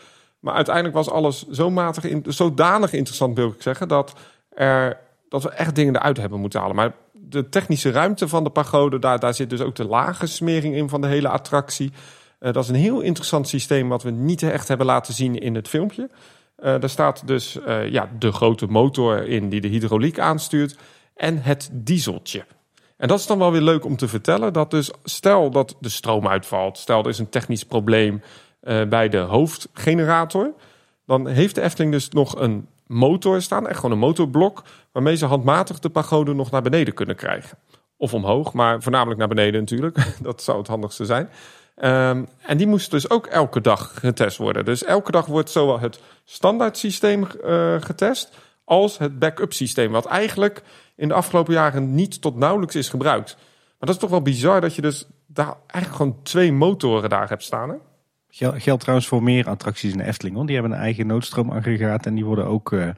Maar 0.41 0.55
uiteindelijk 0.55 0.95
was 0.95 1.11
alles 1.11 1.49
zo 1.49 1.71
matig, 1.71 2.05
in, 2.05 2.25
zodanig 2.29 2.93
interessant 2.93 3.37
wil 3.37 3.49
ik 3.49 3.63
zeggen, 3.63 3.89
dat, 3.89 4.13
er, 4.49 4.99
dat 5.29 5.43
we 5.43 5.51
echt 5.51 5.75
dingen 5.75 5.97
eruit 5.97 6.17
hebben 6.17 6.41
moeten 6.41 6.61
halen. 6.61 6.77
Maar 6.77 6.93
de 7.33 7.49
technische 7.49 7.90
ruimte 7.90 8.29
van 8.29 8.45
de 8.45 8.51
pagode, 8.51 8.99
daar, 8.99 9.18
daar 9.18 9.35
zit 9.35 9.51
dus 9.51 9.61
ook 9.61 9.75
de 9.75 9.85
lagensmering 9.85 10.75
in 10.75 10.88
van 10.88 11.01
de 11.01 11.07
hele 11.07 11.29
attractie. 11.29 11.92
Eh, 12.38 12.53
dat 12.53 12.62
is 12.62 12.68
een 12.68 12.75
heel 12.75 13.01
interessant 13.01 13.49
systeem 13.49 13.88
wat 13.88 14.03
we 14.03 14.11
niet 14.11 14.42
echt 14.42 14.68
hebben 14.68 14.87
laten 14.87 15.14
zien 15.14 15.38
in 15.38 15.55
het 15.55 15.68
filmpje. 15.68 16.11
Eh 16.57 16.81
daar 16.81 16.88
staat 16.88 17.27
dus 17.27 17.61
eh, 17.61 17.88
ja, 17.88 18.11
de 18.18 18.33
grote 18.33 18.66
motor 18.66 19.29
in 19.29 19.49
die 19.49 19.61
de 19.61 19.68
hydrauliek 19.68 20.18
aanstuurt. 20.18 20.77
en 21.14 21.42
het 21.42 21.71
dieseltje. 21.73 22.45
En 22.97 23.09
dat 23.09 23.18
is 23.18 23.27
dan 23.27 23.38
wel 23.38 23.53
weer 23.53 23.61
leuk 23.61 23.85
om 23.85 23.97
te 23.97 24.09
vertellen. 24.09 24.53
Dat 24.53 24.71
dus 24.71 24.90
stel 25.05 25.51
dat 25.51 25.77
de 25.81 25.88
stroom 25.88 26.29
uitvalt, 26.29 26.79
stel 26.79 27.03
er 27.03 27.09
is 27.09 27.18
een 27.18 27.29
technisch 27.29 27.64
probleem 27.64 28.23
bij 28.88 29.09
de 29.09 29.18
hoofdgenerator, 29.18 30.55
dan 31.07 31.27
heeft 31.27 31.55
de 31.55 31.61
Efteling 31.61 31.92
dus 31.92 32.09
nog 32.09 32.40
een 32.40 32.66
motor 32.93 33.43
staan, 33.43 33.69
echt 33.69 33.77
gewoon 33.77 33.91
een 33.91 33.99
motorblok, 33.99 34.63
waarmee 34.93 35.17
ze 35.17 35.27
handmatig 35.27 35.79
de 35.79 35.89
pagode 35.89 36.35
nog 36.35 36.51
naar 36.51 36.63
beneden 36.63 36.95
kunnen 36.95 37.17
krijgen. 37.17 37.59
Of 37.97 38.15
omhoog, 38.15 38.53
maar 38.53 38.83
voornamelijk 38.83 39.19
naar 39.19 39.29
beneden 39.29 39.61
natuurlijk. 39.61 39.97
dat 40.21 40.43
zou 40.43 40.59
het 40.59 40.67
handigste 40.67 41.05
zijn. 41.05 41.29
Um, 41.77 42.29
en 42.47 42.57
die 42.57 42.67
moest 42.67 42.91
dus 42.91 43.11
ook 43.11 43.27
elke 43.27 43.61
dag 43.61 43.93
getest 43.99 44.37
worden. 44.37 44.65
Dus 44.65 44.85
elke 44.85 45.11
dag 45.11 45.27
wordt 45.27 45.51
zowel 45.51 45.81
het 45.81 46.01
standaard 46.25 46.79
systeem 46.79 47.27
uh, 47.45 47.77
getest 47.81 48.33
als 48.65 48.99
het 48.99 49.19
backup 49.19 49.53
systeem. 49.53 49.93
Wat 49.93 50.07
eigenlijk 50.07 50.63
in 50.97 51.09
de 51.09 51.15
afgelopen 51.15 51.53
jaren 51.53 51.95
niet 51.95 52.21
tot 52.21 52.37
nauwelijks 52.37 52.75
is 52.75 52.89
gebruikt. 52.89 53.35
Maar 53.37 53.89
dat 53.89 53.89
is 53.89 53.99
toch 53.99 54.11
wel 54.11 54.23
bizar 54.23 54.61
dat 54.61 54.75
je 54.75 54.83
dus 54.83 55.07
daar 55.27 55.57
eigenlijk 55.67 56.03
gewoon 56.03 56.23
twee 56.23 56.53
motoren 56.53 57.11
daar 57.11 57.29
hebt 57.29 57.43
staan. 57.43 57.69
Hè? 57.69 57.77
Geldt 58.35 58.81
trouwens 58.81 59.09
voor 59.09 59.23
meer 59.23 59.49
attracties 59.49 59.92
in 59.92 59.99
de 59.99 60.05
Efteling. 60.05 60.47
Die 60.47 60.55
hebben 60.55 60.73
een 60.73 60.83
eigen 60.83 61.07
noodstroomaggregaat 61.07 62.07
en 62.07 62.14
die 62.14 62.25
worden 62.25 62.47
ook 62.47 62.73
uh, 62.73 62.88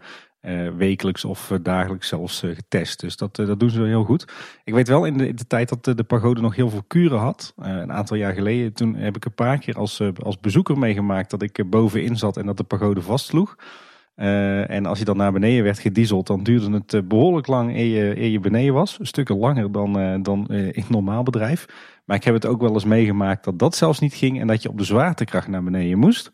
uh, 0.43 0.71
wekelijks 0.77 1.25
of 1.25 1.51
uh, 1.51 1.59
dagelijks 1.63 2.09
zelfs 2.09 2.41
getest. 2.41 3.01
Dus 3.01 3.17
dat, 3.17 3.37
dat 3.37 3.61
doen 3.61 3.71
ze 3.71 3.79
wel 3.79 3.87
heel 3.87 4.05
goed. 4.05 4.33
Ik 4.65 4.75
weet 4.75 4.89
wel 4.89 5.05
in 5.05 5.19
de, 5.19 5.29
in 5.29 5.37
de 5.37 5.47
tijd 5.47 5.69
dat 5.69 5.85
de, 5.85 5.95
de 5.95 6.05
pagode 6.05 6.41
nog 6.41 6.57
heel 6.57 6.71
veel 6.71 6.85
kuren 6.87 7.19
had. 7.19 7.53
een 7.57 7.93
aantal 7.93 8.17
jaar 8.17 8.33
geleden. 8.33 8.73
Toen 8.73 8.95
heb 8.95 9.17
ik 9.17 9.25
een 9.25 9.35
paar 9.35 9.59
keer 9.59 9.77
als, 9.77 10.01
als 10.23 10.41
bezoeker 10.41 10.79
meegemaakt 10.79 11.31
dat 11.31 11.43
ik 11.43 11.71
bovenin 11.71 12.17
zat 12.17 12.37
en 12.37 12.47
dat 12.47 12.57
de 12.57 12.65
pagode 12.65 13.03
vastsloeg. 13.03 13.57
Uh, 14.17 14.71
en 14.71 14.87
als 14.87 14.99
je 14.99 15.05
dan 15.05 15.17
naar 15.17 15.33
beneden 15.33 15.65
werd 15.65 15.79
gedieseld, 15.79 16.27
dan 16.27 16.43
duurde 16.43 16.71
het 16.71 16.93
uh, 16.93 17.01
behoorlijk 17.05 17.47
lang 17.47 17.77
eer 17.77 17.87
je, 17.87 18.21
eer 18.21 18.31
je 18.31 18.41
beneden 18.41 18.75
was. 18.75 18.99
Een 18.99 19.07
stukje 19.07 19.37
langer 19.37 19.73
dan, 19.73 20.01
uh, 20.01 20.23
dan 20.23 20.49
in 20.49 20.85
normaal 20.89 21.23
bedrijf. 21.23 21.67
Maar 22.05 22.17
ik 22.17 22.25
heb 22.25 22.35
het 22.35 22.47
ook 22.47 22.61
wel 22.61 22.73
eens 22.73 22.85
meegemaakt 22.85 23.45
dat 23.45 23.59
dat 23.59 23.77
zelfs 23.77 23.99
niet 23.99 24.15
ging 24.15 24.41
en 24.41 24.47
dat 24.47 24.63
je 24.63 24.69
op 24.69 24.79
de 24.79 24.85
zwaartekracht 24.85 25.49
naar 25.49 25.63
beneden 25.63 25.99
moest. 25.99 26.33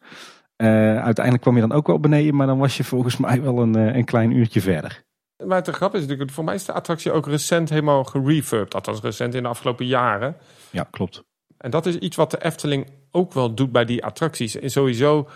uiteindelijk 0.56 1.40
kwam 1.40 1.54
je 1.54 1.60
dan 1.60 1.72
ook 1.72 1.86
wel 1.86 2.00
beneden, 2.00 2.34
maar 2.34 2.46
dan 2.46 2.58
was 2.58 2.76
je 2.76 2.84
volgens 2.84 3.16
mij 3.26 3.42
wel 3.42 3.58
een, 3.58 3.74
een 3.74 4.04
klein 4.04 4.30
uurtje 4.30 4.60
verder. 4.60 5.02
Maar 5.44 5.56
het 5.56 5.68
grap 5.68 5.94
is 5.94 6.00
natuurlijk, 6.00 6.30
voor 6.30 6.44
mij 6.44 6.54
is 6.54 6.64
de 6.64 6.72
attractie 6.72 7.12
ook 7.12 7.26
recent 7.26 7.70
helemaal 7.70 8.04
gerefurbed. 8.04 8.72
Dat 8.72 8.86
was 8.86 9.00
recent 9.00 9.34
in 9.34 9.42
de 9.42 9.48
afgelopen 9.48 9.86
jaren. 9.86 10.36
Ja, 10.70 10.86
klopt. 10.90 11.22
En 11.56 11.70
dat 11.70 11.86
is 11.86 11.96
iets 11.96 12.16
wat 12.16 12.30
de 12.30 12.44
Efteling 12.44 12.90
ook 13.10 13.32
wel 13.32 13.54
doet 13.54 13.72
bij 13.72 13.84
die 13.84 14.04
attracties. 14.04 14.58
En 14.58 14.70
sowieso 14.70 15.28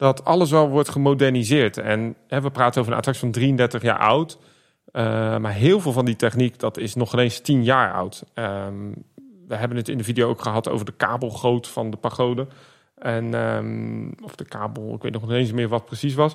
dat 0.00 0.24
alles 0.24 0.50
wel 0.50 0.68
wordt 0.68 0.88
gemoderniseerd. 0.88 1.78
En 1.78 2.16
hè, 2.28 2.40
we 2.40 2.50
praten 2.50 2.80
over 2.80 2.92
een 2.92 2.98
attractie 2.98 3.24
van 3.24 3.32
33 3.32 3.82
jaar 3.82 3.98
oud. 3.98 4.38
Uh, 4.92 5.02
maar 5.38 5.52
heel 5.52 5.80
veel 5.80 5.92
van 5.92 6.04
die 6.04 6.16
techniek, 6.16 6.58
dat 6.58 6.76
is 6.76 6.94
nog 6.94 7.16
eens 7.16 7.40
10 7.40 7.64
jaar 7.64 7.92
oud. 7.92 8.24
Um, 8.34 8.94
we 9.48 9.56
hebben 9.56 9.76
het 9.76 9.88
in 9.88 9.98
de 9.98 10.04
video 10.04 10.28
ook 10.28 10.42
gehad 10.42 10.68
over 10.68 10.86
de 10.86 10.92
kabelgoot 10.92 11.68
van 11.68 11.90
de 11.90 11.96
pagode. 11.96 12.46
En, 12.94 13.34
um, 13.34 14.14
of 14.22 14.34
de 14.34 14.44
kabel, 14.44 14.94
ik 14.94 15.02
weet 15.02 15.12
nog 15.12 15.22
niet 15.22 15.30
eens 15.30 15.52
meer 15.52 15.68
wat 15.68 15.84
precies 15.84 16.14
was. 16.14 16.32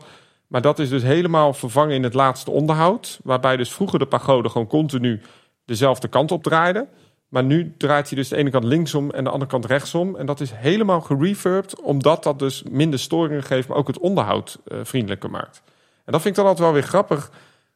Maar 0.47 0.61
dat 0.61 0.79
is 0.79 0.89
dus 0.89 1.03
helemaal 1.03 1.53
vervangen 1.53 1.95
in 1.95 2.03
het 2.03 2.13
laatste 2.13 2.51
onderhoud. 2.51 3.19
Waarbij 3.23 3.57
dus 3.57 3.73
vroeger 3.73 3.99
de 3.99 4.05
pagode 4.05 4.49
gewoon 4.49 4.67
continu 4.67 5.21
dezelfde 5.65 6.07
kant 6.07 6.31
op 6.31 6.43
draaide. 6.43 6.87
Maar 7.27 7.43
nu 7.43 7.73
draait 7.77 8.07
hij 8.07 8.17
dus 8.17 8.27
de 8.27 8.35
ene 8.35 8.49
kant 8.49 8.63
linksom 8.63 9.11
en 9.11 9.23
de 9.23 9.29
andere 9.29 9.51
kant 9.51 9.65
rechtsom. 9.65 10.15
En 10.15 10.25
dat 10.25 10.39
is 10.39 10.51
helemaal 10.51 11.01
gerefurbed, 11.01 11.81
omdat 11.81 12.23
dat 12.23 12.39
dus 12.39 12.63
minder 12.69 12.99
storingen 12.99 13.43
geeft, 13.43 13.67
maar 13.67 13.77
ook 13.77 13.87
het 13.87 13.99
onderhoud 13.99 14.59
uh, 14.67 14.79
vriendelijker 14.83 15.29
maakt. 15.29 15.61
En 16.05 16.11
dat 16.11 16.21
vind 16.21 16.37
ik 16.37 16.43
dan 16.43 16.45
altijd 16.45 16.65
wel 16.65 16.73
weer 16.73 16.89
grappig, 16.89 17.31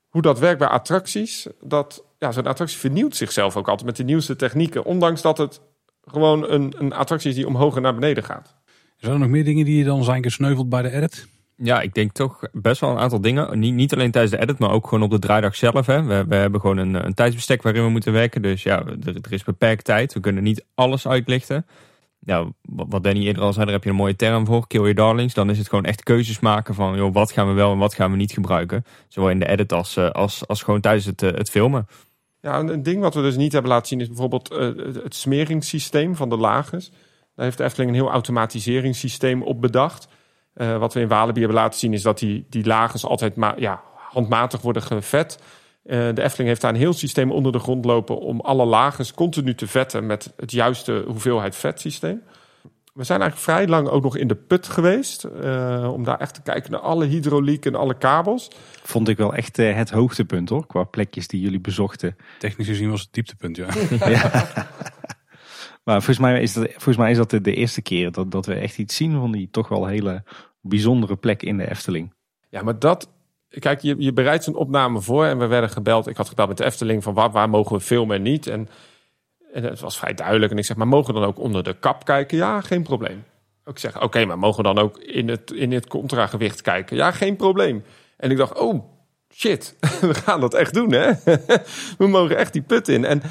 hoe 0.09 0.21
dat 0.21 0.39
werkt 0.39 0.59
bij 0.59 0.67
attracties. 0.67 1.47
Dat 1.61 2.03
ja, 2.17 2.31
zo'n 2.31 2.47
attractie 2.47 2.79
vernieuwt 2.79 3.15
zichzelf 3.15 3.57
ook 3.57 3.67
altijd 3.67 3.87
met 3.87 3.97
de 3.97 4.03
nieuwste 4.03 4.35
technieken. 4.35 4.85
Ondanks 4.85 5.21
dat 5.21 5.37
het 5.37 5.61
gewoon 6.05 6.49
een, 6.49 6.73
een 6.77 6.93
attractie 6.93 7.29
is 7.29 7.35
die 7.35 7.47
omhoog 7.47 7.75
en 7.75 7.81
naar 7.81 7.95
beneden 7.95 8.23
gaat. 8.23 8.55
Zijn 8.97 9.13
er 9.13 9.19
nog 9.19 9.29
meer 9.29 9.43
dingen 9.43 9.65
die 9.65 9.77
je 9.77 9.83
dan 9.83 10.03
zijn 10.03 10.23
gesneuveld 10.23 10.69
bij 10.69 10.81
de 10.81 10.91
edit? 10.91 11.27
Ja, 11.61 11.81
ik 11.81 11.93
denk 11.93 12.11
toch 12.11 12.39
best 12.51 12.81
wel 12.81 12.89
een 12.89 12.97
aantal 12.97 13.21
dingen. 13.21 13.59
Niet, 13.59 13.73
niet 13.73 13.93
alleen 13.93 14.11
tijdens 14.11 14.33
de 14.33 14.41
edit, 14.41 14.59
maar 14.59 14.71
ook 14.71 14.87
gewoon 14.87 15.03
op 15.03 15.11
de 15.11 15.19
draaidag 15.19 15.55
zelf. 15.55 15.85
Hè. 15.85 16.03
We, 16.03 16.25
we 16.27 16.35
hebben 16.35 16.61
gewoon 16.61 16.77
een, 16.77 17.05
een 17.05 17.13
tijdsbestek 17.13 17.61
waarin 17.61 17.83
we 17.83 17.89
moeten 17.89 18.13
werken. 18.13 18.41
Dus 18.41 18.63
ja, 18.63 18.83
er, 18.85 19.33
is 19.33 19.43
beperkt 19.43 19.85
tijd. 19.85 20.13
We 20.13 20.19
kunnen 20.19 20.43
niet 20.43 20.65
alles 20.75 21.07
uitlichten. 21.07 21.65
Ja, 22.19 22.47
wat 22.61 23.03
Danny 23.03 23.25
eerder 23.25 23.43
al 23.43 23.53
zei, 23.53 23.65
daar 23.65 23.73
heb 23.73 23.83
je 23.83 23.89
een 23.89 23.95
mooie 23.95 24.15
term 24.15 24.45
voor. 24.45 24.67
Kill 24.67 24.79
your 24.79 24.95
darlings. 24.95 25.33
Dan 25.33 25.49
is 25.49 25.57
het 25.57 25.69
gewoon 25.69 25.85
echt 25.85 26.03
keuzes 26.03 26.39
maken 26.39 26.75
van 26.75 26.95
joh, 26.95 27.13
wat 27.13 27.31
gaan 27.31 27.47
we 27.47 27.53
wel 27.53 27.71
en 27.71 27.77
wat 27.77 27.93
gaan 27.93 28.11
we 28.11 28.17
niet 28.17 28.31
gebruiken. 28.31 28.85
Zowel 29.07 29.29
in 29.29 29.39
de 29.39 29.47
edit 29.47 29.73
als, 29.73 29.97
eh, 29.97 30.09
als, 30.09 30.47
als 30.47 30.63
gewoon 30.63 30.81
tijdens 30.81 31.05
het, 31.05 31.21
eh, 31.21 31.31
het 31.31 31.49
filmen. 31.49 31.87
Ja, 32.41 32.59
een 32.59 32.83
ding 32.83 33.01
wat 33.01 33.13
we 33.13 33.21
dus 33.21 33.35
niet 33.35 33.51
hebben 33.51 33.71
laten 33.71 33.87
zien 33.87 34.01
is 34.01 34.07
bijvoorbeeld 34.07 34.51
uh, 34.51 34.59
het 35.03 35.15
smeringssysteem 35.15 36.15
van 36.15 36.29
de 36.29 36.37
lages. 36.37 36.91
Daar 37.35 37.45
heeft 37.45 37.57
de 37.57 37.63
Efteling 37.63 37.91
een 37.91 37.97
heel 37.97 38.11
automatiseringssysteem 38.11 39.41
op 39.41 39.61
bedacht. 39.61 40.07
Uh, 40.55 40.77
wat 40.77 40.93
we 40.93 40.99
in 40.99 41.07
Walibi 41.07 41.39
hebben 41.39 41.57
laten 41.57 41.79
zien 41.79 41.93
is 41.93 42.01
dat 42.01 42.19
die, 42.19 42.45
die 42.49 42.65
lagers 42.65 43.05
altijd 43.05 43.35
maar, 43.35 43.59
ja, 43.59 43.81
handmatig 43.95 44.61
worden 44.61 44.81
gevet. 44.81 45.39
Uh, 45.85 45.97
de 46.13 46.21
Efteling 46.21 46.49
heeft 46.49 46.61
daar 46.61 46.73
een 46.73 46.79
heel 46.79 46.93
systeem 46.93 47.31
onder 47.31 47.51
de 47.51 47.59
grond 47.59 47.85
lopen 47.85 48.19
om 48.19 48.39
alle 48.39 48.65
lagers 48.65 49.13
continu 49.13 49.55
te 49.55 49.67
vetten 49.67 50.05
met 50.05 50.33
het 50.37 50.51
juiste 50.51 51.03
hoeveelheid 51.07 51.55
vetsysteem. 51.55 52.21
We 52.93 53.03
zijn 53.05 53.21
eigenlijk 53.21 53.51
vrij 53.51 53.67
lang 53.67 53.87
ook 53.87 54.03
nog 54.03 54.17
in 54.17 54.27
de 54.27 54.35
put 54.35 54.67
geweest. 54.67 55.27
Uh, 55.43 55.89
om 55.93 56.03
daar 56.03 56.19
echt 56.19 56.33
te 56.33 56.41
kijken 56.41 56.71
naar 56.71 56.79
alle 56.79 57.05
hydrauliek 57.05 57.65
en 57.65 57.75
alle 57.75 57.97
kabels. 57.97 58.51
Vond 58.83 59.07
ik 59.07 59.17
wel 59.17 59.33
echt 59.33 59.59
uh, 59.59 59.75
het 59.75 59.89
hoogtepunt 59.89 60.49
hoor, 60.49 60.67
qua 60.67 60.83
plekjes 60.83 61.27
die 61.27 61.41
jullie 61.41 61.59
bezochten. 61.59 62.15
Technisch 62.39 62.67
gezien 62.67 62.89
was 62.89 63.01
het 63.01 63.13
dieptepunt, 63.13 63.55
ja. 63.55 63.67
ja. 64.09 64.47
Maar 65.89 66.01
volgens 66.01 66.19
mij 66.19 66.41
is 66.41 66.53
dat, 66.53 66.67
volgens 66.71 66.97
mij 66.97 67.11
is 67.11 67.17
dat 67.17 67.29
de, 67.29 67.41
de 67.41 67.53
eerste 67.53 67.81
keer 67.81 68.11
dat, 68.11 68.31
dat 68.31 68.45
we 68.45 68.53
echt 68.53 68.77
iets 68.77 68.95
zien 68.95 69.11
van 69.11 69.31
die 69.31 69.47
toch 69.51 69.67
wel 69.67 69.85
hele 69.85 70.23
bijzondere 70.61 71.15
plek 71.15 71.43
in 71.43 71.57
de 71.57 71.69
Efteling. 71.69 72.13
Ja, 72.49 72.61
maar 72.61 72.79
dat. 72.79 73.09
Kijk, 73.49 73.81
je, 73.81 73.95
je 73.97 74.13
bereidt 74.13 74.43
zo'n 74.43 74.55
opname 74.55 75.01
voor 75.01 75.25
en 75.25 75.37
we 75.37 75.47
werden 75.47 75.69
gebeld. 75.69 76.07
Ik 76.07 76.17
had 76.17 76.29
gebeld 76.29 76.47
met 76.47 76.57
de 76.57 76.65
Efteling 76.65 77.03
van 77.03 77.13
waar, 77.13 77.31
waar 77.31 77.49
mogen 77.49 77.75
we 77.75 77.81
filmen 77.81 78.15
en 78.15 78.21
niet. 78.21 78.47
En, 78.47 78.69
en 79.53 79.63
het 79.63 79.79
was 79.79 79.97
vrij 79.97 80.13
duidelijk. 80.13 80.51
En 80.51 80.57
ik 80.57 80.65
zeg, 80.65 80.77
maar 80.77 80.87
mogen 80.87 81.13
we 81.13 81.19
dan 81.19 81.29
ook 81.29 81.39
onder 81.39 81.63
de 81.63 81.73
kap 81.79 82.05
kijken? 82.05 82.37
Ja, 82.37 82.61
geen 82.61 82.83
probleem. 82.83 83.23
Ik 83.65 83.79
zeg, 83.79 84.01
oké, 84.01 84.25
maar 84.25 84.39
mogen 84.39 84.63
we 84.63 84.73
dan 84.73 84.83
ook 84.83 84.97
in 84.97 85.29
het, 85.29 85.51
in 85.51 85.71
het 85.71 85.87
contragewicht 85.87 86.61
kijken? 86.61 86.95
Ja, 86.95 87.11
geen 87.11 87.35
probleem. 87.35 87.83
En 88.17 88.31
ik 88.31 88.37
dacht, 88.37 88.57
oh, 88.57 88.83
shit, 89.33 89.75
we 90.01 90.13
gaan 90.13 90.39
dat 90.39 90.53
echt 90.53 90.73
doen, 90.73 90.91
hè? 90.91 91.11
we 91.97 92.07
mogen 92.07 92.37
echt 92.37 92.53
die 92.53 92.61
put 92.61 92.87
in. 92.87 93.05
En 93.05 93.21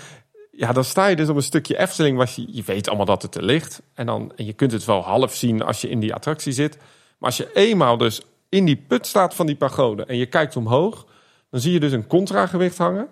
ja, 0.59 0.73
dan 0.73 0.85
sta 0.85 1.07
je 1.07 1.16
dus 1.16 1.29
op 1.29 1.37
een 1.37 1.42
stukje 1.42 1.79
Efteling, 1.79 2.16
waar 2.16 2.33
je, 2.35 2.47
je 2.51 2.62
weet 2.62 2.88
allemaal 2.88 3.07
dat 3.07 3.23
het 3.23 3.35
er 3.35 3.44
ligt. 3.44 3.83
En, 3.94 4.07
dan, 4.07 4.33
en 4.37 4.44
je 4.44 4.53
kunt 4.53 4.73
het 4.73 4.85
wel 4.85 5.03
half 5.03 5.35
zien 5.35 5.62
als 5.62 5.81
je 5.81 5.88
in 5.88 6.01
die 6.01 6.14
attractie 6.14 6.53
zit. 6.53 6.77
Maar 7.18 7.29
als 7.29 7.37
je 7.37 7.51
eenmaal 7.53 7.97
dus 7.97 8.23
in 8.49 8.64
die 8.64 8.77
put 8.77 9.07
staat 9.07 9.35
van 9.35 9.47
die 9.47 9.57
pagode 9.57 10.05
en 10.05 10.16
je 10.16 10.27
kijkt 10.27 10.57
omhoog, 10.57 11.07
dan 11.51 11.61
zie 11.61 11.73
je 11.73 11.81
dus 11.81 11.92
een 11.92 12.07
contragewicht 12.07 12.79
hangen. 12.79 13.09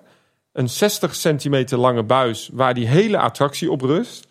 Een 0.53 0.69
60 0.69 1.15
centimeter 1.15 1.79
lange 1.79 2.03
buis 2.03 2.51
waar 2.53 2.75
die 2.75 2.87
hele 2.87 3.19
attractie 3.19 3.71
op 3.71 3.81
rust. 3.81 4.27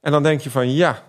En 0.00 0.12
dan 0.12 0.22
denk 0.22 0.40
je 0.40 0.50
van 0.50 0.72
ja, 0.72 1.02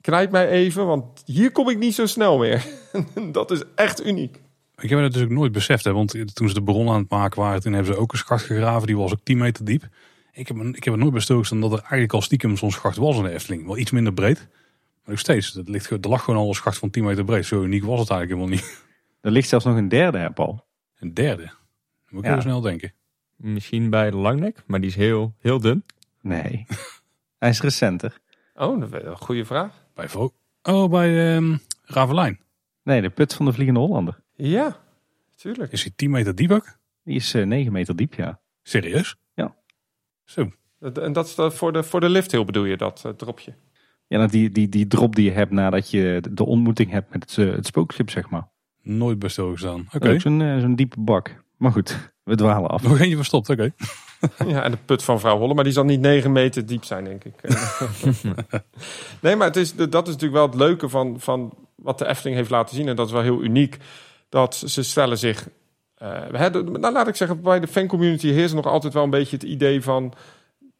knijp 0.00 0.30
mij 0.30 0.48
even, 0.48 0.86
want 0.86 1.22
hier 1.24 1.52
kom 1.52 1.68
ik 1.68 1.78
niet 1.78 1.94
zo 1.94 2.06
snel 2.06 2.38
meer. 2.38 2.64
dat 3.32 3.50
is 3.50 3.62
echt 3.74 4.06
uniek. 4.06 4.40
Ik 4.76 4.90
heb 4.90 4.98
het 4.98 5.12
dus 5.12 5.22
ook 5.22 5.30
nooit 5.30 5.52
beseft, 5.52 5.84
hè, 5.84 5.92
want 5.92 6.34
toen 6.34 6.48
ze 6.48 6.54
de 6.54 6.62
bron 6.62 6.88
aan 6.88 7.00
het 7.00 7.10
maken 7.10 7.40
waren, 7.40 7.60
toen 7.60 7.72
hebben 7.72 7.94
ze 7.94 8.00
ook 8.00 8.12
een 8.12 8.18
schacht 8.18 8.44
gegraven, 8.44 8.86
die 8.86 8.96
was 8.96 9.12
ook 9.12 9.20
10 9.22 9.38
meter 9.38 9.64
diep. 9.64 9.88
Ik 10.32 10.48
heb, 10.48 10.56
ik 10.56 10.84
heb 10.84 10.94
er 10.94 11.00
nooit 11.00 11.12
bij 11.12 11.20
stilgestaan 11.20 11.60
dat 11.60 11.72
er 11.72 11.78
eigenlijk 11.78 12.12
al 12.12 12.22
stiekem 12.22 12.56
zo'n 12.56 12.70
schacht 12.70 12.96
was 12.96 13.16
in 13.16 13.22
de 13.22 13.30
Efteling. 13.30 13.66
Wel 13.66 13.78
iets 13.78 13.90
minder 13.90 14.12
breed, 14.12 14.38
maar 14.38 15.10
nog 15.10 15.18
steeds. 15.18 15.52
Dat 15.52 15.68
ligt, 15.68 15.90
er 15.90 15.98
lag 16.00 16.24
gewoon 16.24 16.40
al 16.40 16.48
een 16.48 16.54
schacht 16.54 16.78
van 16.78 16.90
10 16.90 17.04
meter 17.04 17.24
breed. 17.24 17.46
Zo 17.46 17.62
uniek 17.62 17.84
was 17.84 18.00
het 18.00 18.10
eigenlijk 18.10 18.40
helemaal 18.40 18.60
niet. 18.62 18.80
Er 19.20 19.30
ligt 19.30 19.48
zelfs 19.48 19.64
nog 19.64 19.76
een 19.76 19.88
derde, 19.88 20.18
hè, 20.18 20.30
Paul? 20.30 20.64
Een 20.98 21.14
derde? 21.14 21.52
Moet 22.08 22.20
ik 22.20 22.26
ja. 22.26 22.32
heel 22.32 22.42
snel 22.42 22.60
denken. 22.60 22.92
Misschien 23.36 23.90
bij 23.90 24.10
de 24.10 24.16
Langnek, 24.16 24.62
maar 24.66 24.80
die 24.80 24.88
is 24.88 24.96
heel, 24.96 25.34
heel 25.38 25.60
dun. 25.60 25.84
Nee, 26.20 26.66
hij 27.38 27.48
is 27.48 27.60
recenter. 27.60 28.20
Oh, 28.54 28.80
dat 28.80 28.92
is 28.92 29.02
een 29.02 29.16
goede 29.16 29.44
vraag. 29.44 29.84
Bij 29.94 30.08
Vo 30.08 30.32
Oh, 30.62 30.90
bij 30.90 31.36
um, 31.36 31.60
Ravelijn. 31.84 32.40
Nee, 32.82 33.02
de 33.02 33.10
put 33.10 33.34
van 33.34 33.46
de 33.46 33.52
Vliegende 33.52 33.80
Hollander. 33.80 34.20
Ja, 34.34 34.76
tuurlijk. 35.36 35.72
Is 35.72 35.82
hij 35.82 35.92
10 35.96 36.10
meter 36.10 36.34
diep 36.34 36.50
ook? 36.50 36.76
Die 37.04 37.16
is 37.16 37.34
uh, 37.34 37.46
9 37.46 37.72
meter 37.72 37.96
diep, 37.96 38.14
ja. 38.14 38.40
Serieus? 38.62 39.16
Zo. 40.32 40.50
En 40.80 41.12
dat 41.12 41.26
is 41.26 41.34
de, 41.34 41.50
voor, 41.50 41.72
de, 41.72 41.82
voor 41.82 42.00
de 42.00 42.08
lifthill 42.08 42.44
bedoel 42.44 42.64
je, 42.64 42.76
dat 42.76 43.02
uh, 43.06 43.12
dropje? 43.12 43.54
Ja, 44.06 44.18
nou, 44.18 44.30
die, 44.30 44.50
die, 44.50 44.68
die 44.68 44.86
drop 44.86 45.14
die 45.14 45.24
je 45.24 45.30
hebt 45.30 45.50
nadat 45.50 45.90
je 45.90 46.22
de 46.30 46.44
ontmoeting 46.44 46.90
hebt 46.90 47.12
met 47.12 47.22
het, 47.22 47.36
uh, 47.36 47.54
het 47.54 47.66
spookschip, 47.66 48.10
zeg 48.10 48.30
maar. 48.30 48.48
Nooit 48.82 49.18
bij 49.18 49.28
stilgestaan. 49.28 49.80
Oké. 49.80 49.96
Okay. 49.96 50.18
Zo'n 50.18 50.40
uh, 50.40 50.60
zo'n 50.60 50.76
diepe 50.76 51.00
bak. 51.00 51.44
Maar 51.56 51.72
goed, 51.72 52.12
we 52.22 52.34
dwalen 52.34 52.70
af. 52.70 52.82
Nog 52.82 53.00
eentje 53.00 53.16
verstopt, 53.16 53.48
oké. 53.48 53.72
Okay. 54.20 54.48
ja, 54.52 54.62
en 54.62 54.70
de 54.70 54.76
put 54.84 55.02
van 55.02 55.20
vrouw 55.20 55.38
Holle, 55.38 55.54
maar 55.54 55.64
die 55.64 55.72
zal 55.72 55.84
niet 55.84 56.00
9 56.00 56.32
meter 56.32 56.66
diep 56.66 56.84
zijn, 56.84 57.04
denk 57.04 57.24
ik. 57.24 57.34
nee, 59.22 59.36
maar 59.36 59.46
het 59.46 59.56
is, 59.56 59.74
dat 59.74 60.06
is 60.06 60.12
natuurlijk 60.12 60.32
wel 60.32 60.46
het 60.46 60.54
leuke 60.54 60.88
van, 60.88 61.20
van 61.20 61.54
wat 61.74 61.98
de 61.98 62.06
Efteling 62.06 62.36
heeft 62.36 62.50
laten 62.50 62.76
zien. 62.76 62.88
En 62.88 62.96
dat 62.96 63.06
is 63.06 63.12
wel 63.12 63.22
heel 63.22 63.42
uniek. 63.42 63.76
Dat 64.28 64.54
ze 64.54 64.82
stellen 64.82 65.18
zich 65.18 65.48
de- 66.50 66.62
nou, 66.62 66.92
laat 66.92 67.08
ik 67.08 67.16
zeggen, 67.16 67.40
bij 67.40 67.60
de 67.60 67.66
fancommunity 67.66 68.28
heerst 68.28 68.54
nog 68.54 68.66
altijd 68.66 68.92
wel 68.92 69.02
een 69.02 69.10
beetje 69.10 69.36
het 69.36 69.44
idee 69.44 69.82
van... 69.82 70.12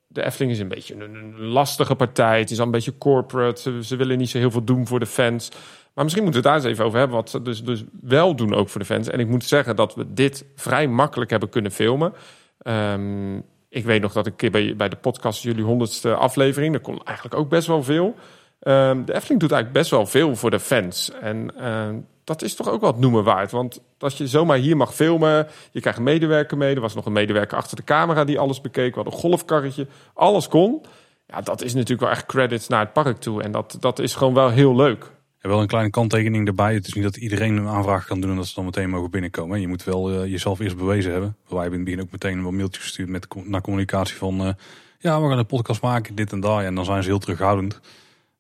De 0.07 0.25
Efteling 0.25 0.53
is 0.53 0.59
een 0.59 0.69
beetje 0.69 0.95
een, 0.95 1.41
lastige 1.41 1.95
partij. 1.95 2.39
Het 2.39 2.51
is 2.51 2.59
al 2.59 2.65
een 2.65 2.71
beetje 2.71 2.99
corporate. 2.99 3.83
Ze, 3.85 3.97
willen 3.97 4.19
niet 4.19 4.29
zo 4.29 4.39
heel 4.39 4.51
veel 4.51 4.65
doen 4.65 4.87
voor 4.87 5.01
de 5.01 5.07
fans. 5.07 5.51
Maar 5.95 6.05
misschien 6.05 6.25
moeten 6.25 6.43
we 6.43 6.49
het 6.49 6.57
daar 6.57 6.67
eens 6.67 6.73
even 6.75 6.85
over 6.85 6.99
hebben. 6.99 7.17
Wat 7.17 7.31
ze 7.31 7.43
dus, 7.43 7.65
dus 7.65 7.85
wel 8.01 8.37
doen 8.37 8.55
ook 8.55 8.69
voor 8.69 8.81
de 8.81 8.87
fans. 8.87 9.09
En 9.09 9.21
ik 9.21 9.29
moet 9.29 9.45
zeggen 9.45 9.77
dat 9.77 9.95
we 9.95 10.13
dit 10.13 10.45
vrij 10.55 10.89
makkelijk 10.89 11.31
hebben 11.31 11.49
kunnen 11.49 11.73
filmen. 11.73 12.13
Ehm, 12.59 13.37
ik 13.69 13.85
weet 13.85 14.03
nog 14.03 14.13
dat 14.13 14.27
ik 14.27 14.51
bij, 14.51 14.77
bij 14.77 14.89
de 14.89 14.97
podcast, 14.97 15.43
jullie 15.43 15.65
honderdste 15.65 16.15
aflevering, 16.15 16.73
dat 16.73 16.83
kon 16.83 17.03
eigenlijk 17.05 17.37
ook 17.37 17.49
best 17.49 17.67
wel 17.67 17.83
veel. 17.83 18.15
Ehm, 18.63 19.05
de 19.05 19.15
Efteling 19.15 19.41
doet 19.41 19.53
eigenlijk 19.53 19.73
best 19.73 19.91
wel 19.91 20.07
veel 20.07 20.37
voor 20.37 20.51
de 20.51 20.61
fans. 20.61 21.11
En 21.21 21.57
ehm, 21.57 21.97
dat 22.25 22.43
is 22.43 22.55
toch 22.55 22.69
ook 22.69 22.81
wat 22.81 22.99
noemen 22.99 23.25
waard. 23.25 23.51
Want 23.51 23.81
als 23.99 24.19
je 24.19 24.27
zomaar 24.27 24.57
hier 24.57 24.77
mag 24.77 24.95
filmen, 24.95 25.47
je 25.71 25.81
krijgt 25.81 25.99
een 25.99 26.05
medewerker 26.05 26.57
mee. 26.57 26.75
Er 26.75 26.81
was 26.81 26.95
nog 26.95 27.07
een 27.07 27.13
medewerker 27.13 27.57
achter 27.57 27.77
de 27.77 27.85
camera 27.85 28.25
die 28.25 28.39
alles 28.39 28.61
bekeek. 28.61 28.95
Hadden 28.95 29.13
een 29.13 29.19
golfkarretje, 29.19 29.87
alles 30.15 30.49
kon. 30.49 30.83
Ja, 31.27 31.41
dat 31.41 31.63
is 31.63 31.73
natuurlijk 31.75 32.01
wel 32.01 32.11
echt 32.11 32.27
credits 32.27 32.69
naar 32.69 32.81
het 32.81 32.93
park 32.93 33.19
toe. 33.19 33.43
En 33.43 33.53
dat, 33.53 33.77
dat 33.81 33.99
is 33.99 34.15
gewoon 34.15 34.35
wel 34.35 34.51
heel 34.51 34.77
leuk. 34.77 35.11
En 35.39 35.49
wel 35.49 35.61
een 35.61 35.67
kleine 35.67 35.91
kanttekening 35.91 36.47
erbij. 36.47 36.75
Het 36.75 36.87
is 36.87 36.93
niet 36.93 37.05
dat 37.05 37.17
iedereen 37.17 37.57
een 37.57 37.69
aanvraag 37.69 38.07
kan 38.07 38.21
doen 38.21 38.31
en 38.31 38.37
dat 38.37 38.47
ze 38.47 38.55
dan 38.55 38.65
meteen 38.65 38.91
mogen 38.91 39.11
binnenkomen. 39.11 39.61
Je 39.61 39.69
moet 39.69 39.85
wel 39.85 40.11
eh, 40.11 40.31
jezelf 40.31 40.61
eerst 40.61 40.77
bewezen 40.77 41.13
hebben. 41.13 41.37
Wij 41.49 41.61
hebben 41.61 41.79
in 41.79 41.79
het 41.79 41.91
begin 41.91 42.05
ook 42.05 42.13
meteen 42.13 42.39
een 42.39 42.57
mailtje 42.57 42.81
gestuurd 42.81 43.09
met 43.09 43.27
naar 43.45 43.61
communicatie 43.61 44.17
van... 44.17 44.41
eh, 44.41 44.53
ja, 44.99 45.23
we 45.23 45.29
gaan 45.29 45.39
een 45.39 45.47
podcast 45.47 45.83
maken, 45.83 46.15
dit 46.15 46.33
en 46.33 46.41
dat. 46.41 46.61
Ja, 46.61 46.65
en 46.65 46.75
dan 46.75 46.85
zijn 46.85 47.03
ze 47.03 47.09
heel 47.09 47.19
terughoudend. 47.19 47.81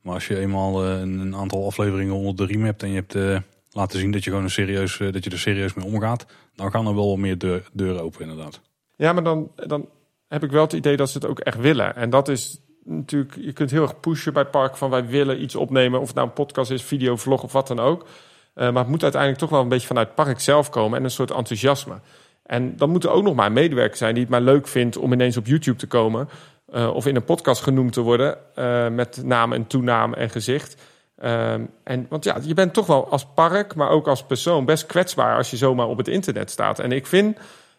Maar 0.02 0.14
als 0.14 0.26
je 0.26 0.38
eenmaal 0.38 0.84
eh, 0.84 1.00
een, 1.00 1.34
aantal 1.34 1.66
afleveringen 1.66 2.14
onder 2.14 2.36
de 2.36 2.52
riem 2.52 2.64
hebt... 2.64 2.82
en 2.82 2.88
je 2.88 2.94
hebt 2.94 3.14
eh, 3.14 3.38
laten 3.72 3.98
zien 3.98 4.10
dat 4.10 4.24
je, 4.24 4.30
gewoon 4.30 4.44
een 4.44 4.50
serieus, 4.50 5.00
eh, 5.00 5.12
dat 5.12 5.24
je 5.24 5.30
er 5.30 5.38
serieus 5.38 5.74
mee 5.74 5.86
omgaat... 5.86 6.26
dan 6.54 6.70
gaan 6.70 6.86
er 6.86 6.94
wel 6.94 7.08
wat 7.08 7.18
meer 7.18 7.38
deur, 7.38 7.68
deuren 7.72 8.02
open 8.02 8.20
inderdaad. 8.20 8.60
Ja, 8.96 9.12
maar 9.12 9.24
dan, 9.24 9.50
dan 9.56 9.88
heb 10.28 10.42
ik 10.42 10.50
wel 10.50 10.62
het 10.62 10.72
idee 10.72 10.96
dat 10.96 11.10
ze 11.10 11.18
het 11.18 11.26
ook 11.26 11.40
echt 11.40 11.58
willen. 11.60 11.96
En 11.96 12.10
dat 12.10 12.28
is 12.28 12.60
natuurlijk, 12.84 13.36
je 13.40 13.52
kunt 13.52 13.70
heel 13.70 13.82
erg 13.82 14.00
pushen 14.00 14.32
bij 14.32 14.44
Park 14.44 14.76
van 14.76 14.90
wij 14.90 15.06
willen 15.06 15.42
iets 15.42 15.54
opnemen. 15.54 16.00
Of 16.00 16.06
het 16.06 16.16
nou 16.16 16.28
een 16.28 16.34
podcast 16.34 16.70
is, 16.70 16.82
video, 16.82 17.16
vlog 17.16 17.42
of 17.42 17.52
wat 17.52 17.68
dan 17.68 17.80
ook. 17.80 18.06
Maar 18.54 18.74
het 18.74 18.88
moet 18.88 19.02
uiteindelijk 19.02 19.40
toch 19.40 19.50
wel 19.50 19.60
een 19.60 19.68
beetje 19.68 19.86
vanuit 19.86 20.14
park 20.14 20.40
zelf 20.40 20.70
komen 20.70 20.98
en 20.98 21.04
een 21.04 21.10
soort 21.10 21.30
enthousiasme. 21.30 22.00
En 22.42 22.76
dan 22.76 22.90
moet 22.90 23.04
er 23.04 23.10
ook 23.10 23.22
nog 23.22 23.34
maar 23.34 23.46
een 23.46 23.52
medewerker 23.52 23.96
zijn 23.96 24.14
die 24.14 24.22
het 24.22 24.32
maar 24.32 24.40
leuk 24.40 24.68
vindt 24.68 24.96
om 24.96 25.12
ineens 25.12 25.36
op 25.36 25.46
YouTube 25.46 25.78
te 25.78 25.86
komen. 25.86 26.28
Eh, 26.72 26.94
of 26.94 27.06
in 27.06 27.16
een 27.16 27.24
podcast 27.24 27.62
genoemd 27.62 27.92
te 27.92 28.00
worden 28.00 28.38
eh, 28.54 28.88
met 28.88 29.24
naam 29.24 29.52
en 29.52 29.66
toenaam 29.66 30.14
en 30.14 30.30
gezicht. 30.30 30.82
Ehm, 31.16 31.64
en, 31.84 32.06
want 32.08 32.24
ja, 32.24 32.38
je 32.42 32.54
bent 32.54 32.74
toch 32.74 32.86
wel 32.86 33.08
als 33.08 33.26
park, 33.34 33.74
maar 33.74 33.90
ook 33.90 34.06
als 34.08 34.24
persoon 34.24 34.64
best 34.64 34.86
kwetsbaar 34.86 35.36
als 35.36 35.50
je 35.50 35.56
zomaar 35.56 35.86
op 35.86 35.96
het 35.96 36.08
internet 36.08 36.50
staat. 36.50 36.78
En 36.78 36.92
ik 36.92 37.06
vind, 37.06 37.38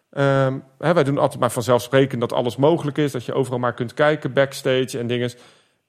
ehm, 0.09 0.57
hè, 0.77 0.93
wij 0.93 1.03
doen 1.03 1.17
altijd 1.17 1.39
maar 1.39 1.51
vanzelfsprekend 1.51 2.21
dat 2.21 2.33
alles 2.33 2.55
mogelijk 2.55 2.97
is, 2.97 3.11
dat 3.11 3.25
je 3.25 3.33
overal 3.33 3.59
maar 3.59 3.73
kunt 3.73 3.93
kijken, 3.93 4.33
backstage 4.33 4.99
en 4.99 5.07
dingen. 5.07 5.31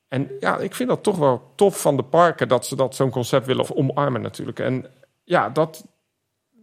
En 0.08 0.30
ja, 0.40 0.58
ik 0.58 0.74
vind 0.74 0.88
dat 0.88 1.02
toch 1.02 1.16
wel 1.16 1.52
tof 1.54 1.80
van 1.80 1.96
de 1.96 2.02
parken 2.02 2.48
dat 2.48 2.66
ze 2.66 2.76
dat 2.76 2.94
zo'n 2.94 3.10
concept 3.10 3.46
willen 3.46 3.76
omarmen 3.76 4.22
natuurlijk. 4.22 4.58
En 4.58 4.86
ja, 5.24 5.48
dat 5.48 5.84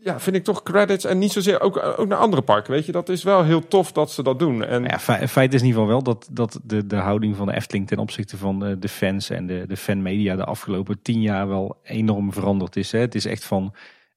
ja, 0.03 0.19
vind 0.19 0.35
ik 0.35 0.43
toch 0.43 0.63
credits 0.63 1.05
en 1.05 1.17
niet 1.17 1.31
zozeer 1.31 1.61
ook, 1.61 1.77
ook 1.97 2.07
naar 2.07 2.17
andere 2.17 2.41
parken, 2.41 2.71
weet 2.71 2.85
je. 2.85 2.91
Dat 2.91 3.09
is 3.09 3.23
wel 3.23 3.43
heel 3.43 3.67
tof 3.67 3.91
dat 3.91 4.11
ze 4.11 4.23
dat 4.23 4.39
doen. 4.39 4.63
En 4.65 4.83
Ja, 4.83 4.99
fe- 4.99 5.27
feit 5.27 5.53
is 5.53 5.61
in 5.61 5.67
ieder 5.67 5.81
geval 5.81 5.87
wel 5.95 6.03
dat, 6.03 6.27
dat 6.31 6.59
de, 6.63 6.87
de 6.87 6.95
houding 6.95 7.35
van 7.35 7.45
de 7.47 7.53
Efteling 7.55 7.87
ten 7.87 7.97
opzichte 7.97 8.37
van 8.37 8.59
de, 8.59 8.79
de 8.79 8.89
fans 8.89 9.29
en 9.29 9.47
de, 9.47 9.63
de 9.67 9.77
fanmedia 9.77 10.35
de 10.35 10.45
afgelopen 10.45 11.01
tien 11.01 11.21
jaar 11.21 11.47
wel 11.47 11.79
enorm 11.83 12.33
veranderd 12.33 12.75
is. 12.75 12.91
Hè. 12.91 12.99
Het 12.99 13.15
is 13.15 13.25
echt 13.25 13.45
van 13.45 13.73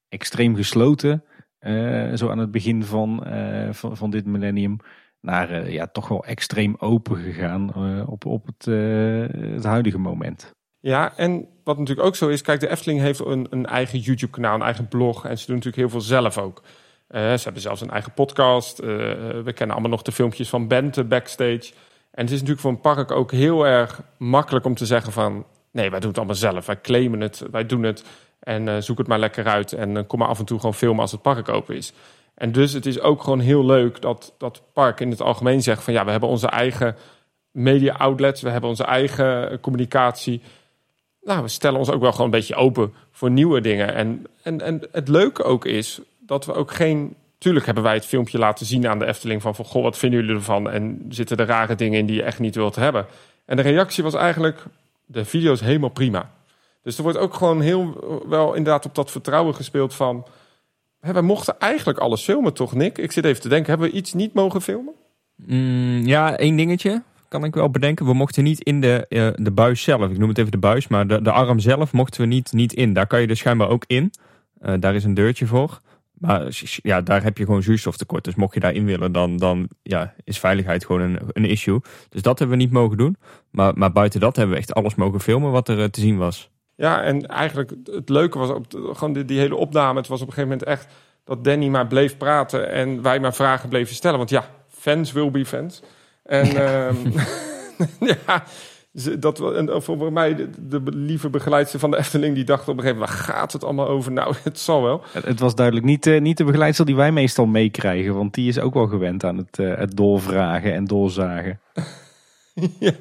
extreem 0.09 0.55
gesloten, 0.55 1.23
eh, 1.59 2.13
zo 2.13 2.29
aan 2.29 2.37
het 2.37 2.51
begin 2.51 2.83
van, 2.83 3.25
eh, 3.25 3.73
van, 3.73 3.97
van 3.97 4.09
dit 4.09 4.25
millennium, 4.25 4.77
naar 5.21 5.49
eh, 5.49 5.71
ja, 5.71 5.87
toch 5.87 6.07
wel 6.07 6.25
extreem 6.25 6.75
open 6.79 7.15
gegaan 7.17 7.73
eh, 7.75 8.09
op, 8.09 8.25
op 8.25 8.45
het, 8.45 8.67
eh, 8.67 9.51
het 9.53 9.63
huidige 9.63 9.97
moment. 9.97 10.54
Ja, 10.85 11.13
en 11.15 11.47
wat 11.63 11.77
natuurlijk 11.77 12.07
ook 12.07 12.15
zo 12.15 12.27
is, 12.27 12.41
kijk, 12.41 12.59
de 12.59 12.69
Efteling 12.69 12.99
heeft 12.99 13.19
een, 13.19 13.47
een 13.49 13.65
eigen 13.65 13.99
YouTube-kanaal, 13.99 14.55
een 14.55 14.61
eigen 14.61 14.87
blog. 14.87 15.25
En 15.25 15.37
ze 15.37 15.45
doen 15.45 15.55
natuurlijk 15.55 15.81
heel 15.81 15.89
veel 15.89 16.01
zelf 16.01 16.37
ook. 16.37 16.61
Eh, 17.07 17.21
ze 17.21 17.43
hebben 17.43 17.61
zelfs 17.61 17.81
een 17.81 17.89
eigen 17.89 18.13
podcast. 18.13 18.79
Eh, 18.79 18.87
we 19.43 19.51
kennen 19.53 19.75
allemaal 19.75 19.91
nog 19.91 20.01
de 20.01 20.11
filmpjes 20.11 20.49
van 20.49 20.67
Bente 20.67 21.03
backstage. 21.03 21.71
En 22.11 22.23
het 22.23 22.31
is 22.31 22.31
natuurlijk 22.31 22.59
voor 22.59 22.71
een 22.71 22.81
park 22.81 23.11
ook 23.11 23.31
heel 23.31 23.65
erg 23.65 24.01
makkelijk 24.17 24.65
om 24.65 24.75
te 24.75 24.85
zeggen 24.85 25.11
van... 25.11 25.45
nee, 25.71 25.89
wij 25.89 25.99
doen 25.99 26.09
het 26.09 26.17
allemaal 26.17 26.35
zelf. 26.35 26.65
Wij 26.65 26.81
claimen 26.81 27.21
het, 27.21 27.43
wij 27.51 27.65
doen 27.65 27.83
het. 27.83 28.03
En 28.39 28.67
eh, 28.67 28.77
zoek 28.79 28.97
het 28.97 29.07
maar 29.07 29.19
lekker 29.19 29.45
uit. 29.45 29.73
En 29.73 30.07
kom 30.07 30.19
maar 30.19 30.27
af 30.27 30.39
en 30.39 30.45
toe 30.45 30.59
gewoon 30.59 30.75
filmen 30.75 31.01
als 31.01 31.11
het 31.11 31.21
park 31.21 31.49
open 31.49 31.75
is. 31.75 31.93
En 32.35 32.51
dus 32.51 32.73
het 32.73 32.85
is 32.85 32.99
ook 32.99 33.23
gewoon 33.23 33.39
heel 33.39 33.65
leuk 33.65 34.01
dat 34.01 34.33
dat 34.37 34.61
park 34.73 34.99
in 34.99 35.09
het 35.09 35.21
algemeen 35.21 35.61
zegt 35.61 35.83
van... 35.83 35.93
ja, 35.93 36.05
we 36.05 36.11
hebben 36.11 36.29
onze 36.29 36.47
eigen 36.47 36.95
media 37.51 37.93
outlets. 37.93 38.41
We 38.41 38.49
hebben 38.49 38.69
onze 38.69 38.83
eigen 38.83 39.59
communicatie 39.59 40.41
nou, 41.25 41.41
we 41.41 41.47
stellen 41.47 41.79
ons 41.79 41.89
ook 41.89 42.01
wel 42.01 42.11
gewoon 42.11 42.25
een 42.25 42.31
beetje 42.31 42.55
open 42.55 42.93
voor 43.11 43.31
nieuwe 43.31 43.61
dingen. 43.61 43.93
En, 43.93 44.25
en, 44.41 44.61
en 44.61 44.81
het 44.91 45.07
leuke 45.07 45.43
ook 45.43 45.65
is 45.65 46.01
dat 46.19 46.45
we 46.45 46.53
ook 46.53 46.71
geen. 46.71 47.15
Tuurlijk 47.37 47.65
hebben 47.65 47.83
wij 47.83 47.93
het 47.93 48.05
filmpje 48.05 48.37
laten 48.37 48.65
zien 48.65 48.87
aan 48.87 48.99
de 48.99 49.05
Efteling 49.05 49.41
van, 49.41 49.55
van 49.55 49.65
goh, 49.65 49.83
wat 49.83 49.97
vinden 49.97 50.19
jullie 50.19 50.35
ervan? 50.35 50.69
En 50.69 51.05
zitten 51.09 51.37
er 51.37 51.45
rare 51.45 51.75
dingen 51.75 51.99
in 51.99 52.05
die 52.05 52.15
je 52.15 52.23
echt 52.23 52.39
niet 52.39 52.55
wilt 52.55 52.75
hebben? 52.75 53.05
En 53.45 53.55
de 53.55 53.61
reactie 53.61 54.03
was 54.03 54.13
eigenlijk: 54.13 54.63
de 55.05 55.25
video 55.25 55.51
is 55.51 55.61
helemaal 55.61 55.89
prima. 55.89 56.31
Dus 56.83 56.97
er 56.97 57.03
wordt 57.03 57.17
ook 57.17 57.33
gewoon 57.33 57.61
heel 57.61 58.03
wel 58.27 58.53
inderdaad 58.53 58.85
op 58.85 58.95
dat 58.95 59.11
vertrouwen 59.11 59.55
gespeeld 59.55 59.93
van. 59.93 60.25
Hè, 60.99 61.13
wij 61.13 61.21
mochten 61.21 61.59
eigenlijk 61.59 61.99
alles 61.99 62.23
filmen, 62.23 62.53
toch, 62.53 62.73
Nick? 62.73 62.97
Ik 62.97 63.11
zit 63.11 63.25
even 63.25 63.41
te 63.41 63.49
denken, 63.49 63.69
hebben 63.69 63.89
we 63.89 63.95
iets 63.95 64.13
niet 64.13 64.33
mogen 64.33 64.61
filmen? 64.61 64.93
Mm, 65.35 66.05
ja, 66.05 66.37
één 66.37 66.55
dingetje 66.55 67.01
kan 67.27 67.43
ik 67.43 67.53
wel 67.53 67.69
bedenken. 67.69 68.05
We 68.05 68.13
mochten 68.13 68.43
niet 68.43 68.61
in 68.61 68.81
de, 68.81 69.05
eh, 69.07 69.27
de 69.35 69.51
buis 69.51 69.81
zelf. 69.81 70.09
Ik 70.11 70.17
noem 70.17 70.29
het 70.29 70.37
even 70.37 70.51
de 70.51 70.57
buis, 70.57 70.87
maar 70.87 71.07
de, 71.07 71.21
de 71.21 71.31
arm 71.31 71.59
zelf 71.59 71.93
mochten 71.93 72.21
we 72.21 72.27
niet, 72.27 72.51
niet 72.53 72.73
in. 72.73 72.93
Daar 72.93 73.07
kan 73.07 73.21
je 73.21 73.27
dus 73.27 73.39
schijnbaar 73.39 73.69
ook 73.69 73.83
in. 73.87 74.13
Eh, 74.59 74.73
daar 74.79 74.95
is 74.95 75.03
een 75.03 75.13
deurtje 75.13 75.45
voor. 75.45 75.79
Maar 76.13 76.47
ja, 76.61 77.01
daar 77.01 77.23
heb 77.23 77.37
je 77.37 77.45
gewoon 77.45 77.63
zuurstoftekort. 77.63 78.23
Dus 78.23 78.35
mocht 78.35 78.53
je 78.53 78.59
daarin 78.59 78.85
willen, 78.85 79.11
dan, 79.11 79.37
dan 79.37 79.69
ja, 79.83 80.13
is 80.23 80.39
veiligheid 80.39 80.85
gewoon 80.85 81.01
een, 81.01 81.19
een 81.27 81.45
issue. 81.45 81.79
Dus 82.09 82.21
dat 82.21 82.39
hebben 82.39 82.57
we 82.57 82.63
niet 82.63 82.73
mogen 82.73 82.97
doen. 82.97 83.17
Maar, 83.51 83.77
maar 83.77 83.91
buiten 83.91 84.19
dat 84.19 84.35
hebben 84.35 84.55
we 84.55 84.61
echt 84.61 84.73
alles 84.73 84.95
mogen 84.95 85.19
filmen 85.19 85.51
wat 85.51 85.69
er 85.69 85.81
eh, 85.81 85.85
te 85.85 85.99
zien 85.99 86.17
was. 86.17 86.49
Ja, 86.75 87.01
en 87.01 87.27
eigenlijk 87.27 87.71
het 87.85 88.09
leuke 88.09 88.37
was 88.37 88.49
op 88.49 88.65
gewoon 88.69 89.13
die, 89.13 89.25
die 89.25 89.39
hele 89.39 89.55
opname. 89.55 89.99
Het 89.99 90.07
was 90.07 90.21
op 90.21 90.27
een 90.27 90.33
gegeven 90.33 90.57
moment 90.57 90.69
echt 90.69 90.93
dat 91.23 91.43
Danny 91.43 91.67
maar 91.67 91.87
bleef 91.87 92.17
praten 92.17 92.71
en 92.71 93.01
wij 93.01 93.19
maar 93.19 93.33
vragen 93.33 93.69
bleven 93.69 93.95
stellen. 93.95 94.17
Want 94.17 94.29
ja, 94.29 94.45
fans 94.67 95.11
will 95.11 95.31
be 95.31 95.45
fans. 95.45 95.81
En 96.25 96.55
ehm, 96.55 96.95
ja, 98.25 98.43
dat 99.19 99.53
en 99.55 99.83
voor 99.83 100.13
mij 100.13 100.35
de, 100.35 100.49
de 100.67 100.81
lieve 100.85 101.29
begeleidster 101.29 101.79
van 101.79 101.91
de 101.91 101.97
Efteling 101.97 102.35
die 102.35 102.43
dacht 102.43 102.67
op 102.67 102.77
een 102.77 102.83
gegeven 102.83 102.99
moment, 102.99 103.17
waar 103.17 103.25
gaat 103.25 103.53
het 103.53 103.63
allemaal 103.63 103.87
over? 103.87 104.11
Nou, 104.11 104.35
het 104.43 104.59
zal 104.59 104.83
wel. 104.83 105.03
Het, 105.11 105.39
was 105.39 105.55
duidelijk 105.55 105.85
niet, 105.85 106.07
eh, 106.07 106.21
niet 106.21 106.37
de 106.37 106.43
begeleidster 106.43 106.85
die 106.85 106.95
wij 106.95 107.11
meestal 107.11 107.45
meekrijgen, 107.45 108.15
want 108.15 108.33
die 108.33 108.47
is 108.47 108.59
ook 108.59 108.73
wel 108.73 108.87
gewend 108.87 109.23
aan 109.23 109.37
het, 109.37 109.59
eh, 109.59 109.77
het 109.77 109.97
doorvragen 109.97 110.73
en 110.73 110.85
doorzagen. 110.85 111.59
ja. 112.79 112.91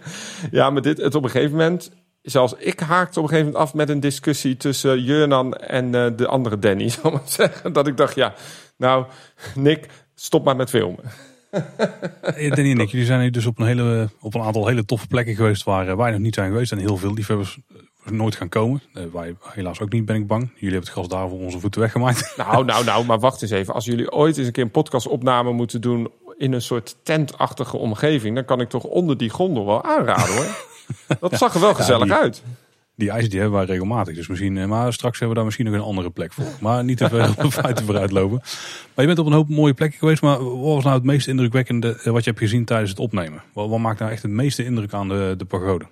ja, 0.51 0.71
maar 0.71 0.83
dit, 0.83 0.99
het 0.99 1.15
op 1.15 1.25
een 1.25 1.31
gegeven 1.31 1.57
moment, 1.57 1.91
zelfs 2.23 2.55
ik 2.59 2.81
haakte 2.81 3.19
op 3.19 3.25
een 3.25 3.31
gegeven 3.31 3.53
moment 3.53 3.71
af 3.71 3.75
met 3.75 3.89
een 3.89 4.01
discussie 4.01 4.57
tussen 4.57 5.03
Jurnan 5.03 5.55
en 5.55 5.95
eh, 5.95 6.07
de 6.17 6.27
andere 6.27 6.59
Danny, 6.59 6.89
zal 6.89 7.11
ik 7.11 7.13
maar 7.13 7.23
zeggen. 7.29 7.73
Dat 7.73 7.87
ik 7.87 7.97
dacht, 7.97 8.15
ja, 8.15 8.35
nou, 8.77 9.07
Nick, 9.55 9.87
stop 10.15 10.45
maar 10.45 10.57
met 10.57 10.71
filmen. 10.71 11.05
Eh, 12.23 12.51
Danny 12.55 12.71
en 12.71 12.79
ik, 12.81 12.89
jullie 12.91 13.07
zijn 13.07 13.21
hier 13.21 13.33
dus 13.33 13.47
op 13.47 13.59
een, 13.59 13.67
hele, 13.67 14.09
op 14.21 14.35
een 14.35 14.43
aantal 14.43 14.67
hele 14.67 14.85
toffe 14.85 15.07
plekken 15.07 15.35
geweest 15.35 15.65
waar 15.65 15.89
eh, 15.89 15.97
wij 15.97 16.11
nog 16.11 16.21
niet 16.21 16.35
zijn 16.35 16.51
geweest. 16.51 16.73
En 16.73 16.79
heel 16.79 16.97
veel 16.97 17.15
liefhebbers 17.15 17.59
eh, 18.05 18.13
nooit 18.13 18.37
gaan 18.37 18.49
komen. 18.49 18.83
Eh, 18.95 19.03
wij 19.13 19.37
helaas 19.43 19.81
ook 19.81 19.93
niet, 19.93 20.05
ben 20.05 20.17
ik 20.17 20.27
bang. 20.27 20.43
Jullie 20.43 20.61
hebben 20.75 20.81
het 20.81 20.89
gas 20.99 21.09
daar 21.09 21.29
voor 21.29 21.39
onze 21.39 21.59
voeten 21.61 21.81
weggemaakt. 21.81 22.33
Nou, 22.37 22.65
nou, 22.65 22.85
nou, 22.85 23.05
maar 23.05 23.19
wacht 23.19 23.43
eens 23.43 23.51
even. 23.51 23.75
Als 23.75 23.85
jullie 23.85 24.13
ooit 24.13 24.37
eens 24.39 24.47
een 24.47 24.53
keer 24.53 24.65
een 24.65 24.71
podcastopname 24.71 25.53
moeten 25.53 25.81
doen 25.81 26.11
in 26.39 26.53
een 26.53 26.63
soort 26.63 26.97
tentachtige 27.03 27.77
omgeving, 27.77 28.35
dan 28.35 28.45
kan 28.45 28.61
ik 28.61 28.69
toch 28.69 28.85
onder 28.85 29.17
die 29.17 29.31
gondel 29.31 29.67
wel 29.67 29.85
aanraden 29.85 30.35
hoor. 30.35 30.47
Dat 31.21 31.39
zag 31.39 31.55
er 31.55 31.61
wel 31.61 31.75
gezellig 31.75 32.05
die- 32.05 32.13
uit. 32.13 32.43
Die 32.97 33.11
ijs 33.11 33.29
die 33.29 33.41
hebben 33.41 33.59
wij 33.59 33.67
regelmatig. 33.67 34.15
Dus 34.15 34.29
misschien, 34.29 34.59
eh, 34.59 34.67
maar 34.67 34.93
straks 34.93 35.19
hebben 35.19 35.29
we 35.29 35.35
daar 35.35 35.45
misschien 35.45 35.67
nog 35.67 35.75
een 35.75 35.89
andere 35.89 36.11
plek 36.11 36.33
voor. 36.33 36.47
Maar 36.61 36.85
niet 36.85 36.99
te 36.99 37.09
veel 37.09 37.51
feiten 37.63 37.85
vooruit 37.85 38.11
lopen. 38.11 38.39
Maar 38.95 39.05
je 39.05 39.07
bent 39.07 39.19
op 39.19 39.27
een 39.27 39.33
hoop 39.33 39.49
mooie 39.49 39.75
plekken 39.75 39.99
geweest. 39.99 40.23
Maar 40.23 40.45
wat 40.45 40.75
was 40.75 40.85
nou 40.85 40.95
het 40.95 41.05
meest 41.05 41.29
indrukwekkende 41.29 42.01
eh, 42.03 42.13
wat 42.13 42.25
je 42.25 42.31
hebt 42.31 42.43
gezien 42.43 42.65
tijdens 42.65 42.91
het 42.91 42.99
opnemen? 42.99 43.43
Wat, 43.53 43.69
wat 43.69 43.79
maakt 43.79 43.99
nou 43.99 44.13
echt 44.13 44.23
het 44.23 44.31
meeste 44.31 44.65
indruk 44.65 44.93
aan 44.93 45.09
de, 45.09 45.35
de 45.37 45.45
pagode? 45.45 45.85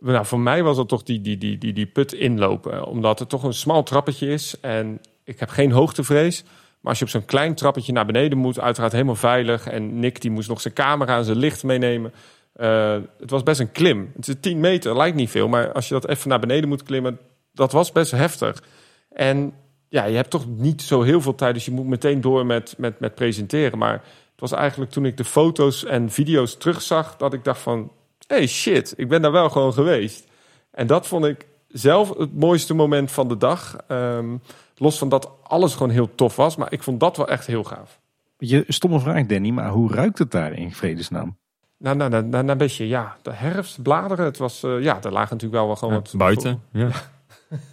Nou, 0.00 0.26
voor 0.26 0.40
mij 0.40 0.62
was 0.62 0.76
het 0.76 0.88
toch 0.88 1.02
die, 1.02 1.20
die, 1.20 1.38
die, 1.38 1.58
die, 1.58 1.72
die 1.72 1.86
put 1.86 2.12
inlopen. 2.12 2.86
Omdat 2.86 3.18
het 3.18 3.28
toch 3.28 3.42
een 3.42 3.54
smal 3.54 3.82
trappetje 3.82 4.28
is. 4.28 4.60
En 4.60 5.00
ik 5.24 5.40
heb 5.40 5.48
geen 5.48 5.72
hoogtevrees. 5.72 6.42
Maar 6.42 6.90
als 6.90 6.98
je 6.98 7.04
op 7.04 7.10
zo'n 7.10 7.24
klein 7.24 7.54
trappetje 7.54 7.92
naar 7.92 8.06
beneden 8.06 8.38
moet, 8.38 8.60
uiteraard 8.60 8.92
helemaal 8.92 9.14
veilig. 9.14 9.66
En 9.66 9.98
Nick 9.98 10.20
die 10.20 10.30
moest 10.30 10.48
nog 10.48 10.60
zijn 10.60 10.74
camera 10.74 11.16
en 11.16 11.24
zijn 11.24 11.36
licht 11.36 11.62
meenemen. 11.62 12.12
Eh, 12.52 12.98
het 13.18 13.30
was 13.30 13.42
best 13.42 13.60
een 13.60 13.72
klim. 13.72 14.12
Het 14.16 14.28
is 14.28 14.34
10 14.40 14.60
meter, 14.60 14.96
lijkt 14.96 15.16
niet 15.16 15.30
veel. 15.30 15.48
Maar 15.48 15.72
als 15.72 15.88
je 15.88 15.94
dat 15.94 16.08
even 16.08 16.28
naar 16.28 16.40
beneden 16.40 16.68
moet 16.68 16.82
klimmen, 16.82 17.18
dat 17.52 17.72
was 17.72 17.92
best 17.92 18.10
heftig. 18.10 18.62
En 19.08 19.54
ja, 19.88 20.04
je 20.04 20.16
hebt 20.16 20.30
toch 20.30 20.46
niet 20.46 20.82
zo 20.82 21.02
heel 21.02 21.20
veel 21.20 21.34
tijd, 21.34 21.54
dus 21.54 21.64
je 21.64 21.70
moet 21.70 21.86
meteen 21.86 22.20
door 22.20 22.46
met, 22.46 22.74
met, 22.78 23.00
met 23.00 23.14
presenteren. 23.14 23.78
Maar 23.78 23.92
het 23.92 24.40
was 24.40 24.52
eigenlijk 24.52 24.90
toen 24.90 25.06
ik 25.06 25.16
de 25.16 25.24
foto's 25.24 25.84
en 25.84 26.10
video's 26.10 26.56
terugzag, 26.56 27.16
dat 27.16 27.32
ik 27.32 27.44
dacht 27.44 27.60
van, 27.60 27.92
hey 28.26 28.46
shit, 28.46 28.94
ik 28.96 29.08
ben 29.08 29.22
daar 29.22 29.32
wel 29.32 29.50
gewoon 29.50 29.72
geweest. 29.72 30.26
En 30.70 30.86
dat 30.86 31.06
vond 31.06 31.24
ik 31.24 31.46
zelf 31.68 32.16
het 32.18 32.34
mooiste 32.34 32.74
moment 32.74 33.10
van 33.10 33.28
de 33.28 33.36
dag. 33.36 33.76
Ehm, 33.88 34.36
los 34.76 34.98
van 34.98 35.08
dat 35.08 35.30
alles 35.42 35.72
gewoon 35.72 35.90
heel 35.90 36.14
tof 36.14 36.36
was, 36.36 36.56
maar 36.56 36.72
ik 36.72 36.82
vond 36.82 37.00
dat 37.00 37.16
wel 37.16 37.28
echt 37.28 37.46
heel 37.46 37.64
gaaf. 37.64 38.00
Je 38.38 38.64
stomme 38.68 39.00
vraag, 39.00 39.26
Danny, 39.26 39.50
maar 39.50 39.70
hoe 39.70 39.92
ruikt 39.92 40.18
het 40.18 40.30
daar 40.30 40.52
in 40.52 40.72
vredesnaam? 40.72 41.36
Nou, 41.82 41.96
nou, 41.96 42.10
nou, 42.10 42.24
nou, 42.24 42.48
een 42.48 42.58
beetje, 42.58 42.88
ja, 42.88 43.16
de 43.22 43.32
herfst, 43.32 43.82
bladeren. 43.82 44.24
Het 44.24 44.38
was, 44.38 44.64
uh, 44.64 44.82
ja, 44.82 45.02
er 45.02 45.12
lagen 45.12 45.30
natuurlijk 45.30 45.52
wel, 45.52 45.66
wel 45.66 45.76
gewoon 45.76 45.94
Ja, 45.94 46.00
wat... 46.00 46.14
buiten. 46.16 46.62
Ja. 46.72 46.88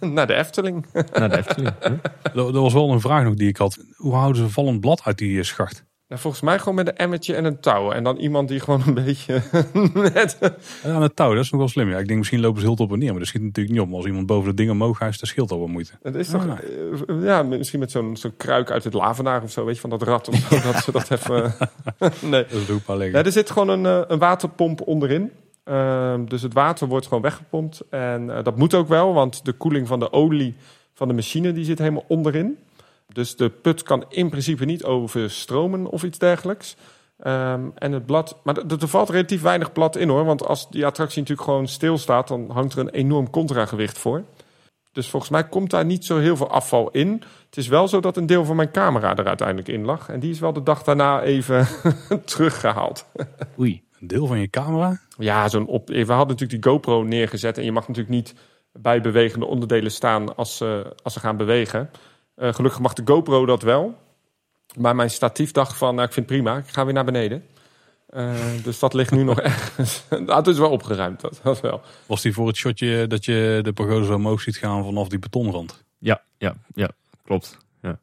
Naar 0.00 0.26
de 0.26 0.34
Efteling. 0.34 0.86
Naar 1.12 1.28
de 1.28 1.36
Efteling. 1.36 1.74
Er, 2.22 2.46
er 2.46 2.60
was 2.60 2.72
wel 2.72 2.90
een 2.90 3.00
vraag 3.00 3.24
nog 3.24 3.34
die 3.34 3.48
ik 3.48 3.56
had. 3.56 3.78
Hoe 3.96 4.14
houden 4.14 4.42
ze 4.42 4.50
vallend 4.50 4.80
blad 4.80 5.00
uit 5.04 5.18
die 5.18 5.38
eh, 5.38 5.44
schacht? 5.44 5.84
Nou, 6.10 6.22
volgens 6.22 6.42
mij 6.42 6.58
gewoon 6.58 6.74
met 6.74 6.88
een 6.88 6.96
emmertje 6.96 7.34
en 7.34 7.44
een 7.44 7.60
touw. 7.60 7.90
En 7.92 8.04
dan 8.04 8.16
iemand 8.16 8.48
die 8.48 8.60
gewoon 8.60 8.82
een 8.86 8.94
beetje. 9.04 9.42
Ja, 10.14 10.94
aan 10.94 11.02
het 11.02 11.16
touw, 11.16 11.34
dat 11.34 11.44
is 11.44 11.50
nog 11.50 11.60
wel 11.60 11.68
slim. 11.68 11.90
Ja, 11.90 11.98
ik 11.98 12.06
denk 12.06 12.18
misschien 12.18 12.40
lopen 12.40 12.60
ze 12.60 12.66
heel 12.66 12.76
op 12.76 12.92
en 12.92 12.98
neer, 12.98 13.10
maar 13.10 13.18
dat 13.18 13.28
schiet 13.28 13.42
natuurlijk 13.42 13.74
niet 13.74 13.82
op. 13.84 13.88
Maar 13.88 13.96
als 13.96 14.06
iemand 14.06 14.26
boven 14.26 14.48
de 14.50 14.54
dingen 14.56 14.72
omhoog 14.72 14.98
huist, 14.98 15.20
dat 15.20 15.28
scheelt 15.28 15.50
al 15.50 15.58
wat 15.58 15.68
moeite. 15.68 15.92
Het 16.02 16.14
is 16.14 16.28
toch, 16.28 16.46
Ah. 16.48 16.58
eh, 17.08 17.24
ja, 17.24 17.42
misschien 17.42 17.80
met 17.80 17.90
zo'n 17.90 18.16
zo'n 18.16 18.36
kruik 18.36 18.70
uit 18.70 18.84
het 18.84 18.94
lavenaar 18.94 19.42
of 19.42 19.50
zo, 19.50 19.64
weet 19.64 19.74
je, 19.74 19.80
van 19.80 19.90
dat 19.90 20.02
rat. 20.02 20.28
Of 20.28 20.34
zo, 20.36 20.60
dat 20.72 20.82
ze 20.82 20.92
dat 20.92 21.10
even... 21.10 21.54
nee. 22.30 22.44
Dat 23.12 23.26
is 23.26 23.26
er 23.26 23.32
zit 23.32 23.50
gewoon 23.50 23.68
een, 23.68 23.86
eh, 23.86 24.00
een 24.08 24.18
waterpomp 24.18 24.80
onderin. 24.80 25.30
Ehm, 25.64 26.24
dus 26.24 26.42
het 26.42 26.52
water 26.52 26.86
wordt 26.88 27.06
gewoon 27.06 27.22
weggepompt. 27.22 27.82
En 27.90 28.36
eh, 28.36 28.44
dat 28.44 28.56
moet 28.56 28.74
ook 28.74 28.88
wel, 28.88 29.14
want 29.14 29.44
de 29.44 29.52
koeling 29.52 29.86
van 29.88 29.98
de 29.98 30.12
olie 30.12 30.54
van 30.94 31.08
de 31.08 31.14
machine 31.14 31.52
die 31.52 31.64
zit 31.64 31.78
helemaal 31.78 32.04
onderin. 32.08 32.58
Dus 33.12 33.36
de 33.36 33.50
put 33.50 33.82
kan 33.82 34.04
in 34.08 34.28
principe 34.30 34.64
niet 34.64 34.84
overstromen 34.84 35.86
of 35.86 36.02
iets 36.02 36.18
dergelijks. 36.18 36.76
Ehm, 37.18 37.68
en 37.74 37.92
het 37.92 38.06
blad, 38.06 38.36
maar 38.42 38.56
er 38.56 38.80
er 38.80 38.88
valt 38.88 39.10
relatief 39.10 39.42
weinig 39.42 39.72
blad 39.72 39.96
in 39.96 40.08
hoor. 40.08 40.24
Want 40.24 40.46
als 40.46 40.70
die 40.70 40.86
attractie 40.86 41.20
natuurlijk 41.20 41.48
gewoon 41.48 41.68
stilstaat, 41.68 42.28
dan 42.28 42.50
hangt 42.50 42.72
er 42.72 42.78
een 42.78 42.90
enorm 42.90 43.30
contragewicht 43.30 43.98
voor. 43.98 44.24
Dus 44.92 45.08
volgens 45.08 45.30
mij 45.30 45.48
komt 45.48 45.70
daar 45.70 45.84
niet 45.84 46.04
zo 46.04 46.18
heel 46.18 46.36
veel 46.36 46.50
afval 46.50 46.90
in. 46.90 47.22
Het 47.46 47.56
is 47.56 47.68
wel 47.68 47.88
zo 47.88 48.00
dat 48.00 48.16
een 48.16 48.26
deel 48.26 48.44
van 48.44 48.56
mijn 48.56 48.70
camera 48.70 49.16
er 49.16 49.26
uiteindelijk 49.26 49.68
in 49.68 49.84
lag. 49.84 50.08
En 50.08 50.20
die 50.20 50.30
is 50.30 50.40
wel 50.40 50.52
de 50.52 50.62
dag 50.62 50.82
daarna 50.82 51.22
even 51.22 51.66
teruggehaald. 52.24 53.06
Oei. 53.58 53.82
Een 54.00 54.06
deel 54.06 54.26
van 54.26 54.38
je 54.38 54.50
camera? 54.50 55.00
Ja, 55.18 55.48
zo'n 55.48 55.66
op. 55.66 55.88
We 55.88 55.94
hadden 55.98 56.36
natuurlijk 56.36 56.62
die 56.62 56.72
GoPro 56.72 57.02
neergezet. 57.02 57.58
En 57.58 57.64
je 57.64 57.72
mag 57.72 57.88
natuurlijk 57.88 58.14
niet 58.14 58.34
bij 58.72 59.00
bewegende 59.00 59.46
onderdelen 59.46 59.90
staan 59.90 60.36
als 60.36 60.56
ze, 60.56 60.96
als 61.02 61.12
ze 61.12 61.20
gaan 61.20 61.36
bewegen. 61.36 61.90
Eh, 62.34 62.52
gelukkig 62.54 62.80
mag 62.80 62.92
de 62.92 63.02
GoPro 63.04 63.46
dat 63.46 63.62
wel. 63.62 63.98
Maar 64.76 64.96
mijn 64.96 65.10
statief 65.10 65.50
dacht 65.50 65.76
van, 65.76 65.94
nou, 65.94 66.06
ik 66.06 66.12
vind 66.12 66.28
het 66.28 66.34
prima. 66.40 66.56
Ik 66.56 66.68
ga 66.68 66.84
weer 66.84 66.94
naar 66.94 67.04
beneden. 67.04 67.46
Eh, 68.06 68.34
dus 68.62 68.78
dat 68.78 68.94
ligt 68.94 69.10
nu 69.10 69.22
nog 69.22 69.40
ergens. 69.50 70.02
Nou, 70.10 70.32
het 70.32 70.46
is 70.46 70.58
wel 70.58 70.70
opgeruimd, 70.70 71.20
dat, 71.20 71.40
dat 71.42 71.60
wel. 71.60 71.80
Was 72.06 72.22
die 72.22 72.32
voor 72.32 72.46
het 72.46 72.56
shotje 72.56 73.06
dat 73.06 73.24
je 73.24 73.60
de 73.62 73.72
pagode 73.72 74.04
zo 74.04 74.14
omhoog 74.14 74.40
ziet 74.40 74.56
gaan 74.56 74.84
vanaf 74.84 75.08
die 75.08 75.18
betonrand? 75.18 75.84
Ja, 75.98 76.22
ja, 76.38 76.54
ja, 76.74 76.90
klopt. 77.24 77.56
Ja. 77.82 77.98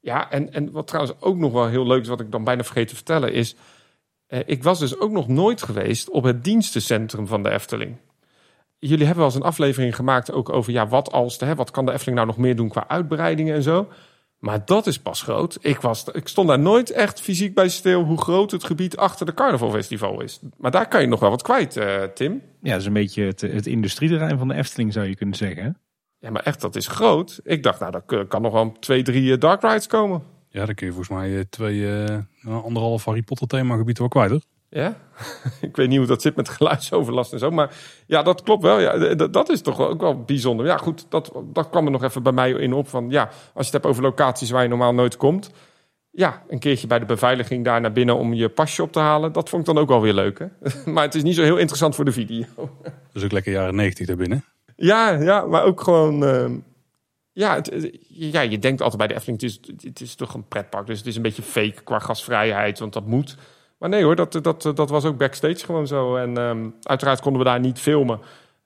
Ja, 0.00 0.30
en, 0.30 0.52
en 0.52 0.70
wat 0.70 0.86
trouwens 0.86 1.20
ook 1.20 1.36
nog 1.36 1.52
wel 1.52 1.66
heel 1.66 1.86
leuk 1.86 2.02
is, 2.02 2.08
wat 2.08 2.20
ik 2.20 2.30
dan 2.32 2.44
bijna 2.44 2.62
vergeten 2.64 2.88
te 2.88 2.94
vertellen, 2.96 3.32
is... 3.32 3.54
eh, 4.26 4.40
ik 4.46 4.62
was 4.62 4.78
dus 4.78 4.98
ook 4.98 5.10
nog 5.10 5.28
nooit 5.28 5.62
geweest 5.62 6.10
op 6.10 6.22
het 6.24 6.44
dienstencentrum 6.44 7.26
van 7.26 7.42
de 7.42 7.50
Efteling. 7.50 7.96
Jullie 8.84 9.04
hebben 9.04 9.16
wel 9.16 9.26
eens 9.26 9.34
een 9.34 9.42
aflevering 9.48 9.96
gemaakt 9.96 10.32
ook 10.32 10.48
over... 10.48 10.72
ja, 10.72 10.88
wat 10.88 11.12
als, 11.12 11.38
de, 11.38 11.44
hè, 11.44 11.54
wat 11.54 11.70
kan 11.70 11.86
de 11.86 11.92
Efteling 11.92 12.16
nou 12.16 12.28
nog 12.28 12.38
meer 12.38 12.56
doen 12.56 12.68
qua 12.68 12.88
uitbreidingen 12.88 13.54
en 13.54 13.62
zo... 13.62 13.88
Maar 14.38 14.64
dat 14.64 14.86
is 14.86 14.98
pas 14.98 15.22
groot. 15.22 15.58
Ik, 15.60 15.80
was, 15.80 16.04
ik 16.12 16.28
stond 16.28 16.48
daar 16.48 16.58
nooit 16.58 16.90
echt 16.90 17.20
fysiek 17.20 17.54
bij 17.54 17.68
stil 17.68 18.02
hoe 18.02 18.20
groot 18.20 18.50
het 18.50 18.64
gebied 18.64 18.96
achter 18.96 19.26
de 19.26 19.34
carnavalfestival 19.34 20.20
is. 20.20 20.40
Maar 20.56 20.70
daar 20.70 20.88
kan 20.88 21.00
je 21.00 21.06
nog 21.06 21.20
wel 21.20 21.30
wat 21.30 21.42
kwijt, 21.42 21.76
eh, 21.76 22.02
Tim. 22.02 22.42
Ja, 22.62 22.70
dat 22.70 22.80
is 22.80 22.86
een 22.86 22.92
beetje 22.92 23.24
het, 23.24 23.40
het 23.40 23.66
industrieterrein 23.66 24.38
van 24.38 24.48
de 24.48 24.54
Efteling 24.54 24.92
zou 24.92 25.06
je 25.06 25.16
kunnen 25.16 25.36
zeggen. 25.36 25.76
Ja, 26.18 26.30
maar 26.30 26.42
echt, 26.42 26.60
dat 26.60 26.76
is 26.76 26.86
groot. 26.86 27.40
Ik 27.44 27.62
dacht, 27.62 27.80
nou, 27.80 27.92
daar 27.92 28.26
kan 28.26 28.42
nog 28.42 28.52
wel 28.52 28.72
twee, 28.80 29.02
drie 29.02 29.32
eh, 29.32 29.38
dark 29.38 29.62
rides 29.62 29.86
komen. 29.86 30.22
Ja, 30.48 30.66
dan 30.66 30.74
kun 30.74 30.86
je 30.86 30.92
volgens 30.92 31.18
mij 31.18 31.38
eh, 31.38 31.44
twee, 31.50 31.96
eh, 31.96 32.18
anderhalf 32.64 33.04
Harry 33.04 33.22
Potter 33.22 33.46
themagebied 33.46 33.98
wel 33.98 34.08
kwijt 34.08 34.30
hoor. 34.30 34.42
Ja, 34.74 34.96
ik 35.60 35.76
weet 35.76 35.88
niet 35.88 35.98
hoe 35.98 36.06
dat 36.06 36.22
zit 36.22 36.36
met 36.36 36.48
geluidsoverlast 36.48 37.32
en 37.32 37.38
zo. 37.38 37.50
Maar 37.50 37.74
ja, 38.06 38.22
dat 38.22 38.42
klopt 38.42 38.62
wel. 38.62 38.80
Ja, 38.80 39.14
dat 39.28 39.48
is 39.48 39.60
toch 39.62 39.80
ook 39.80 40.00
wel 40.00 40.22
bijzonder. 40.24 40.66
Ja, 40.66 40.76
goed, 40.76 41.06
dat, 41.08 41.32
dat 41.44 41.68
kwam 41.70 41.84
er 41.84 41.90
nog 41.90 42.02
even 42.02 42.22
bij 42.22 42.32
mij 42.32 42.50
in 42.50 42.72
op. 42.72 42.88
Van 42.88 43.10
ja, 43.10 43.22
als 43.24 43.32
je 43.52 43.62
het 43.62 43.72
hebt 43.72 43.86
over 43.86 44.02
locaties 44.02 44.50
waar 44.50 44.62
je 44.62 44.68
normaal 44.68 44.94
nooit 44.94 45.16
komt. 45.16 45.50
Ja, 46.10 46.42
een 46.48 46.58
keertje 46.58 46.86
bij 46.86 46.98
de 46.98 47.04
beveiliging 47.04 47.64
daar 47.64 47.80
naar 47.80 47.92
binnen 47.92 48.16
om 48.16 48.32
je 48.34 48.48
pasje 48.48 48.82
op 48.82 48.92
te 48.92 48.98
halen. 48.98 49.32
Dat 49.32 49.48
vond 49.48 49.68
ik 49.68 49.74
dan 49.74 49.82
ook 49.82 49.88
wel 49.88 50.00
weer 50.00 50.12
leuk. 50.14 50.38
Hè? 50.38 50.46
Maar 50.92 51.04
het 51.04 51.14
is 51.14 51.22
niet 51.22 51.34
zo 51.34 51.42
heel 51.42 51.56
interessant 51.58 51.94
voor 51.94 52.04
de 52.04 52.12
video. 52.12 52.44
Dat 52.82 52.92
is 53.12 53.24
ook 53.24 53.32
lekker 53.32 53.52
jaren 53.52 53.74
90 53.74 54.06
daarbinnen. 54.06 54.44
Ja, 54.76 55.10
ja, 55.10 55.44
maar 55.46 55.62
ook 55.64 55.80
gewoon. 55.80 56.24
ehm, 56.24 56.56
ja, 57.32 57.54
het- 57.54 57.90
ja, 58.08 58.40
je 58.40 58.58
denkt 58.58 58.80
altijd 58.80 58.98
bij 58.98 59.06
de 59.06 59.14
Efteling, 59.14 59.40
het 59.40 59.50
is, 59.50 59.60
het 59.88 60.00
is 60.00 60.14
toch 60.14 60.34
een 60.34 60.48
pretpark. 60.48 60.86
Dus 60.86 60.98
het 60.98 61.06
is 61.06 61.16
een 61.16 61.22
beetje 61.22 61.42
fake 61.42 61.82
qua 61.84 61.98
gasvrijheid, 61.98 62.78
want 62.78 62.92
dat 62.92 63.06
moet. 63.06 63.36
Maar 63.82 63.90
nee 63.90 64.04
hoor, 64.04 64.16
dat, 64.16 64.38
dat, 64.42 64.62
dat 64.62 64.90
was 64.90 65.04
ook 65.04 65.18
backstage 65.18 65.64
gewoon 65.64 65.86
zo. 65.86 66.16
En 66.16 66.36
ehm, 66.36 66.68
uiteraard 66.82 67.20
konden 67.20 67.42
we 67.42 67.48
daar 67.48 67.60
niet 67.60 67.78
filmen. 67.78 68.20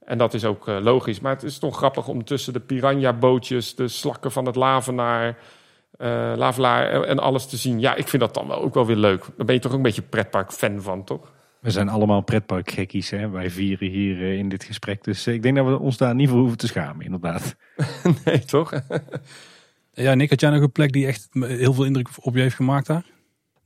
En 0.05 0.19
dat 0.19 0.35
is 0.35 0.45
ook 0.45 0.69
eh, 0.69 0.77
logisch. 0.81 1.21
Maar 1.21 1.33
het 1.33 1.43
is 1.43 1.59
toch 1.59 1.77
grappig 1.77 2.09
om 2.09 2.25
tussen 2.25 2.53
de 2.53 2.61
piranha-bootjes, 2.61 3.75
de 3.75 3.89
slakken 3.89 4.33
van 4.33 4.47
het 4.47 4.57
lavenaar, 4.57 5.39
eh 5.99 6.33
lavelaar 6.37 6.91
en, 6.91 7.07
en 7.09 7.19
alles 7.19 7.47
te 7.47 7.57
zien. 7.57 7.81
Ja, 7.81 7.95
ik 7.95 8.09
vind 8.09 8.23
dat 8.23 8.35
dan 8.35 8.49
wel 8.49 8.63
ook 8.63 8.75
wel 8.75 8.87
weer 8.87 8.97
leuk. 8.97 9.25
Daar 9.37 9.47
ben 9.47 9.55
je 9.55 9.61
toch 9.61 9.71
ook 9.71 9.77
een 9.77 9.83
beetje 9.83 10.03
pretpark-fan 10.03 10.83
van, 10.83 11.05
toch? 11.05 11.33
We 11.61 11.71
zijn 11.71 11.89
allemaal 11.89 12.21
pretparkgekkies, 12.21 13.11
hè? 13.11 13.31
wij 13.31 13.51
vieren 13.51 13.89
hier 13.89 14.17
eh, 14.17 14.39
in 14.39 14.49
dit 14.49 14.65
gesprek. 14.65 15.05
Dus 15.05 15.27
eh, 15.27 15.35
ik 15.35 15.43
denk 15.43 15.57
dat 15.57 15.67
we 15.67 15.79
ons 15.79 15.97
daar 15.97 16.15
niet 16.15 16.29
voor 16.29 16.39
hoeven 16.39 16.59
te 16.59 16.67
schamen, 16.67 17.05
inderdaad. 17.05 17.57
nee, 18.25 18.45
toch? 18.45 18.73
Ja, 19.99 20.15
Nick, 20.15 20.31
had 20.31 20.41
jij 20.41 20.51
nog 20.51 20.63
een 20.63 20.73
plek 20.73 20.93
die 20.93 21.07
echt 21.07 21.29
heel 21.33 21.73
veel 21.73 21.85
indruk 21.85 22.09
op 22.21 22.35
je 22.35 22.41
heeft 22.41 22.55
gemaakt 22.55 22.87
daar? 22.87 23.05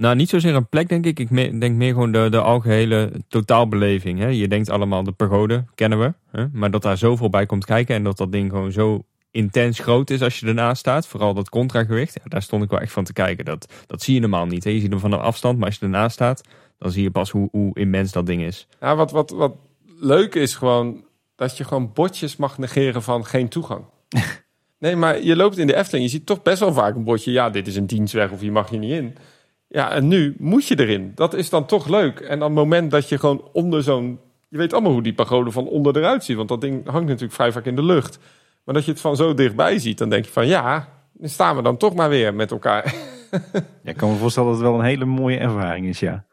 Nou, 0.01 0.16
niet 0.16 0.28
zozeer 0.28 0.55
een 0.55 0.68
plek, 0.68 0.88
denk 0.88 1.07
ik. 1.07 1.18
Ik 1.18 1.30
me- 1.30 1.59
denk 1.59 1.76
meer 1.76 1.92
gewoon 1.92 2.12
de, 2.12 2.28
de 2.30 2.40
algehele 2.40 3.12
totaalbeleving. 3.28 4.18
Hè? 4.18 4.26
Je 4.26 4.48
denkt 4.48 4.70
allemaal 4.70 5.03
de 5.03 5.12
pagode, 5.12 5.64
kennen 5.74 6.01
we. 6.01 6.12
Hè? 6.30 6.46
Maar 6.53 6.70
dat 6.70 6.82
daar 6.82 6.98
zoveel 6.98 7.30
bij 7.30 7.46
komt 7.46 7.64
kijken 7.64 7.94
en 7.94 8.05
dat 8.05 8.16
dat 8.16 8.32
ding 8.32 8.51
gewoon 8.51 8.72
zo 8.72 9.05
intens 9.30 9.78
groot 9.78 10.11
is 10.11 10.22
als 10.22 10.40
je 10.40 10.46
ernaast 10.46 10.80
staat. 10.80 11.07
Vooral 11.07 11.34
dat 11.34 11.48
contragewicht. 11.48 12.14
Ja, 12.14 12.20
daar 12.24 12.42
stond 12.42 12.62
ik 12.62 12.70
wel 12.70 12.80
echt 12.80 12.92
van 12.92 13.05
te 13.05 13.12
kijken. 13.12 13.44
Dat, 13.44 13.72
dat 13.86 14.03
zie 14.03 14.14
je 14.14 14.20
normaal 14.20 14.46
niet. 14.46 14.64
Hè? 14.64 14.70
Je 14.70 14.80
ziet 14.80 14.90
hem 14.90 14.98
van 15.01 15.12
een 15.12 15.18
afstand, 15.20 15.59
maar 15.59 15.66
als 15.66 15.76
je 15.78 15.84
ernaast 15.84 16.14
staat, 16.14 16.42
dan 16.78 16.90
zie 16.90 17.03
je 17.03 17.11
pas 17.11 17.30
hoe, 17.30 17.48
hoe 17.51 17.78
immens 17.78 18.12
dat 18.12 18.26
ding 18.26 18.42
is. 18.42 18.66
Ja, 18.80 18.96
wat, 18.96 19.11
wat, 19.11 19.30
wat 19.30 19.55
leuk 19.98 20.34
is 20.34 20.55
gewoon 20.55 21.05
dat 21.36 21.57
je 21.57 21.64
gewoon 21.64 21.90
bordjes 21.94 22.36
mag 22.36 22.59
negeren 22.59 23.03
van 23.03 23.24
geen 23.26 23.48
toegang. 23.48 23.84
nee, 24.78 24.96
maar 24.96 25.22
je 25.22 25.36
loopt 25.36 25.59
in 25.59 25.66
de 25.66 25.76
Efteling, 25.76 26.05
je 26.05 26.11
ziet 26.16 26.26
toch 26.26 26.42
best 26.42 26.61
wel 26.61 26.72
vaak 26.72 26.94
een 26.94 27.05
bordje. 27.05 27.32
Ja, 27.32 27.51
dit 27.51 27.66
is 27.66 27.76
een 27.76 27.86
dienstweg 27.86 28.30
of 28.30 28.40
hier 28.40 28.53
mag 28.53 28.70
je 28.70 28.78
niet 28.78 28.92
in. 28.92 29.16
Ja, 29.73 29.91
en 29.91 30.09
nu 30.09 30.35
moet 30.39 30.66
je 30.66 30.79
erin. 30.79 31.12
Dat 31.14 31.35
is 31.35 31.51
dan 31.51 31.66
toch 31.66 31.89
leuk. 31.89 32.21
En 32.21 32.37
op 32.37 32.47
het 32.47 32.53
moment 32.53 32.91
dat 32.91 33.09
je 33.09 33.18
gewoon 33.18 33.49
onder 33.53 33.83
zo'n... 33.83 34.18
Je 34.49 34.59
weet 34.59 34.73
allemaal 34.73 34.93
hoe 34.93 35.03
die 35.03 35.14
pagode 35.14 35.51
van 35.51 35.66
onder 35.66 35.97
eruit 35.97 36.25
ziet. 36.25 36.37
Want 36.37 36.49
dat 36.49 36.61
ding 36.61 36.89
hangt 36.89 37.07
natuurlijk 37.07 37.33
vrij 37.33 37.53
vaak 37.53 37.64
in 37.64 37.77
de 37.77 37.85
lucht. 37.85 38.18
Maar 38.64 38.75
dat 38.75 38.85
je 38.85 38.91
het 38.91 39.01
van 39.01 39.16
zo 39.16 39.35
dichtbij 39.35 39.79
ziet, 39.79 39.99
dan 39.99 40.09
denk 40.09 40.25
je 40.25 40.31
van... 40.31 40.47
Ja, 40.47 40.89
dan 41.12 41.29
staan 41.29 41.57
we 41.57 41.62
dan 41.62 41.77
toch 41.77 41.95
maar 41.95 42.09
weer 42.09 42.35
met 42.35 42.51
elkaar. 42.51 42.95
Ja, 43.83 43.91
ik 43.91 43.97
kan 43.97 44.11
me 44.11 44.16
voorstellen 44.16 44.49
dat 44.49 44.59
het 44.59 44.68
wel 44.68 44.79
een 44.79 44.85
hele 44.85 45.05
mooie 45.05 45.39
ervaring 45.39 45.87
is, 45.87 46.01
ja. 46.01 46.25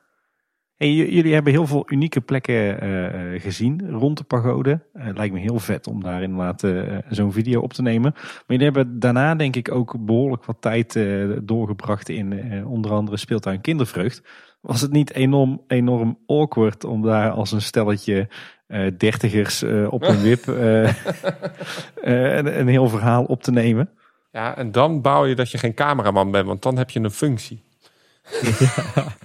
Hey, 0.78 0.94
jullie 0.94 1.34
hebben 1.34 1.52
heel 1.54 1.68
veel 1.68 1.84
unieke 1.88 2.22
plekken 2.22 2.82
eh, 2.82 3.34
eh, 3.34 3.42
gezien 3.42 3.90
rond 3.92 4.18
de 4.18 4.24
pagode. 4.24 4.80
Eh, 4.94 5.06
Het 5.06 5.18
lijkt 5.18 5.34
me 5.34 5.40
heel 5.40 5.60
vet 5.60 5.88
om 5.88 6.04
daar 6.04 6.22
inderdaad 6.22 6.64
eh, 6.64 6.98
zo'n 7.10 7.32
video 7.32 7.62
op 7.62 7.74
te 7.74 7.82
nemen. 7.82 8.12
Maar 8.16 8.44
jullie 8.48 8.64
hebben 8.66 9.00
daarna 9.00 9.36
denk 9.36 9.56
ik 9.56 9.72
ook 9.72 10.06
behoorlijk 10.06 10.46
wat 10.46 10.62
tijd 10.62 11.00
doorgebracht 11.44 12.10
in 12.10 12.66
onder 12.66 12.92
andere 12.92 13.18
speeltuin 13.18 13.62
Kindervreugd. 13.62 14.22
Was 14.62 14.82
het 14.82 14.92
niet 14.92 15.14
enorm, 15.14 15.62
enorm 15.68 16.18
awkward 16.26 16.84
om 16.84 17.02
daar 17.02 17.32
als 17.32 17.52
een 17.52 17.62
stelletje 17.62 18.28
dertigers 18.98 19.64
op 19.90 20.04
een 20.04 20.22
wip 20.28 20.48
een, 22.02 22.60
een 22.60 22.68
heel 22.68 22.88
verhaal 22.88 23.24
op 23.24 23.44
te 23.44 23.52
nemen? 23.52 23.90
Ja, 24.32 24.58
en 24.58 24.72
dan 24.72 25.02
bouw 25.02 25.26
je 25.26 25.36
dat 25.36 25.52
je 25.52 25.58
geen 25.58 25.74
cameraman 25.74 26.32
bent, 26.32 26.46
want 26.48 26.62
dan 26.62 26.78
heb 26.78 26.90
je 26.90 27.00
een 27.00 27.12
functie. 27.12 27.66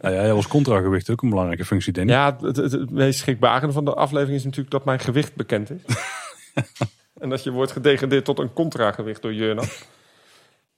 Nou 0.00 0.14
ja, 0.14 0.30
als 0.30 0.46
contragewicht 0.46 1.10
ook 1.10 1.22
een 1.22 1.28
belangrijke 1.28 1.64
functie, 1.64 1.92
Danny. 1.92 2.12
Ja, 2.12 2.36
het, 2.40 2.56
het, 2.56 2.72
het 2.72 2.90
meest 2.90 3.18
schrikbarende 3.18 3.72
van 3.72 3.84
de 3.84 3.94
aflevering 3.94 4.36
is 4.38 4.44
natuurlijk 4.44 4.70
dat 4.70 4.84
mijn 4.84 4.98
gewicht 4.98 5.34
bekend 5.34 5.70
is. 5.70 5.96
en 7.20 7.28
dat 7.28 7.42
je 7.42 7.50
wordt 7.50 7.72
gedegradeerd 7.72 8.24
tot 8.24 8.38
een 8.38 8.52
contragewicht 8.52 9.22
door 9.22 9.34
Jurna. 9.34 9.62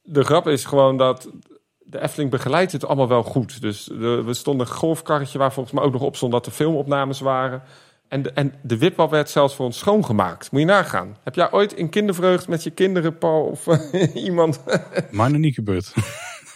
De 0.03 0.25
grap 0.25 0.49
is 0.49 0.65
gewoon 0.65 0.97
dat 0.97 1.31
de 1.79 2.03
Efteling 2.03 2.31
begeleidt 2.31 2.73
het 2.73 2.85
allemaal 2.85 3.09
wel 3.09 3.23
goed. 3.23 3.61
Dus 3.61 3.85
de, 3.85 4.23
we 4.25 4.35
stonden 4.35 4.67
een 4.67 4.73
golfkarretje 4.73 5.39
waar 5.39 5.53
volgens 5.53 5.75
mij 5.75 5.85
ook 5.85 5.93
nog 5.93 6.03
op 6.03 6.17
stond 6.17 6.33
dat 6.33 6.47
er 6.47 6.53
filmopnames 6.53 7.21
waren. 7.21 7.63
En 8.09 8.23
de, 8.23 8.31
en 8.33 8.55
de 8.63 8.79
wipwap 8.79 9.11
werd 9.11 9.31
zelfs 9.31 9.55
voor 9.55 9.65
ons 9.65 9.79
schoongemaakt. 9.79 10.51
Moet 10.51 10.61
je 10.61 10.67
nagaan. 10.67 11.17
Heb 11.25 11.35
jij 11.35 11.53
ooit 11.53 11.73
in 11.73 11.89
kindervreugd 11.89 12.49
met 12.49 12.63
je 12.63 12.71
kinderen, 12.71 13.19
Paul, 13.19 13.45
of 13.45 13.67
iemand... 14.15 14.61
Maar 15.11 15.31
nog 15.31 15.41
niet 15.41 15.55
gebeurd. 15.55 15.93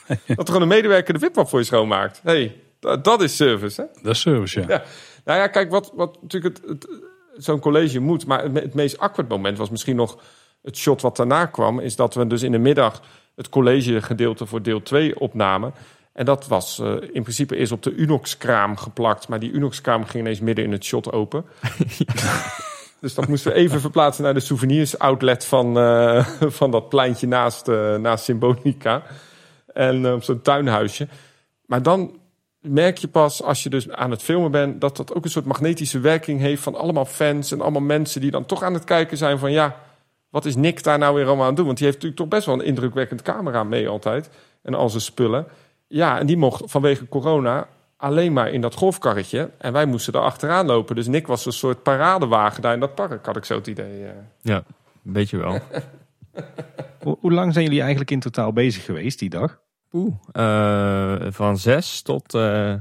dat 0.27 0.39
er 0.39 0.47
gewoon 0.47 0.63
een 0.63 0.69
medewerker 0.69 1.15
de 1.15 1.21
wipwap 1.21 1.49
voor 1.49 1.59
je 1.59 1.65
schoonmaakt? 1.65 2.21
hey, 2.23 2.57
dat, 2.81 3.05
dat 3.05 3.23
is 3.23 3.37
service, 3.37 3.81
hè? 3.81 4.03
Dat 4.03 4.15
is 4.15 4.21
service, 4.21 4.61
ja. 4.61 4.67
Ja. 4.69 4.83
Nou 5.25 5.39
ja, 5.39 5.47
kijk, 5.47 5.71
wat, 5.71 5.93
wat 5.95 6.23
natuurlijk 6.23 6.57
het, 6.57 6.69
het, 6.69 6.89
zo'n 7.37 7.61
college 7.61 8.01
moet... 8.01 8.27
maar 8.27 8.43
het, 8.43 8.53
me- 8.53 8.61
het 8.61 8.75
meest 8.75 8.99
awkward 8.99 9.29
moment 9.29 9.59
was 9.59 9.71
misschien 9.71 9.97
nog 9.97 10.19
het 10.63 10.77
shot 10.77 11.03
wat 11.03 11.17
daarna 11.17 11.47
kwam... 11.47 11.81
is 11.81 11.97
dat 11.97 12.15
we 12.15 12.27
dus 12.27 12.43
in 12.43 12.53
de 12.53 12.59
middag 12.59 13.03
het 13.35 13.49
college 13.49 14.03
gedeelte 14.03 14.47
voor 14.47 14.63
deel 14.63 14.83
2 14.83 15.21
opnamen... 15.21 15.75
En 16.13 16.25
dat 16.25 16.47
was 16.47 16.79
eh, 16.79 16.95
in 17.13 17.23
principe 17.23 17.57
eerst 17.57 17.73
op 17.73 17.83
de 17.83 17.95
Unox-kraam 17.95 18.77
geplakt. 18.77 19.29
Maar 19.29 19.39
die 19.39 19.53
Unox-kraam 19.53 20.05
ging 20.05 20.25
ineens 20.25 20.41
midden 20.41 20.65
in 20.65 20.73
het 20.73 20.85
shot 20.85 21.13
open. 21.13 21.45
dus 23.01 23.15
dat 23.15 23.29
moesten 23.29 23.53
we 23.53 23.59
even 23.59 23.81
verplaatsen 23.81 24.25
naar 24.25 24.35
de 24.35 24.41
souvenirs-outlet 24.41 25.45
van, 25.45 25.79
eh, 25.79 26.27
van 26.41 26.71
dat 26.71 26.89
pleintje 26.89 27.27
naast, 27.27 27.69
eh, 27.69 27.97
naast 27.97 28.25
Symbonica. 28.25 29.03
En 29.75 30.07
eh, 30.07 30.13
op 30.13 30.23
zo'n 30.23 30.43
tuinhuisje. 30.43 31.09
Maar 31.67 31.83
dan 31.83 32.21
merk 32.61 32.99
je 32.99 33.09
pas 33.09 33.43
als 33.43 33.63
je 33.63 33.69
dus 33.71 33.91
aan 33.91 34.11
het 34.11 34.23
filmen 34.23 34.51
bent... 34.51 34.81
dat 34.81 34.97
dat 34.97 35.15
ook 35.15 35.25
een 35.25 35.31
soort 35.31 35.45
magnetische 35.45 36.01
werking 36.01 36.41
heeft 36.41 36.63
van 36.63 36.75
allemaal 36.75 37.05
fans... 37.05 37.53
en 37.53 37.61
allemaal 37.61 37.83
mensen 37.83 38.21
die 38.21 38.31
dan 38.31 38.47
toch 38.47 38.63
aan 38.63 38.75
het 38.75 38.85
kijken 38.85 39.17
zijn 39.17 39.39
van... 39.39 39.53
ja, 39.53 39.77
wat 40.31 40.45
is 40.45 40.57
Nick 40.57 40.83
daar 40.83 40.99
nou 40.99 41.15
weer 41.15 41.27
allemaal 41.27 41.43
aan 41.43 41.49
het 41.49 41.57
doen? 41.57 41.67
Want 41.67 41.79
die 41.79 41.87
heeft 41.87 42.03
natuurlijk 42.03 42.23
toch 42.23 42.39
best 42.39 42.47
wel 42.47 42.61
een 42.61 42.67
indrukwekkend 42.67 43.23
camera 43.23 43.65
mee 43.65 43.89
altijd. 43.89 44.31
En 44.63 44.75
al 44.75 44.89
zijn 44.89 45.03
spullen. 45.03 45.47
Ja, 45.89 46.19
en 46.19 46.27
die 46.27 46.37
mocht 46.37 46.63
vanwege 46.71 47.09
corona 47.09 47.69
alleen 47.97 48.33
maar 48.33 48.51
in 48.51 48.61
dat 48.61 48.75
golfkarretje. 48.75 49.51
En 49.59 49.73
wij 49.73 49.87
moesten 49.87 50.13
er 50.13 50.21
achteraan 50.21 50.67
lopen. 50.67 50.95
Dus 50.95 51.07
Nick 51.07 51.27
was 51.27 51.47
een 51.47 51.53
soort 51.53 51.83
paradewagen 51.83 52.63
daar 52.63 52.75
in 52.75 52.81
dat 52.81 52.95
park, 52.95 53.27
had 53.27 53.37
ik 53.37 53.45
zo 53.45 53.55
het 53.55 53.67
idee. 53.67 54.05
eh. 54.05 54.11
Ja, 54.41 54.65
weet 55.03 55.31
je 55.31 55.37
wel. 55.37 55.59
Hoe, 57.03 57.17
hoe 57.21 57.33
lang 57.33 57.53
zijn 57.53 57.65
jullie 57.65 57.81
eigenlijk 57.81 58.11
in 58.11 58.21
totaal 58.21 58.53
bezig 58.53 58.85
geweest 58.85 59.19
die 59.19 59.31
dag? 59.31 59.61
Oeh, 59.93 60.15
eh, 60.33 61.27
van 61.33 61.59
zes 61.59 62.03
tot, 62.03 62.35
eh, 62.35 62.73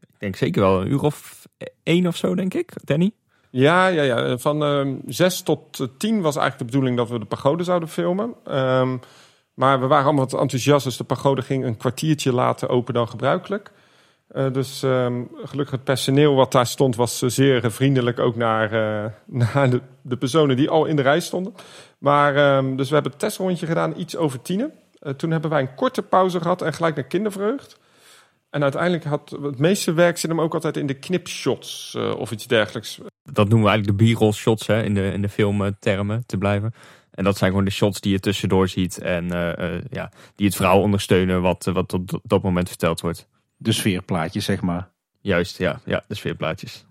ik 0.00 0.18
denk 0.18 0.36
zeker 0.36 0.62
wel 0.62 0.80
een 0.80 0.90
uur 0.90 1.02
of 1.02 1.46
één 1.82 2.06
of 2.06 2.16
zo, 2.16 2.34
denk 2.34 2.54
ik, 2.54 2.72
Danny. 2.84 3.10
Ja, 3.50 3.86
ja, 3.86 4.02
ja. 4.02 4.38
Van 4.38 4.62
ehm, 4.62 4.94
zes 5.06 5.42
tot 5.42 5.80
eh, 5.80 5.86
tien 5.98 6.20
was 6.20 6.36
eigenlijk 6.36 6.58
de 6.58 6.64
bedoeling 6.64 6.96
dat 6.96 7.08
we 7.08 7.18
de 7.18 7.24
pagode 7.24 7.64
zouden 7.64 7.88
filmen. 7.88 8.34
Ehm, 8.44 8.96
maar 9.54 9.80
we 9.80 9.86
waren 9.86 10.04
allemaal 10.04 10.28
wat 10.28 10.40
enthousiast, 10.40 10.84
dus 10.84 10.96
de 10.96 11.04
pagode 11.04 11.42
ging 11.42 11.64
een 11.64 11.76
kwartiertje 11.76 12.32
later 12.32 12.68
open 12.68 12.94
dan 12.94 13.08
gebruikelijk. 13.08 13.72
Dus 14.52 14.82
ehm, 14.82 15.22
gelukkig 15.42 15.74
het 15.74 15.84
personeel 15.84 16.34
wat 16.34 16.52
daar 16.52 16.66
stond 16.66 16.96
was 16.96 17.18
zeer 17.18 17.70
vriendelijk 17.70 18.18
ook 18.18 18.36
naar, 18.36 18.70
naar 19.26 19.70
de, 19.70 19.80
de 20.02 20.16
personen 20.16 20.56
die 20.56 20.70
al 20.70 20.84
in 20.84 20.96
de 20.96 21.02
rij 21.02 21.20
stonden. 21.20 21.54
Maar 21.98 22.34
dus 22.76 22.88
we 22.88 22.94
hebben 22.94 23.12
het 23.12 23.20
testrondje 23.20 23.66
gedaan, 23.66 23.94
iets 23.96 24.16
over 24.16 24.42
tienen. 24.42 24.72
Eh, 25.06 25.12
toen 25.12 25.30
hebben 25.30 25.50
wij 25.50 25.60
een 25.60 25.74
korte 25.74 26.02
pauze 26.02 26.40
gehad 26.40 26.62
en 26.62 26.72
gelijk 26.72 26.94
naar 26.94 27.04
kindervreugd. 27.04 27.78
En 28.50 28.62
uiteindelijk 28.62 29.04
had 29.04 29.36
het 29.42 29.58
meeste 29.58 29.92
werk 29.92 30.18
zit 30.18 30.30
hem 30.30 30.40
ook 30.40 30.54
altijd 30.54 30.76
in 30.76 30.86
de 30.86 30.94
knipshots 30.94 31.94
eh, 31.94 32.16
of 32.16 32.30
iets 32.30 32.46
dergelijks. 32.46 33.00
Dat 33.22 33.48
noemen 33.48 33.62
we 33.62 33.68
eigenlijk 33.68 33.98
de 33.98 34.14
b-roll 34.14 34.32
shots 34.32 34.66
hè, 34.66 34.82
in 34.82 34.94
de, 34.94 35.12
in 35.12 35.22
de 35.22 35.28
filmtermen 35.28 36.26
te 36.26 36.38
blijven. 36.38 36.74
En 37.10 37.24
dat 37.24 37.36
zijn 37.36 37.50
gewoon 37.50 37.64
de 37.64 37.70
shots 37.70 38.00
die 38.00 38.12
je 38.12 38.20
tussendoor 38.20 38.68
ziet 38.68 38.98
en 38.98 39.32
eh, 39.32 39.74
eh, 39.74 39.82
ja, 39.90 40.10
die 40.34 40.46
het 40.46 40.56
verhaal 40.56 40.80
ondersteunen 40.80 41.42
wat, 41.42 41.64
wat 41.64 41.92
op 41.92 42.20
dat 42.22 42.42
moment 42.42 42.68
verteld 42.68 43.00
wordt. 43.00 43.28
De 43.56 43.72
sfeerplaatjes, 43.72 44.44
zeg 44.44 44.60
maar. 44.60 44.88
Juist, 45.20 45.58
ja, 45.58 45.80
ja 45.84 46.04
de 46.08 46.14
sfeerplaatjes. 46.14 46.84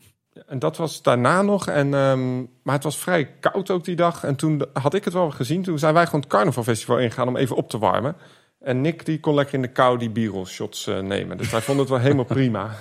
En 0.47 0.59
dat 0.59 0.77
was 0.77 1.01
daarna 1.01 1.41
nog. 1.41 1.67
En, 1.67 1.93
ehm, 1.93 2.37
maar 2.37 2.75
het 2.75 2.83
was 2.83 2.97
vrij 2.97 3.25
koud 3.39 3.71
ook 3.71 3.83
die 3.83 3.95
dag. 3.95 4.23
En 4.23 4.35
toen 4.35 4.65
had 4.73 4.93
ik 4.93 5.03
het 5.03 5.13
wel 5.13 5.31
gezien. 5.31 5.63
Toen 5.63 5.79
zijn 5.79 5.93
wij 5.93 6.05
gewoon 6.05 6.21
het 6.21 6.29
carnavalfestival 6.29 6.99
ingegaan 6.99 7.27
om 7.27 7.37
even 7.37 7.55
op 7.55 7.69
te 7.69 7.77
warmen. 7.77 8.15
En 8.59 8.81
Nick 8.81 9.05
die 9.05 9.19
kon 9.19 9.33
lekker 9.33 9.55
in 9.55 9.61
de 9.61 9.67
kou 9.67 9.97
die 9.97 10.09
b-roll 10.09 10.45
shots 10.45 10.87
eh, 10.87 10.99
nemen. 10.99 11.37
Dus 11.37 11.49
wij 11.49 11.61
vonden 11.61 11.83
het 11.83 11.93
wel 11.93 12.03
helemaal 12.03 12.25
prima. 12.35 12.75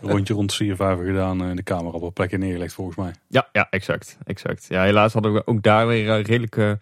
Rondje 0.00 0.34
rond 0.34 0.52
Siervijver 0.52 1.04
gedaan 1.04 1.42
en 1.42 1.56
de 1.56 1.62
camera 1.62 1.96
op 1.96 2.02
een 2.02 2.12
plekje 2.12 2.38
neergelegd 2.38 2.72
volgens 2.72 2.96
mij. 2.96 3.12
Ja, 3.26 3.48
ja, 3.52 3.66
exact, 3.70 4.18
exact. 4.24 4.66
Ja, 4.68 4.82
helaas 4.82 5.12
hadden 5.12 5.32
we 5.32 5.46
ook 5.46 5.62
daar 5.62 5.86
weer 5.86 6.10
eh, 6.10 6.24
redelijke... 6.24 6.78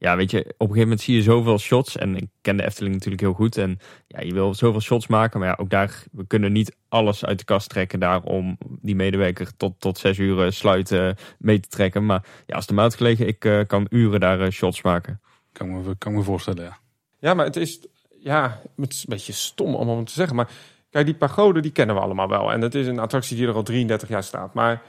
Ja, 0.00 0.16
weet 0.16 0.30
je, 0.30 0.38
op 0.38 0.46
een 0.46 0.56
gegeven 0.58 0.82
moment 0.82 1.00
zie 1.00 1.14
je 1.14 1.22
zoveel 1.22 1.58
shots. 1.58 1.96
En 1.96 2.16
ik 2.16 2.28
ken 2.40 2.56
de 2.56 2.64
Efteling 2.64 2.94
natuurlijk 2.94 3.22
heel 3.22 3.32
goed. 3.32 3.56
En 3.56 3.78
ja, 4.06 4.20
je 4.20 4.32
wil 4.32 4.54
zoveel 4.54 4.80
shots 4.80 5.06
maken. 5.06 5.40
Maar 5.40 5.48
ja, 5.48 5.56
ook 5.60 5.70
daar, 5.70 6.04
we 6.12 6.26
kunnen 6.26 6.52
niet 6.52 6.76
alles 6.88 7.24
uit 7.24 7.38
de 7.38 7.44
kast 7.44 7.68
trekken 7.68 8.00
daar 8.00 8.22
om 8.22 8.58
die 8.80 8.94
medewerker 8.94 9.56
tot, 9.56 9.80
tot 9.80 9.98
zes 9.98 10.18
uur 10.18 10.44
eh, 10.44 10.50
sluiten 10.50 11.16
mee 11.38 11.60
te 11.60 11.68
trekken. 11.68 12.06
Maar 12.06 12.24
ja, 12.46 12.56
als 12.56 12.66
de 12.66 12.74
maat 12.74 12.94
gelegen, 12.94 13.26
ik 13.26 13.44
eh, 13.44 13.60
kan 13.66 13.86
uren 13.90 14.20
daar 14.20 14.40
eh, 14.40 14.50
shots 14.50 14.82
maken. 14.82 15.20
Kan 15.52 15.82
me, 15.82 15.96
kan 15.98 16.14
me 16.14 16.22
voorstellen, 16.22 16.64
ja. 16.64 16.78
Ja, 17.18 17.34
maar 17.34 17.46
het 17.46 17.56
is, 17.56 17.86
ja, 18.20 18.60
het 18.76 18.92
is 18.92 19.00
een 19.00 19.06
beetje 19.08 19.32
stom 19.32 19.74
om 19.74 19.88
om 19.88 20.04
te 20.04 20.12
zeggen. 20.12 20.36
Maar 20.36 20.50
kijk, 20.90 21.06
die 21.06 21.14
pagode 21.14 21.60
die 21.60 21.72
kennen 21.72 21.94
we 21.96 22.02
allemaal 22.02 22.28
wel. 22.28 22.52
En 22.52 22.60
het 22.60 22.74
is 22.74 22.86
een 22.86 22.98
attractie 22.98 23.36
die 23.36 23.46
er 23.46 23.54
al 23.54 23.62
33 23.62 24.08
jaar 24.08 24.22
staat. 24.22 24.54
Maar 24.54 24.82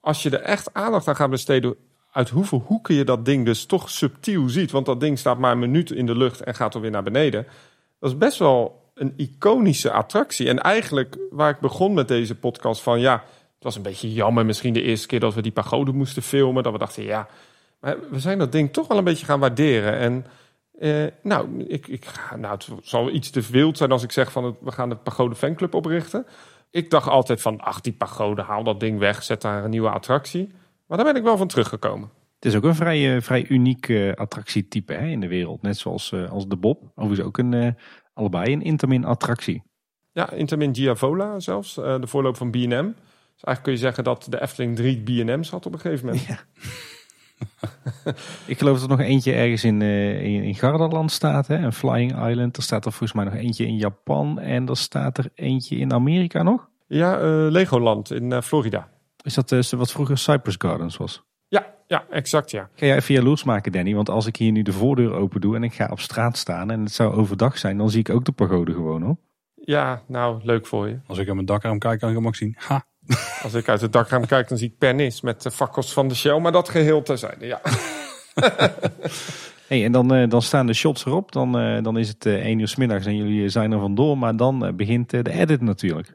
als 0.00 0.22
je 0.22 0.30
er 0.30 0.42
echt 0.42 0.74
aandacht 0.74 1.08
aan 1.08 1.16
gaat 1.16 1.30
besteden... 1.30 1.76
uit 2.16 2.28
hoeveel 2.28 2.64
hoeken 2.66 2.94
je 2.94 3.04
dat 3.04 3.24
ding 3.24 3.44
dus 3.44 3.66
toch 3.66 3.90
subtiel 3.90 4.48
ziet... 4.48 4.70
want 4.70 4.86
dat 4.86 5.00
ding 5.00 5.18
staat 5.18 5.38
maar 5.38 5.52
een 5.52 5.58
minuut 5.58 5.90
in 5.90 6.06
de 6.06 6.16
lucht 6.16 6.40
en 6.40 6.54
gaat 6.54 6.72
dan 6.72 6.82
weer 6.82 6.90
naar 6.90 7.02
beneden... 7.02 7.46
dat 8.00 8.10
is 8.10 8.18
best 8.18 8.38
wel 8.38 8.90
een 8.94 9.12
iconische 9.16 9.90
attractie. 9.90 10.48
En 10.48 10.58
eigenlijk 10.58 11.18
waar 11.30 11.50
ik 11.50 11.60
begon 11.60 11.94
met 11.94 12.08
deze 12.08 12.34
podcast 12.34 12.82
van... 12.82 13.00
ja, 13.00 13.12
het 13.54 13.64
was 13.64 13.76
een 13.76 13.82
beetje 13.82 14.12
jammer 14.12 14.46
misschien 14.46 14.72
de 14.72 14.82
eerste 14.82 15.06
keer 15.06 15.20
dat 15.20 15.34
we 15.34 15.42
die 15.42 15.52
pagode 15.52 15.92
moesten 15.92 16.22
filmen... 16.22 16.62
dat 16.62 16.72
we 16.72 16.78
dachten, 16.78 17.02
ja, 17.02 17.28
maar 17.80 17.96
we 18.10 18.20
zijn 18.20 18.38
dat 18.38 18.52
ding 18.52 18.72
toch 18.72 18.88
wel 18.88 18.98
een 18.98 19.04
beetje 19.04 19.26
gaan 19.26 19.40
waarderen... 19.40 19.98
en 19.98 20.26
eh, 20.78 21.04
nou, 21.22 21.64
ik, 21.68 21.86
ik, 21.86 22.06
nou, 22.36 22.54
het 22.54 22.68
zal 22.82 23.10
iets 23.10 23.30
te 23.30 23.40
wild 23.50 23.76
zijn 23.76 23.92
als 23.92 24.02
ik 24.02 24.12
zeg 24.12 24.32
van 24.32 24.44
het, 24.44 24.54
we 24.60 24.72
gaan 24.72 24.88
de 24.88 24.96
Pagode 24.96 25.34
Fanclub 25.34 25.74
oprichten. 25.74 26.26
Ik 26.70 26.90
dacht 26.90 27.08
altijd 27.08 27.40
van, 27.40 27.60
ach 27.60 27.80
die 27.80 27.92
Pagode, 27.92 28.42
haal 28.42 28.64
dat 28.64 28.80
ding 28.80 28.98
weg, 28.98 29.22
zet 29.22 29.42
daar 29.42 29.64
een 29.64 29.70
nieuwe 29.70 29.90
attractie. 29.90 30.52
Maar 30.86 30.96
daar 30.96 31.06
ben 31.06 31.16
ik 31.16 31.22
wel 31.22 31.36
van 31.36 31.48
teruggekomen. 31.48 32.10
Het 32.34 32.44
is 32.44 32.54
ook 32.54 32.64
een 32.64 32.74
vrij, 32.74 33.16
eh, 33.16 33.22
vrij 33.22 33.48
uniek 33.48 33.88
eh, 33.88 34.12
attractietype 34.12 34.92
hè, 34.92 35.06
in 35.06 35.20
de 35.20 35.28
wereld. 35.28 35.62
Net 35.62 35.76
zoals 35.76 36.12
eh, 36.12 36.30
als 36.30 36.48
de 36.48 36.56
Bob. 36.56 36.82
Overigens 36.94 37.26
ook 37.26 37.38
een, 37.38 37.76
allebei 38.14 38.52
een 38.52 38.62
Intamin 38.62 39.04
attractie. 39.04 39.62
Ja, 40.12 40.30
Intamin 40.30 40.72
Diavola 40.72 41.40
zelfs, 41.40 41.74
de 41.74 42.06
voorloop 42.06 42.36
van 42.36 42.50
B&M. 42.50 42.92
Dus 43.36 43.44
eigenlijk 43.44 43.62
kun 43.62 43.72
je 43.72 43.78
zeggen 43.78 44.04
dat 44.04 44.26
de 44.30 44.42
Efteling 44.42 44.76
drie 44.76 45.02
B&M's 45.02 45.50
had 45.50 45.66
op 45.66 45.72
een 45.72 45.80
gegeven 45.80 46.06
moment. 46.06 46.26
Ik 48.46 48.58
geloof 48.58 48.80
dat 48.80 48.90
er 48.90 48.96
nog 48.96 49.06
eentje 49.06 49.32
ergens 49.32 49.64
in, 49.64 49.82
eh, 49.82 50.24
in, 50.24 50.42
in 50.42 50.54
Gardaland 50.54 51.10
staat. 51.10 51.46
Hè? 51.46 51.56
Een 51.56 51.72
Flying 51.72 52.28
Island. 52.28 52.56
Er 52.56 52.62
staat 52.62 52.84
er 52.84 52.90
volgens 52.90 53.12
mij 53.12 53.24
nog 53.24 53.34
eentje 53.34 53.66
in 53.66 53.76
Japan. 53.76 54.38
En 54.38 54.68
er 54.68 54.76
staat 54.76 55.18
er 55.18 55.30
eentje 55.34 55.76
in 55.76 55.92
Amerika 55.92 56.42
nog. 56.42 56.68
Ja, 56.86 57.18
Legoland 57.50 58.12
in 58.12 58.42
Florida. 58.42 58.88
Is 59.26 59.34
dat 59.34 59.52
eh, 59.52 59.78
wat 59.78 59.90
vroeger 59.90 60.18
Cypress 60.18 60.56
Gardens 60.58 60.96
was? 60.96 61.22
Ja, 61.48 61.74
ja, 61.86 62.04
exact 62.10 62.50
ja. 62.50 62.68
Ga 62.74 62.86
jij 62.86 62.96
even 62.96 63.14
jaloers 63.14 63.44
maken, 63.44 63.72
Danny? 63.72 63.94
Want 63.94 64.08
als 64.08 64.26
ik 64.26 64.36
hier 64.36 64.52
nu 64.52 64.62
de 64.62 64.72
voordeur 64.72 65.12
open 65.12 65.40
doe 65.40 65.56
en 65.56 65.62
ik 65.62 65.74
ga 65.74 65.88
op 65.90 66.00
straat 66.00 66.36
staan 66.36 66.70
en 66.70 66.80
het 66.80 66.92
zou 66.92 67.14
overdag 67.14 67.58
zijn, 67.58 67.78
dan 67.78 67.90
zie 67.90 68.00
ik 68.00 68.10
ook 68.10 68.24
de 68.24 68.32
pagode 68.32 68.72
gewoon 68.72 69.02
hoor. 69.02 69.16
Ja, 69.54 70.02
nou, 70.06 70.40
leuk 70.42 70.66
voor 70.66 70.88
je. 70.88 70.98
Als 71.06 71.18
ik 71.18 71.28
aan 71.28 71.34
mijn 71.34 71.46
dakraam 71.46 71.78
kijk, 71.78 72.00
kan 72.00 72.08
ik 72.08 72.14
hem 72.14 72.26
ook 72.26 72.36
zien. 72.36 72.54
Ha, 72.58 72.86
Als 73.42 73.54
ik 73.54 73.68
uit 73.68 73.80
het 73.80 73.92
dakraam 73.92 74.26
kijk, 74.26 74.48
dan 74.48 74.58
zie 74.58 74.68
ik 74.68 74.78
Pernis 74.78 75.20
met 75.20 75.42
de 75.42 75.50
fakkels 75.50 75.92
van 75.92 76.08
de 76.08 76.14
Shell. 76.14 76.38
Maar 76.38 76.52
dat 76.52 76.68
geheel 76.68 77.02
terzijde, 77.02 77.46
ja. 77.46 77.60
Hey, 79.66 79.84
en 79.84 79.92
dan, 79.92 80.14
eh, 80.14 80.28
dan 80.28 80.42
staan 80.42 80.66
de 80.66 80.74
shots 80.74 81.06
erop. 81.06 81.32
Dan, 81.32 81.58
eh, 81.58 81.82
dan 81.82 81.98
is 81.98 82.08
het 82.08 82.26
eh 82.26 82.46
1 82.46 82.58
uur 82.58 82.68
's 82.68 82.76
middags 82.76 83.06
en 83.06 83.16
jullie 83.16 83.48
zijn 83.48 83.72
er 83.72 83.80
vandoor. 83.80 84.18
Maar 84.18 84.36
dan 84.36 84.72
begint 84.76 85.10
de 85.10 85.30
edit 85.30 85.60
natuurlijk. 85.60 86.14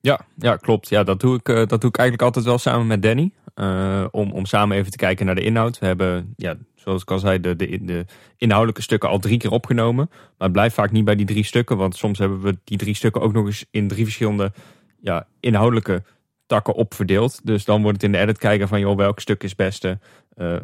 Ja, 0.00 0.20
ja 0.36 0.56
klopt. 0.56 0.88
Ja, 0.88 1.04
dat, 1.04 1.20
doe 1.20 1.36
ik, 1.36 1.48
eh, 1.48 1.66
dat 1.66 1.80
doe 1.80 1.90
ik 1.90 1.96
eigenlijk 1.96 2.22
altijd 2.22 2.44
wel 2.44 2.58
samen 2.58 2.86
met 2.86 3.02
Danny. 3.02 3.32
Eh, 3.54 4.04
om, 4.10 4.32
om 4.32 4.46
samen 4.46 4.76
even 4.76 4.90
te 4.90 4.96
kijken 4.96 5.26
naar 5.26 5.34
de 5.34 5.42
inhoud. 5.42 5.78
We 5.78 5.86
hebben, 5.86 6.34
ja, 6.36 6.56
zoals 6.74 7.02
ik 7.02 7.10
al 7.10 7.18
zei, 7.18 7.40
de, 7.40 7.56
de, 7.56 7.84
de 7.84 8.04
inhoudelijke 8.36 8.82
stukken 8.82 9.08
al 9.08 9.18
drie 9.18 9.38
keer 9.38 9.50
opgenomen. 9.50 10.06
Maar 10.10 10.48
het 10.48 10.52
blijft 10.52 10.74
vaak 10.74 10.90
niet 10.90 11.04
bij 11.04 11.16
die 11.16 11.26
drie 11.26 11.44
stukken. 11.44 11.76
Want 11.76 11.96
soms 11.96 12.18
hebben 12.18 12.40
we 12.40 12.58
die 12.64 12.78
drie 12.78 12.94
stukken 12.94 13.20
ook 13.20 13.32
nog 13.32 13.46
eens 13.46 13.64
in 13.70 13.88
drie 13.88 14.04
verschillende 14.04 14.52
ja, 15.00 15.26
inhoudelijke 15.40 16.02
takken 16.46 16.74
opverdeeld. 16.74 17.40
Dus 17.46 17.64
dan 17.64 17.82
wordt 17.82 18.02
het 18.02 18.06
in 18.06 18.12
de 18.12 18.18
edit 18.18 18.38
kijken 18.38 18.68
van, 18.68 18.80
joh, 18.80 18.96
welk 18.96 19.20
stuk 19.20 19.42
is 19.42 19.48
het 19.48 19.58
beste? 19.58 19.98
Eh, 20.36 20.56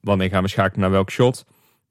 wanneer 0.00 0.28
gaan 0.28 0.42
we 0.42 0.48
schakelen 0.48 0.80
naar 0.80 0.90
welk 0.90 1.10
shot? 1.10 1.44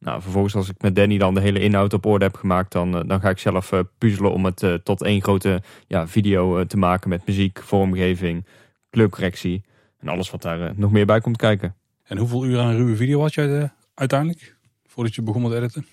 Nou, 0.05 0.21
vervolgens 0.21 0.55
als 0.55 0.69
ik 0.69 0.81
met 0.81 0.95
Danny 0.95 1.17
dan 1.17 1.33
de 1.33 1.39
hele 1.41 1.59
inhoud 1.59 1.93
op 1.93 2.05
orde 2.05 2.25
heb 2.25 2.35
gemaakt, 2.35 2.71
dan, 2.71 2.97
eh, 2.97 3.01
dan 3.07 3.19
ga 3.19 3.29
ik 3.29 3.37
zelf 3.37 3.71
eh, 3.71 3.79
puzzelen 3.97 4.31
om 4.31 4.45
het 4.45 4.63
eh, 4.63 4.73
tot 4.73 5.01
één 5.01 5.21
grote 5.21 5.61
ja, 5.87 6.07
video 6.07 6.65
te 6.65 6.77
maken 6.77 7.09
met 7.09 7.27
muziek, 7.27 7.61
vormgeving, 7.63 8.45
kleurcorrectie 8.89 9.63
en 9.99 10.07
alles 10.07 10.31
wat 10.31 10.41
daar 10.41 10.73
nog 10.75 10.91
meer 10.91 11.05
bij 11.05 11.21
komt 11.21 11.37
kijken. 11.37 11.75
En 12.03 12.17
hoeveel 12.17 12.45
uur 12.45 12.59
aan 12.59 12.75
ruwe 12.75 12.95
video 12.95 13.21
had 13.21 13.33
jij 13.33 13.71
uiteindelijk? 13.93 14.55
Voordat 14.87 15.15
je 15.15 15.21
begon 15.21 15.41
met 15.41 15.51
editen? 15.51 15.85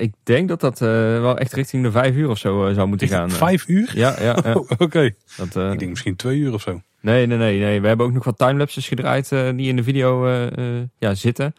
Ik 0.00 0.14
denk 0.22 0.48
dat 0.48 0.60
dat 0.60 0.78
wel 0.78 1.38
echt 1.38 1.52
richting 1.52 1.82
de 1.82 1.90
vijf 1.90 2.14
uur 2.14 2.28
of 2.28 2.38
zo 2.38 2.72
zou 2.72 2.88
moeten 2.88 3.08
gaan. 3.08 3.30
Vijf 3.30 3.68
uur? 3.68 3.92
Ja, 3.94 4.16
ja, 4.20 4.38
ja. 4.44 4.54
Oh, 4.54 4.70
Oké. 4.78 5.02
Ik 5.02 5.52
denk 5.52 5.88
misschien 5.88 6.16
twee 6.16 6.38
uur 6.38 6.52
of 6.52 6.62
zo. 6.62 6.80
Nee, 7.00 7.26
nee, 7.26 7.38
nee, 7.38 7.60
nee. 7.60 7.80
We 7.80 7.86
hebben 7.86 8.06
ook 8.06 8.12
nog 8.12 8.24
wat 8.24 8.38
timelapses 8.38 8.88
gedraaid 8.88 9.28
die 9.28 9.68
in 9.68 9.76
de 9.76 9.82
video 9.82 10.28
ja, 10.98 11.14
zitten. 11.14 11.54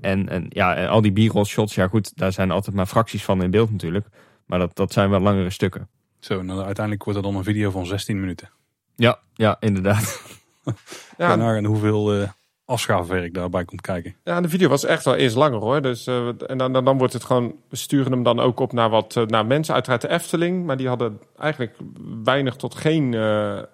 En, 0.00 0.28
en 0.28 0.46
ja, 0.48 0.74
en 0.74 0.88
al 0.88 1.00
die 1.00 1.28
b-roll 1.28 1.44
shots, 1.44 1.74
ja 1.74 1.88
goed, 1.88 2.16
daar 2.16 2.32
zijn 2.32 2.50
altijd 2.50 2.76
maar 2.76 2.86
fracties 2.86 3.24
van 3.24 3.42
in 3.42 3.50
beeld 3.50 3.70
natuurlijk. 3.70 4.06
Maar 4.46 4.58
dat, 4.58 4.76
dat 4.76 4.92
zijn 4.92 5.10
wel 5.10 5.20
langere 5.20 5.50
stukken. 5.50 5.88
Zo, 6.18 6.38
en 6.38 6.46
dan 6.46 6.64
uiteindelijk 6.64 7.04
wordt 7.04 7.18
er 7.18 7.24
dan 7.24 7.36
een 7.36 7.44
video 7.44 7.70
van 7.70 7.86
16 7.86 8.20
minuten. 8.20 8.50
Ja, 8.96 9.20
ja, 9.34 9.56
inderdaad. 9.60 10.22
Ja. 11.16 11.38
Hoe 11.38 11.66
hoeveel 11.66 12.14
eh 12.14 12.28
afschaafwerk 12.70 13.34
daarbij 13.34 13.64
komt 13.64 13.80
kijken. 13.80 14.16
Ja, 14.24 14.40
de 14.40 14.48
video 14.48 14.68
was 14.68 14.84
echt 14.84 15.04
wel 15.04 15.14
eerst 15.14 15.36
langer 15.36 15.60
hoor. 15.60 15.82
Dus, 15.82 16.06
eh, 16.06 16.26
en 16.26 16.58
dan, 16.58 16.72
dan, 16.72 16.84
dan 16.84 16.98
wordt 16.98 17.12
het 17.12 17.24
gewoon, 17.24 17.54
we 17.68 17.76
sturen 17.76 18.12
hem 18.12 18.22
dan 18.22 18.40
ook 18.40 18.60
op 18.60 18.72
naar 18.72 18.90
wat 18.90 19.16
eh, 19.16 19.26
naar 19.26 19.46
mensen, 19.46 19.74
uiteraard 19.74 20.02
de 20.02 20.08
Efteling. 20.08 20.66
Maar 20.66 20.76
die 20.76 20.88
hadden 20.88 21.20
eigenlijk 21.38 21.76
weinig 22.24 22.56
tot 22.56 22.74
geen 22.74 23.14
eh, 23.14 23.58
eh, 23.58 23.64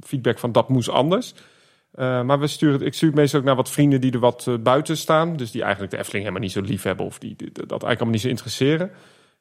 feedback 0.00 0.38
van 0.38 0.52
dat 0.52 0.68
moest 0.68 0.88
anders. 0.88 1.34
Eh, 1.92 2.22
maar 2.22 2.38
we 2.40 2.46
sturen, 2.46 2.86
ik 2.86 2.94
stuur 2.94 3.08
het 3.08 3.18
meestal 3.18 3.40
ook 3.40 3.46
naar 3.46 3.56
wat 3.56 3.70
vrienden 3.70 4.00
die 4.00 4.12
er 4.12 4.18
wat 4.18 4.46
eh, 4.48 4.54
buiten 4.60 4.96
staan. 4.96 5.36
Dus 5.36 5.50
die 5.50 5.62
eigenlijk 5.62 5.92
de 5.92 5.98
Efteling 5.98 6.24
helemaal 6.24 6.44
niet 6.46 6.52
zo 6.56 6.60
lief 6.60 6.82
hebben 6.82 7.06
of 7.06 7.18
die, 7.18 7.34
die- 7.36 7.52
dat 7.52 7.68
eigenlijk 7.68 7.90
allemaal 7.90 8.12
niet 8.12 8.20
zo 8.20 8.28
interesseren. 8.28 8.90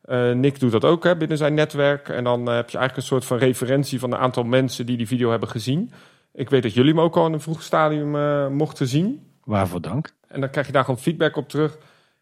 Eh, 0.01 0.31
Nick 0.31 0.59
doet 0.59 0.71
dat 0.71 0.85
ook 0.85 1.03
hè, 1.03 1.17
binnen 1.17 1.37
zijn 1.37 1.53
netwerk. 1.53 2.09
En 2.09 2.23
dan 2.23 2.39
heb 2.39 2.69
je 2.69 2.77
eigenlijk 2.77 2.95
een 2.97 3.01
soort 3.03 3.25
van 3.25 3.37
referentie 3.37 3.99
van 3.99 4.11
een 4.11 4.19
aantal 4.19 4.43
mensen 4.43 4.85
die 4.85 4.97
die 4.97 5.07
video 5.07 5.29
hebben 5.29 5.49
gezien. 5.49 5.91
Ik 6.33 6.49
weet 6.49 6.63
dat 6.63 6.73
jullie 6.73 6.93
hem 6.93 7.01
ook 7.01 7.15
al 7.17 7.25
in 7.25 7.33
een 7.33 7.41
vroeg 7.41 7.61
stadium 7.63 8.11
mochten 8.53 8.87
zien. 8.87 9.27
Waarvoor 9.43 9.81
dank. 9.81 10.09
En 10.27 10.39
dan 10.41 10.49
krijg 10.49 10.65
je 10.67 10.73
daar 10.73 10.83
gewoon 10.83 10.99
feedback 10.99 11.35
op 11.35 11.49
terug. 11.49 11.77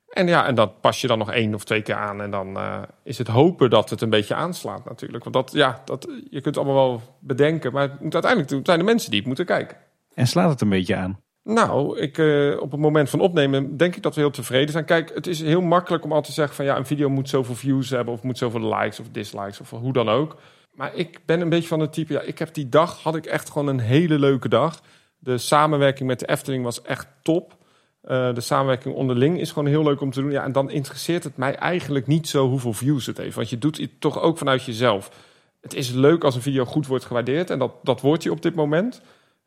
En 0.10 0.28
ja, 0.28 0.48
en 0.48 0.56
dat 0.56 0.82
pas 0.82 1.02
je 1.02 1.08
dan 1.08 1.18
nog 1.18 1.32
één 1.32 1.54
of 1.54 1.64
twee 1.64 1.82
keer 1.82 1.96
aan. 1.96 2.22
En 2.22 2.32
dan 2.32 2.58
is 3.04 3.18
het 3.18 3.28
hopen 3.28 3.70
dat 3.70 3.90
het 3.90 4.02
een 4.02 4.10
beetje 4.10 4.36
aanslaat 4.36 4.86
natuurlijk. 4.86 5.24
Want 5.24 5.36
dat, 5.36 5.52
ja, 5.54 5.82
dat, 5.86 6.08
je 6.24 6.42
kunt 6.42 6.56
het 6.56 6.58
allemaal 6.58 6.76
wel 6.90 7.02
bedenken. 7.20 7.72
Maar 7.74 7.82
het 7.82 8.00
moet 8.00 8.14
uiteindelijk 8.14 8.52
het 8.52 8.66
zijn 8.66 8.80
de 8.80 8.86
mensen 8.86 9.10
die 9.10 9.20
het 9.20 9.28
moeten 9.28 9.46
kijken. 9.46 9.78
En 10.20 10.28
slaat 10.28 10.50
het 10.50 10.62
een 10.62 10.70
beetje 10.70 10.96
aan. 10.96 11.20
Nou, 11.44 12.00
ik, 12.00 12.18
eh, 12.18 12.62
op 12.62 12.72
het 12.72 12.80
moment 12.80 13.10
van 13.10 13.20
opnemen 13.20 13.78
denk 13.78 13.96
ik 13.96 14.04
dat 14.04 14.16
we 14.16 14.22
heel 14.22 14.30
tevreden 14.30 14.72
zijn. 14.72 14.86
Kijk, 14.86 15.12
het 15.14 15.28
is 15.28 15.42
heel 15.42 15.62
makkelijk 15.62 16.04
om 16.04 16.10
altijd 16.10 16.28
te 16.28 16.40
zeggen 16.40 16.56
van 16.56 16.66
ja, 16.66 16.78
een 16.78 16.86
video 16.86 17.10
moet 17.10 17.30
zoveel 17.30 17.56
views 17.56 17.90
hebben 17.90 18.14
of 18.14 18.24
moet 18.24 18.38
zoveel 18.38 18.76
likes 18.76 19.00
of 19.00 19.10
dislikes 19.12 19.60
of 19.60 19.70
hoe 19.70 19.94
dan 19.94 20.10
ook. 20.10 20.36
Maar 20.74 20.96
ik 20.96 21.20
ben 21.26 21.42
een 21.42 21.50
beetje 21.50 21.68
van 21.68 21.80
het 21.80 21.94
type, 21.94 22.14
ja, 22.14 22.22
ik 22.22 22.40
heb 22.40 22.54
die 22.54 22.70
dag, 22.70 23.04
had 23.04 23.16
ik 23.16 23.26
echt 23.26 23.50
gewoon 23.50 23.68
een 23.68 23.80
hele 23.80 24.20
leuke 24.20 24.50
dag. 24.50 24.82
De 25.18 25.38
samenwerking 25.38 26.08
met 26.08 26.20
de 26.20 26.28
Efteling 26.28 26.64
was 26.64 26.82
echt 26.82 27.08
top. 27.22 27.58
Eh, 28.02 28.34
de 28.34 28.42
samenwerking 28.42 28.96
onderling 28.96 29.40
is 29.40 29.52
gewoon 29.52 29.68
heel 29.68 29.84
leuk 29.84 30.02
om 30.02 30.12
te 30.12 30.22
doen. 30.22 30.32
Ja, 30.32 30.44
en 30.44 30.52
dan 30.52 30.70
interesseert 30.70 31.24
het 31.24 31.38
mij 31.38 31.56
eigenlijk 31.56 32.08
niet 32.08 32.28
zo 32.28 32.48
hoeveel 32.48 32.74
views 32.74 33.06
het 33.06 33.18
heeft. 33.18 33.36
Want 33.36 33.50
je 33.50 33.58
doet 33.58 33.78
het 33.78 34.02
toch 34.02 34.22
ook 34.22 34.38
vanuit 34.38 34.64
jezelf. 34.64 35.12
Het 35.62 35.74
is 35.74 35.92
leuk 35.92 36.24
als 36.24 36.36
een 36.36 36.42
video 36.42 36.66
goed 36.66 36.88
wordt 36.88 37.06
gewaardeerd. 37.06 37.50
En 37.50 37.60
dat, 37.60 37.72
dat 37.84 38.02
wordt 38.02 38.24
je 38.24 38.32
op 38.32 38.42
dit 38.42 38.56
moment. 38.56 39.02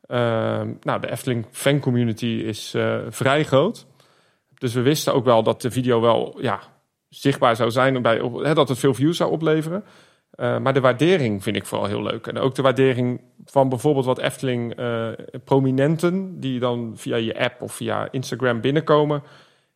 Ehm, 0.07 0.73
nou, 0.81 1.01
de 1.01 1.11
Efteling 1.11 1.45
fan 1.51 1.79
community 1.79 2.25
is 2.25 2.73
eh, 2.73 2.99
vrij 3.09 3.43
groot. 3.43 3.85
Dus 4.57 4.73
we 4.73 4.81
wisten 4.81 5.13
ook 5.13 5.25
wel 5.25 5.43
dat 5.43 5.61
de 5.61 5.71
video 5.71 6.01
wel 6.01 6.37
ja, 6.41 6.59
zichtbaar 7.09 7.55
zou 7.55 7.71
zijn. 7.71 8.01
Bij, 8.01 8.19
op- 8.19 8.43
hè, 8.43 8.53
dat 8.53 8.69
het 8.69 8.79
veel 8.79 8.93
views 8.93 9.17
zou 9.17 9.31
opleveren. 9.31 9.83
Eh, 10.31 10.57
maar 10.57 10.73
de 10.73 10.79
waardering 10.81 11.43
vind 11.43 11.55
ik 11.55 11.65
vooral 11.65 11.87
heel 11.87 12.03
leuk. 12.03 12.27
En 12.27 12.37
ook 12.37 12.55
de 12.55 12.61
waardering 12.61 13.21
van 13.45 13.69
bijvoorbeeld 13.69 14.05
wat 14.05 14.19
Efteling 14.19 14.75
eh, 14.75 15.07
prominenten... 15.43 16.39
die 16.39 16.59
dan 16.59 16.93
via 16.95 17.15
je 17.15 17.39
app 17.39 17.61
of 17.61 17.73
via 17.73 18.07
Instagram 18.11 18.61
binnenkomen. 18.61 19.23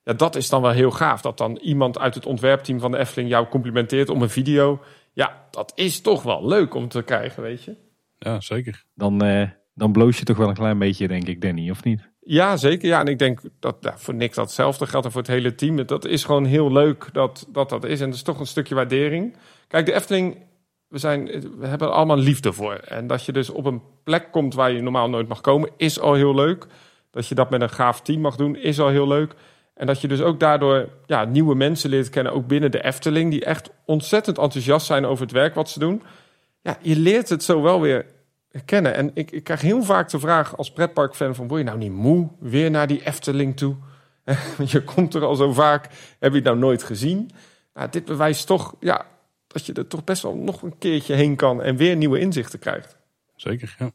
Ja, 0.03 0.13
dat 0.13 0.35
is 0.35 0.49
dan 0.49 0.61
wel 0.61 0.71
heel 0.71 0.91
gaaf. 0.91 1.21
Dat 1.21 1.37
dan 1.37 1.57
iemand 1.57 1.99
uit 1.99 2.15
het 2.15 2.25
ontwerpteam 2.25 2.79
van 2.79 2.91
de 2.91 2.97
Efteling 2.97 3.29
jou 3.29 3.47
complimenteert 3.47 4.09
om 4.09 4.21
een 4.21 4.29
video. 4.29 4.79
Ja, 5.13 5.45
dat 5.51 5.71
is 5.75 6.01
toch 6.01 6.23
wel 6.23 6.47
leuk 6.47 6.73
om 6.73 6.87
te 6.87 7.01
krijgen, 7.01 7.43
weet 7.43 7.63
je. 7.63 7.75
Ja, 8.17 8.39
zeker. 8.41 8.83
Dan, 8.93 9.21
eh, 9.23 9.49
dan 9.77 9.91
bloos 9.91 10.19
je 10.19 10.25
toch 10.25 10.37
wel 10.37 10.47
een 10.47 10.53
klein 10.53 10.77
beetje, 10.77 11.07
denk 11.07 11.27
ik, 11.27 11.41
Danny, 11.41 11.69
of 11.69 11.83
niet? 11.83 12.09
Ja, 12.19 12.57
zeker. 12.57 12.87
Ja, 12.87 12.99
en 12.99 13.07
ik 13.07 13.19
denk 13.19 13.41
dat 13.59 13.93
voor 13.95 14.13
Nick 14.13 14.33
datzelfde 14.33 14.87
geldt 14.87 15.05
en 15.05 15.11
voor 15.11 15.21
het 15.21 15.29
hele 15.29 15.55
team. 15.55 15.85
Dat 15.85 16.05
is 16.05 16.23
gewoon 16.23 16.45
heel 16.45 16.71
leuk 16.71 17.09
dat 17.11 17.47
dat, 17.49 17.69
dat 17.69 17.83
is. 17.83 17.99
En 17.99 18.05
dat 18.05 18.15
is 18.15 18.23
toch 18.23 18.39
een 18.39 18.47
stukje 18.47 18.75
waardering. 18.75 19.35
Kijk, 19.67 19.85
de 19.85 19.93
Efteling, 19.93 20.37
we, 20.87 20.97
zijn, 20.97 21.25
we 21.57 21.67
hebben 21.67 21.87
er 21.87 21.93
allemaal 21.93 22.17
liefde 22.17 22.53
voor. 22.53 22.73
En 22.73 23.07
dat 23.07 23.25
je 23.25 23.31
dus 23.31 23.49
op 23.49 23.65
een 23.65 23.81
plek 24.03 24.31
komt 24.31 24.53
waar 24.53 24.71
je 24.71 24.81
normaal 24.81 25.09
nooit 25.09 25.27
mag 25.27 25.41
komen, 25.41 25.69
is 25.77 25.99
al 25.99 26.13
heel 26.13 26.35
leuk. 26.35 26.67
Dat 27.11 27.27
je 27.27 27.35
dat 27.35 27.49
met 27.49 27.61
een 27.61 27.69
gaaf 27.69 28.01
team 28.01 28.21
mag 28.21 28.35
doen, 28.35 28.55
is 28.55 28.79
al 28.79 28.89
heel 28.89 29.07
leuk. 29.07 29.33
En 29.73 29.87
dat 29.87 30.01
je 30.01 30.07
dus 30.07 30.21
ook 30.21 30.39
daardoor 30.39 30.89
ja, 31.05 31.25
nieuwe 31.25 31.55
mensen 31.55 31.89
leert 31.89 32.09
kennen, 32.09 32.33
ook 32.33 32.47
binnen 32.47 32.71
de 32.71 32.83
Efteling, 32.83 33.31
die 33.31 33.45
echt 33.45 33.69
ontzettend 33.85 34.37
enthousiast 34.37 34.85
zijn 34.85 35.05
over 35.05 35.23
het 35.23 35.33
werk 35.33 35.55
wat 35.55 35.69
ze 35.69 35.79
doen. 35.79 36.03
Ja, 36.61 36.77
je 36.81 36.99
leert 36.99 37.29
het 37.29 37.43
zo 37.43 37.61
wel 37.61 37.81
weer 37.81 38.05
kennen. 38.65 38.95
En 38.95 39.11
ik, 39.13 39.31
ik 39.31 39.43
krijg 39.43 39.61
heel 39.61 39.83
vaak 39.83 40.09
de 40.09 40.19
vraag 40.19 40.57
als 40.57 40.71
pretparkfan 40.71 41.35
van... 41.35 41.47
word 41.47 41.59
je 41.59 41.65
nou 41.65 41.77
niet 41.77 41.91
moe 41.91 42.29
weer 42.39 42.71
naar 42.71 42.87
die 42.87 43.05
Efteling 43.05 43.57
toe? 43.57 43.75
Je 44.65 44.83
komt 44.83 45.13
er 45.13 45.23
al 45.25 45.35
zo 45.35 45.53
vaak, 45.53 45.83
heb 46.19 46.31
je 46.31 46.35
het 46.35 46.43
nou 46.43 46.57
nooit 46.57 46.83
gezien? 46.83 47.29
Nou, 47.73 47.89
dit 47.89 48.05
bewijst 48.05 48.47
toch 48.47 48.75
ja, 48.79 49.05
dat 49.47 49.65
je 49.65 49.73
er 49.73 49.87
toch 49.87 50.03
best 50.03 50.21
wel 50.21 50.35
nog 50.35 50.61
een 50.61 50.77
keertje 50.77 51.13
heen 51.13 51.35
kan... 51.35 51.61
en 51.61 51.75
weer 51.75 51.95
nieuwe 51.95 52.19
inzichten 52.19 52.59
krijgt. 52.59 52.97
Zeker, 53.35 53.75
ja. 53.79 53.91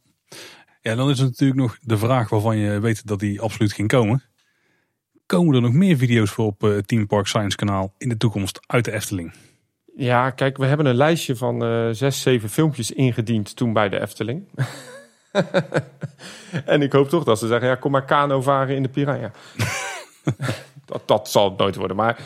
Ja, 0.80 0.94
dan 0.94 1.11
is 1.11 1.18
er 1.18 1.24
natuurlijk 1.24 1.61
nog 1.61 1.78
de 1.80 1.98
vraag 1.98 2.28
waarvan 2.28 2.57
je 2.57 2.80
weet 2.80 3.07
dat 3.07 3.18
die 3.18 3.40
absoluut 3.40 3.72
ging 3.72 3.88
komen. 3.88 4.22
Komen 5.26 5.55
er 5.55 5.61
nog 5.61 5.72
meer 5.72 5.96
video's 5.96 6.30
voor 6.30 6.46
op 6.46 6.64
eh, 6.64 6.78
Team 6.78 7.07
Park 7.07 7.26
Science 7.26 7.57
kanaal 7.57 7.94
in 7.98 8.09
de 8.09 8.16
toekomst 8.16 8.61
uit 8.66 8.84
de 8.84 8.92
Efteling? 8.92 9.32
Ja, 9.97 10.30
kijk, 10.30 10.57
we 10.57 10.66
hebben 10.66 10.86
een 10.86 10.95
lijstje 10.95 11.36
van 11.36 11.64
eh, 11.64 11.88
zes, 11.90 12.22
zeven 12.22 12.49
filmpjes 12.49 12.90
ingediend 12.90 13.57
toen 13.57 13.72
bij 13.72 13.88
de 13.88 14.01
Efteling. 14.01 14.49
en 16.64 16.82
ik 16.82 16.93
hoop 16.93 17.09
toch 17.09 17.24
dat 17.24 17.38
ze 17.38 17.47
zeggen, 17.47 17.68
ja, 17.68 17.74
kom 17.74 17.90
maar 17.90 18.05
kano 18.05 18.43
varen 18.43 18.76
in 18.76 18.82
de 18.82 18.88
Piranha. 18.88 19.30
dat, 20.86 21.03
dat 21.07 21.28
zal 21.28 21.49
het 21.49 21.59
nooit 21.59 21.76
worden, 21.76 21.97
maar 21.97 22.18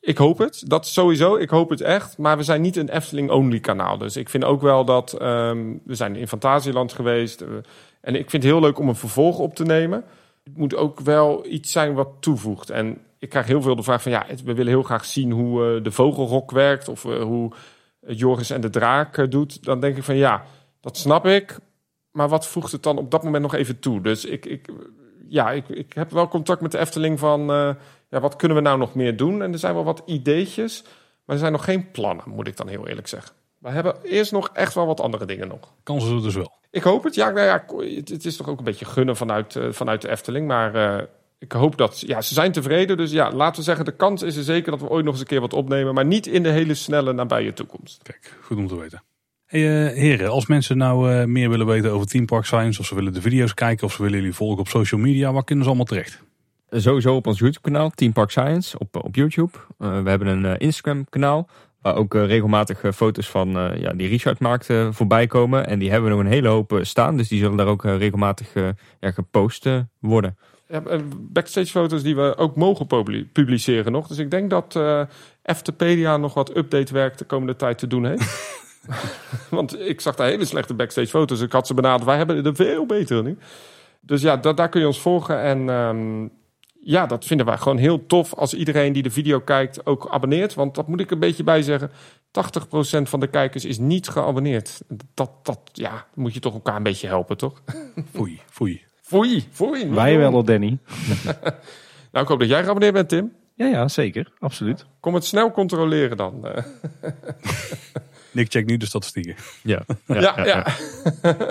ik 0.00 0.18
hoop 0.18 0.38
het. 0.38 0.62
Dat 0.66 0.86
sowieso, 0.86 1.36
ik 1.36 1.50
hoop 1.50 1.70
het 1.70 1.80
echt. 1.80 2.18
Maar 2.18 2.36
we 2.36 2.42
zijn 2.42 2.60
niet 2.60 2.76
een 2.76 2.88
Efteling-only 2.88 3.60
kanaal. 3.60 3.98
Dus 3.98 4.16
ik 4.16 4.28
vind 4.28 4.44
ook 4.44 4.62
wel 4.62 4.84
dat, 4.84 5.12
ehm, 5.12 5.76
we 5.84 5.94
zijn 5.94 6.16
in 6.16 6.28
Fantasieland 6.28 6.92
geweest. 6.92 7.40
eh, 7.40 7.48
en 8.00 8.14
ik 8.14 8.30
vind 8.30 8.42
het 8.42 8.52
heel 8.52 8.60
leuk 8.60 8.78
om 8.78 8.88
een 8.88 8.94
vervolg 8.96 9.38
op 9.38 9.54
te 9.54 9.64
nemen. 9.64 10.04
Het 10.44 10.56
moet 10.56 10.76
ook 10.76 11.00
wel 11.00 11.46
iets 11.46 11.72
zijn 11.72 11.94
wat 11.94 12.08
toevoegt. 12.20 12.70
En 12.70 12.98
ik 13.22 13.28
krijg 13.28 13.46
heel 13.46 13.62
veel 13.62 13.76
de 13.76 13.82
vraag 13.82 14.02
van 14.02 14.12
ja, 14.12 14.24
het- 14.26 14.42
we 14.42 14.54
willen 14.54 14.72
heel 14.72 14.82
graag 14.82 15.04
zien 15.04 15.30
hoe 15.30 15.76
eh, 15.76 15.82
de 15.84 15.90
vogelrok 15.90 16.50
werkt 16.50 16.88
of 16.88 17.04
eh, 17.04 17.22
hoe 17.22 17.52
Joris 18.00 18.50
en 18.50 18.60
de 18.60 18.70
draak 18.70 19.18
eh, 19.18 19.28
doet. 19.30 19.64
Dan 19.64 19.80
denk 19.80 19.96
ik 19.96 20.02
van 20.02 20.16
ja, 20.16 20.44
dat 20.80 20.96
snap 20.96 21.26
ik. 21.26 21.58
Maar 22.10 22.28
wat 22.28 22.46
voegt 22.46 22.72
het 22.72 22.82
dan 22.82 22.98
op 22.98 23.10
dat 23.10 23.22
moment 23.22 23.42
nog 23.42 23.54
even 23.54 23.78
toe? 23.78 24.00
Dus 24.00 24.24
ik, 24.24 24.46
ik, 24.46 24.68
ja, 25.28 25.50
ik, 25.50 25.68
ik 25.68 25.92
heb 25.92 26.10
wel 26.10 26.28
contact 26.28 26.60
met 26.60 26.72
de 26.72 26.78
Efteling 26.78 27.18
van 27.18 27.40
ja, 28.08 28.20
wat 28.20 28.36
kunnen 28.36 28.56
we 28.56 28.62
nou 28.62 28.78
nog 28.78 28.94
meer 28.94 29.16
doen? 29.16 29.42
En 29.42 29.52
er 29.52 29.58
zijn 29.58 29.74
wel 29.74 29.84
wat 29.84 30.02
ideetjes, 30.06 30.82
maar 31.24 31.34
er 31.34 31.38
zijn 31.38 31.52
nog 31.52 31.64
geen 31.64 31.90
plannen, 31.90 32.24
moet 32.28 32.46
ik 32.48 32.56
dan 32.56 32.68
heel 32.68 32.88
eerlijk 32.88 33.08
zeggen. 33.08 33.34
We 33.58 33.68
hebben 33.70 33.94
eerst 34.02 34.32
nog 34.32 34.50
echt 34.52 34.74
wel 34.74 34.86
wat 34.86 35.00
andere 35.00 35.24
dingen 35.24 35.48
nog. 35.48 35.72
Kansen 35.82 36.16
er 36.16 36.22
dus 36.22 36.34
wel. 36.34 36.52
Ik 36.70 36.82
hoop 36.82 37.04
het. 37.04 37.14
Ja, 37.14 37.30
nou 37.30 37.46
ja, 37.46 37.64
het, 37.96 38.08
het 38.08 38.24
is 38.24 38.36
toch 38.36 38.48
ook 38.48 38.58
een 38.58 38.64
beetje 38.64 38.84
gunnen 38.84 39.16
vanuit, 39.16 39.58
vanuit 39.70 40.02
de 40.02 40.08
Efteling. 40.08 40.46
Maar 40.46 41.06
ik 41.42 41.52
hoop 41.52 41.76
dat... 41.76 42.00
Ja, 42.06 42.20
ze 42.20 42.34
zijn 42.34 42.52
tevreden. 42.52 42.96
Dus 42.96 43.10
ja, 43.10 43.32
laten 43.32 43.56
we 43.56 43.62
zeggen, 43.62 43.84
de 43.84 43.96
kans 43.96 44.22
is 44.22 44.36
er 44.36 44.42
zeker 44.42 44.70
dat 44.70 44.80
we 44.80 44.88
ooit 44.88 45.04
nog 45.04 45.12
eens 45.12 45.22
een 45.22 45.28
keer 45.28 45.40
wat 45.40 45.54
opnemen. 45.54 45.94
Maar 45.94 46.06
niet 46.06 46.26
in 46.26 46.42
de 46.42 46.48
hele 46.48 46.74
snelle 46.74 47.12
nabije 47.12 47.52
toekomst. 47.52 48.02
Kijk, 48.02 48.38
goed 48.42 48.56
om 48.56 48.66
te 48.66 48.76
weten. 48.76 49.02
Hey, 49.46 49.86
eh, 49.86 49.96
heren, 49.96 50.30
als 50.30 50.46
mensen 50.46 50.76
nou 50.76 51.12
eh, 51.12 51.24
meer 51.24 51.50
willen 51.50 51.66
weten 51.66 51.92
over 51.92 52.06
Team 52.06 52.26
Park 52.26 52.44
Science, 52.44 52.80
of 52.80 52.86
ze 52.86 52.94
willen 52.94 53.12
de 53.12 53.20
video's 53.20 53.54
kijken, 53.54 53.86
of 53.86 53.92
ze 53.92 54.02
willen 54.02 54.18
jullie 54.18 54.34
volgen 54.34 54.58
op 54.58 54.68
social 54.68 55.00
media, 55.00 55.32
waar 55.32 55.44
kunnen 55.44 55.64
ze 55.64 55.70
allemaal 55.70 55.88
terecht? 55.88 56.22
Sowieso 56.70 57.14
op 57.14 57.26
ons 57.26 57.38
YouTube-kanaal, 57.38 57.90
Team 57.90 58.12
Park 58.12 58.30
Science, 58.30 58.78
op, 58.78 59.04
op 59.04 59.14
YouTube. 59.14 59.58
Eh, 59.78 60.02
we 60.02 60.08
hebben 60.08 60.28
een 60.28 60.44
eh, 60.44 60.54
Instagram-kanaal, 60.58 61.48
waar 61.82 61.96
ook 61.96 62.14
eh, 62.14 62.26
regelmatig 62.26 62.82
eh, 62.82 62.92
foto's 62.92 63.28
van 63.30 63.58
eh, 63.58 63.80
ja, 63.80 63.92
die 63.92 64.08
Richard 64.08 64.38
maakt 64.38 64.70
eh, 64.70 64.88
voorbij 64.90 65.26
komen. 65.26 65.66
En 65.66 65.78
die 65.78 65.90
hebben 65.90 66.10
we 66.10 66.16
nog 66.16 66.24
een 66.24 66.32
hele 66.32 66.48
hoop 66.48 66.72
eh, 66.72 66.78
staan, 66.82 67.16
dus 67.16 67.28
die 67.28 67.38
zullen 67.38 67.56
daar 67.56 67.66
ook 67.66 67.84
eh, 67.84 67.96
regelmatig 67.96 68.54
eh, 68.54 68.68
ja, 69.00 69.10
gepost 69.10 69.66
eh, 69.66 69.78
worden. 70.00 70.36
Eh, 70.72 70.98
backstage 71.18 71.66
foto's 71.66 72.02
die 72.02 72.16
we 72.16 72.36
ook 72.36 72.56
mogen 72.56 72.86
publi- 72.86 73.24
publiceren 73.32 73.92
nog. 73.92 74.06
Dus 74.06 74.18
ik 74.18 74.30
denk 74.30 74.50
dat 74.50 74.80
Eftepedia 75.42 76.16
nog 76.16 76.34
wat 76.34 76.56
updatewerk 76.56 77.18
de 77.18 77.24
komende 77.24 77.56
tijd 77.56 77.78
te 77.78 77.86
doen 77.86 78.04
heeft. 78.06 78.60
Want 79.50 79.80
ik 79.80 80.00
zag 80.00 80.14
daar 80.14 80.26
hele 80.28 80.44
slechte 80.44 80.74
backstage 80.74 81.06
foto's. 81.08 81.40
Ik 81.40 81.52
had 81.52 81.66
ze 81.66 81.74
benaderd. 81.74 82.04
Wij 82.04 82.16
hebben 82.16 82.44
er 82.44 82.54
veel 82.54 82.86
betere 82.86 83.22
nu. 83.22 83.38
Dus 84.00 84.22
ja, 84.22 84.36
da- 84.36 84.52
daar 84.52 84.68
kun 84.68 84.80
je 84.80 84.86
ons 84.86 85.00
volgen. 85.00 85.40
En 85.40 85.68
ehm, 85.68 86.28
ja, 86.84 87.06
dat 87.06 87.24
vinden 87.24 87.46
wij 87.46 87.56
gewoon 87.58 87.76
heel 87.78 88.06
tof 88.06 88.34
als 88.34 88.54
iedereen 88.54 88.92
die 88.92 89.02
de 89.02 89.10
video 89.10 89.40
kijkt 89.40 89.86
ook 89.86 90.08
abonneert. 90.10 90.54
Want 90.54 90.74
dat 90.74 90.88
moet 90.88 91.00
ik 91.00 91.10
een 91.10 91.18
beetje 91.18 91.44
bij 91.44 91.62
zeggen. 91.62 91.90
80% 92.30 93.08
van 93.08 93.20
de 93.20 93.26
kijkers 93.26 93.64
is 93.64 93.78
niet 93.78 94.08
geabonneerd. 94.08 94.80
Dat, 95.14 95.30
dat 95.42 95.60
ja, 95.72 96.06
moet 96.14 96.34
je 96.34 96.40
toch 96.40 96.54
elkaar 96.54 96.76
een 96.76 96.82
beetje 96.82 97.06
helpen, 97.06 97.36
toch? 97.36 97.62
Foei, 98.14 98.40
foei. 98.50 98.82
Foei, 99.12 99.48
foei. 99.50 99.90
Wij 99.90 100.18
wel, 100.18 100.32
hoor, 100.32 100.44
Danny. 100.44 100.78
Nou, 102.12 102.24
ik 102.24 102.30
hoop 102.30 102.40
dat 102.40 102.48
jij 102.48 102.62
geabonneerd 102.62 102.92
bent, 102.92 103.08
Tim. 103.08 103.32
Ja, 103.54 103.66
ja, 103.66 103.88
zeker. 103.88 104.32
Absoluut. 104.38 104.86
Kom 105.00 105.14
het 105.14 105.24
snel 105.24 105.50
controleren 105.50 106.16
dan. 106.16 106.46
Eh, 106.46 106.64
Nick 108.32 108.50
checkt 108.50 108.68
nu 108.68 108.76
de 108.76 108.86
statistieken. 108.86 109.34
Ja, 109.62 109.82
ja, 110.06 110.44
ja. 110.44 110.66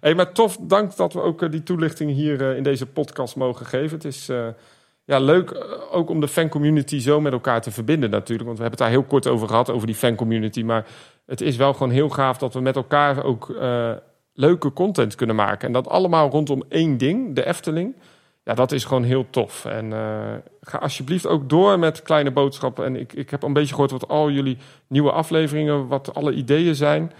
Hey, 0.00 0.14
maar 0.14 0.32
tof, 0.32 0.56
dank 0.60 0.96
dat 0.96 1.12
we 1.12 1.20
ook 1.20 1.42
eh, 1.42 1.50
die 1.50 1.62
toelichting 1.62 2.12
hier 2.12 2.50
eh, 2.50 2.56
in 2.56 2.62
deze 2.62 2.86
podcast 2.86 3.36
mogen 3.36 3.66
geven. 3.66 3.96
Het 3.96 4.04
is 4.04 4.28
eh, 4.28 4.46
ja, 5.08 5.18
leuk 5.18 5.66
ook 5.90 6.10
om 6.10 6.20
de 6.20 6.28
fancommunity 6.28 6.98
zo 6.98 7.20
met 7.20 7.32
elkaar 7.32 7.60
te 7.62 7.70
verbinden 7.70 8.10
natuurlijk. 8.10 8.46
Want 8.46 8.58
we 8.58 8.64
hebben 8.64 8.84
het 8.84 8.88
daar 8.88 8.98
heel 8.98 9.08
kort 9.08 9.26
over 9.26 9.48
gehad, 9.48 9.70
over 9.70 9.86
die 9.86 9.96
fancommunity. 9.96 10.62
Maar 10.62 10.86
het 11.26 11.40
is 11.40 11.56
wel 11.56 11.72
gewoon 11.72 11.90
heel 11.90 12.08
gaaf 12.08 12.38
dat 12.38 12.54
we 12.54 12.60
met 12.60 12.76
elkaar 12.76 13.24
ook 13.24 13.50
eh, 13.50 13.92
leuke 14.38 14.72
content 14.72 15.14
kunnen 15.14 15.36
maken. 15.36 15.66
En 15.66 15.72
dat 15.72 15.88
allemaal 15.88 16.30
rondom 16.30 16.62
één 16.68 16.96
ding, 16.96 17.34
de 17.34 17.46
Efteling. 17.46 17.94
Ja, 18.44 18.54
dat 18.54 18.72
is 18.72 18.84
gewoon 18.84 19.02
heel 19.02 19.26
tof. 19.30 19.64
En 19.64 19.92
eh, 19.92 20.34
ga 20.60 20.78
alsjeblieft 20.78 21.26
ook 21.26 21.48
door 21.48 21.78
met 21.78 22.02
kleine 22.02 22.30
boodschappen. 22.30 22.84
En 22.84 22.96
ik, 22.96 23.12
ik 23.12 23.30
heb 23.30 23.42
een 23.42 23.52
beetje 23.52 23.74
gehoord 23.74 23.90
wat 23.90 24.08
al 24.08 24.30
jullie 24.30 24.58
nieuwe 24.88 25.12
afleveringen, 25.12 25.86
wat 25.86 26.14
alle 26.14 26.32
ideeën 26.32 26.74
zijn. 26.74 27.12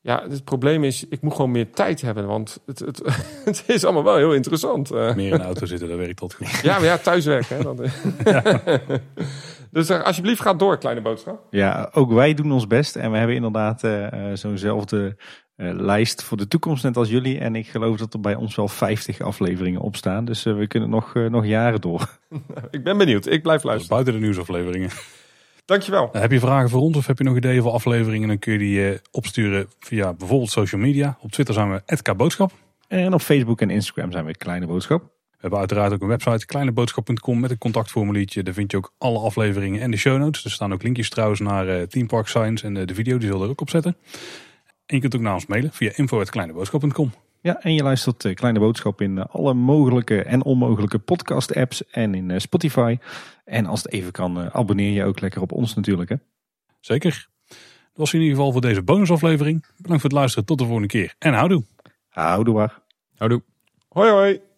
Ja, 0.00 0.24
het 0.28 0.44
probleem 0.44 0.84
is, 0.84 1.08
ik 1.08 1.20
moet 1.22 1.34
gewoon 1.34 1.50
meer 1.50 1.70
tijd 1.70 2.00
hebben. 2.00 2.26
Want 2.26 2.60
het, 2.66 2.78
het, 2.78 3.02
het 3.44 3.64
is 3.66 3.84
allemaal 3.84 4.04
wel 4.04 4.16
heel 4.16 4.34
interessant. 4.34 4.90
eh. 4.90 5.14
Meer 5.14 5.32
in 5.32 5.38
de 5.38 5.44
auto 5.44 5.66
zitten, 5.66 5.88
dat 5.88 5.98
werkt 5.98 6.16
tot 6.16 6.34
goed. 6.34 6.60
Ja, 6.62 6.74
maar 6.74 6.84
ja, 6.84 6.98
thuiswerken. 6.98 7.56
Hè, 7.56 7.62
dat, 7.62 7.80
dus 9.70 9.88
eh, 9.88 10.02
alsjeblieft, 10.02 10.40
ga 10.40 10.54
door, 10.54 10.78
kleine 10.78 11.00
boodschap. 11.00 11.46
Ja, 11.50 11.90
ook 11.92 12.12
wij 12.12 12.34
doen 12.34 12.52
ons 12.52 12.66
best. 12.66 12.96
En 12.96 13.10
we 13.10 13.16
hebben 13.16 13.36
inderdaad 13.36 13.84
eh, 13.84 14.06
eh, 14.06 14.36
zo'nzelfde 14.36 15.16
lijst 15.56 16.22
voor 16.22 16.36
de 16.36 16.48
toekomst, 16.48 16.82
net 16.82 16.96
als 16.96 17.08
jullie. 17.08 17.38
En 17.38 17.56
ik 17.56 17.66
geloof 17.66 17.96
dat 17.96 18.14
er 18.14 18.20
bij 18.20 18.34
ons 18.34 18.54
wel 18.54 18.68
50 18.68 19.20
afleveringen 19.20 19.80
op 19.80 19.96
staan. 19.96 20.24
Dus 20.24 20.46
eh, 20.46 20.56
we 20.56 20.66
kunnen 20.66 20.90
nog, 20.90 21.16
eh, 21.16 21.26
nog 21.26 21.46
jaren 21.46 21.80
door. 21.80 22.18
Ik 22.70 22.84
ben 22.84 22.98
benieuwd. 22.98 23.26
Ik 23.26 23.42
blijf 23.42 23.62
luisteren. 23.62 23.94
buiten 23.94 24.14
de 24.14 24.20
nieuwsafleveringen. 24.20 24.90
Dankjewel. 25.64 26.08
heb 26.12 26.32
je 26.32 26.40
vragen 26.40 26.70
voor 26.70 26.80
ons 26.80 26.96
of 26.96 27.06
heb 27.06 27.18
je 27.18 27.24
nog 27.24 27.36
ideeën 27.36 27.62
voor 27.62 27.72
afleveringen? 27.72 28.28
Dan 28.28 28.38
kun 28.38 28.52
je 28.52 28.58
die 28.58 28.88
eh, 28.88 28.98
opsturen 29.10 29.66
via 29.78 30.12
bijvoorbeeld 30.12 30.50
social 30.50 30.80
media. 30.80 31.18
Op 31.20 31.32
Twitter 31.32 31.54
zijn 31.54 31.72
we 31.72 32.02
@kboodschap. 32.02 32.52
En 32.88 33.14
op 33.14 33.20
Facebook 33.20 33.60
en 33.60 33.70
Instagram 33.70 34.12
zijn 34.12 34.24
we 34.24 34.36
Kleine 34.36 34.66
Boodschap. 34.66 35.02
We 35.02 35.50
hebben 35.50 35.58
uiteraard 35.58 35.92
ook 35.92 36.02
een 36.02 36.08
website, 36.08 36.46
kleineboodschap.com, 36.46 37.40
met 37.40 37.50
een 37.50 37.58
contactformuliertje. 37.58 38.42
Daar 38.42 38.54
vind 38.54 38.70
je 38.70 38.76
ook 38.76 38.92
alle 38.98 39.18
afleveringen 39.18 39.80
en 39.80 39.90
de 39.90 39.96
show 39.96 40.18
notes. 40.18 40.44
Er 40.44 40.50
staan 40.50 40.72
ook 40.72 40.82
linkjes 40.82 41.08
trouwens 41.10 41.40
naar 41.40 41.68
eh 41.68 41.82
Team 41.82 42.06
Park 42.06 42.28
Science 42.28 42.66
en 42.66 42.76
eh, 42.76 42.86
de 42.86 42.94
video, 42.94 43.18
die 43.18 43.26
zullen 43.26 43.42
er 43.44 43.50
ook 43.50 43.60
op 43.60 43.70
zetten. 43.70 43.96
En 44.86 44.94
je 44.94 45.00
kunt 45.00 45.14
ook 45.14 45.20
naar 45.20 45.34
ons 45.34 45.46
mailen 45.46 45.72
via 45.72 45.92
info.kleineboodschap.com. 45.94 47.12
Ja, 47.40 47.60
en 47.60 47.74
je 47.74 47.82
luistert 47.82 48.24
eh, 48.24 48.34
Kleine 48.34 48.58
Boodschap 48.58 49.00
in 49.00 49.18
eh, 49.18 49.24
alle 49.28 49.54
mogelijke 49.54 50.22
en 50.22 50.44
onmogelijke 50.44 50.98
podcast 50.98 51.54
apps 51.54 51.90
en 51.90 52.14
in 52.14 52.30
eh, 52.30 52.38
Spotify. 52.38 52.98
En 53.44 53.66
als 53.66 53.82
het 53.82 53.92
even 53.92 54.12
kan, 54.12 54.40
eh, 54.40 54.46
abonneer 54.46 54.92
je 54.92 55.04
ook 55.04 55.20
lekker 55.20 55.40
op 55.40 55.52
ons 55.52 55.74
natuurlijk. 55.74 56.10
Hè? 56.10 56.16
Zeker. 56.80 57.28
Dat 57.48 57.58
was 57.92 58.12
in 58.12 58.20
ieder 58.20 58.36
geval 58.36 58.52
voor 58.52 58.60
deze 58.60 58.82
bonusaflevering. 58.82 59.60
Bedankt 59.76 60.00
voor 60.00 60.10
het 60.10 60.12
luisteren. 60.12 60.44
Tot 60.44 60.58
de 60.58 60.64
volgende 60.64 60.88
keer. 60.88 61.14
En 61.18 61.32
houdoe. 61.32 61.64
Houdoe 62.08 62.54
waar. 62.54 62.82
Houdoe. 63.14 63.42
Hoi 63.88 64.10
hoi. 64.10 64.53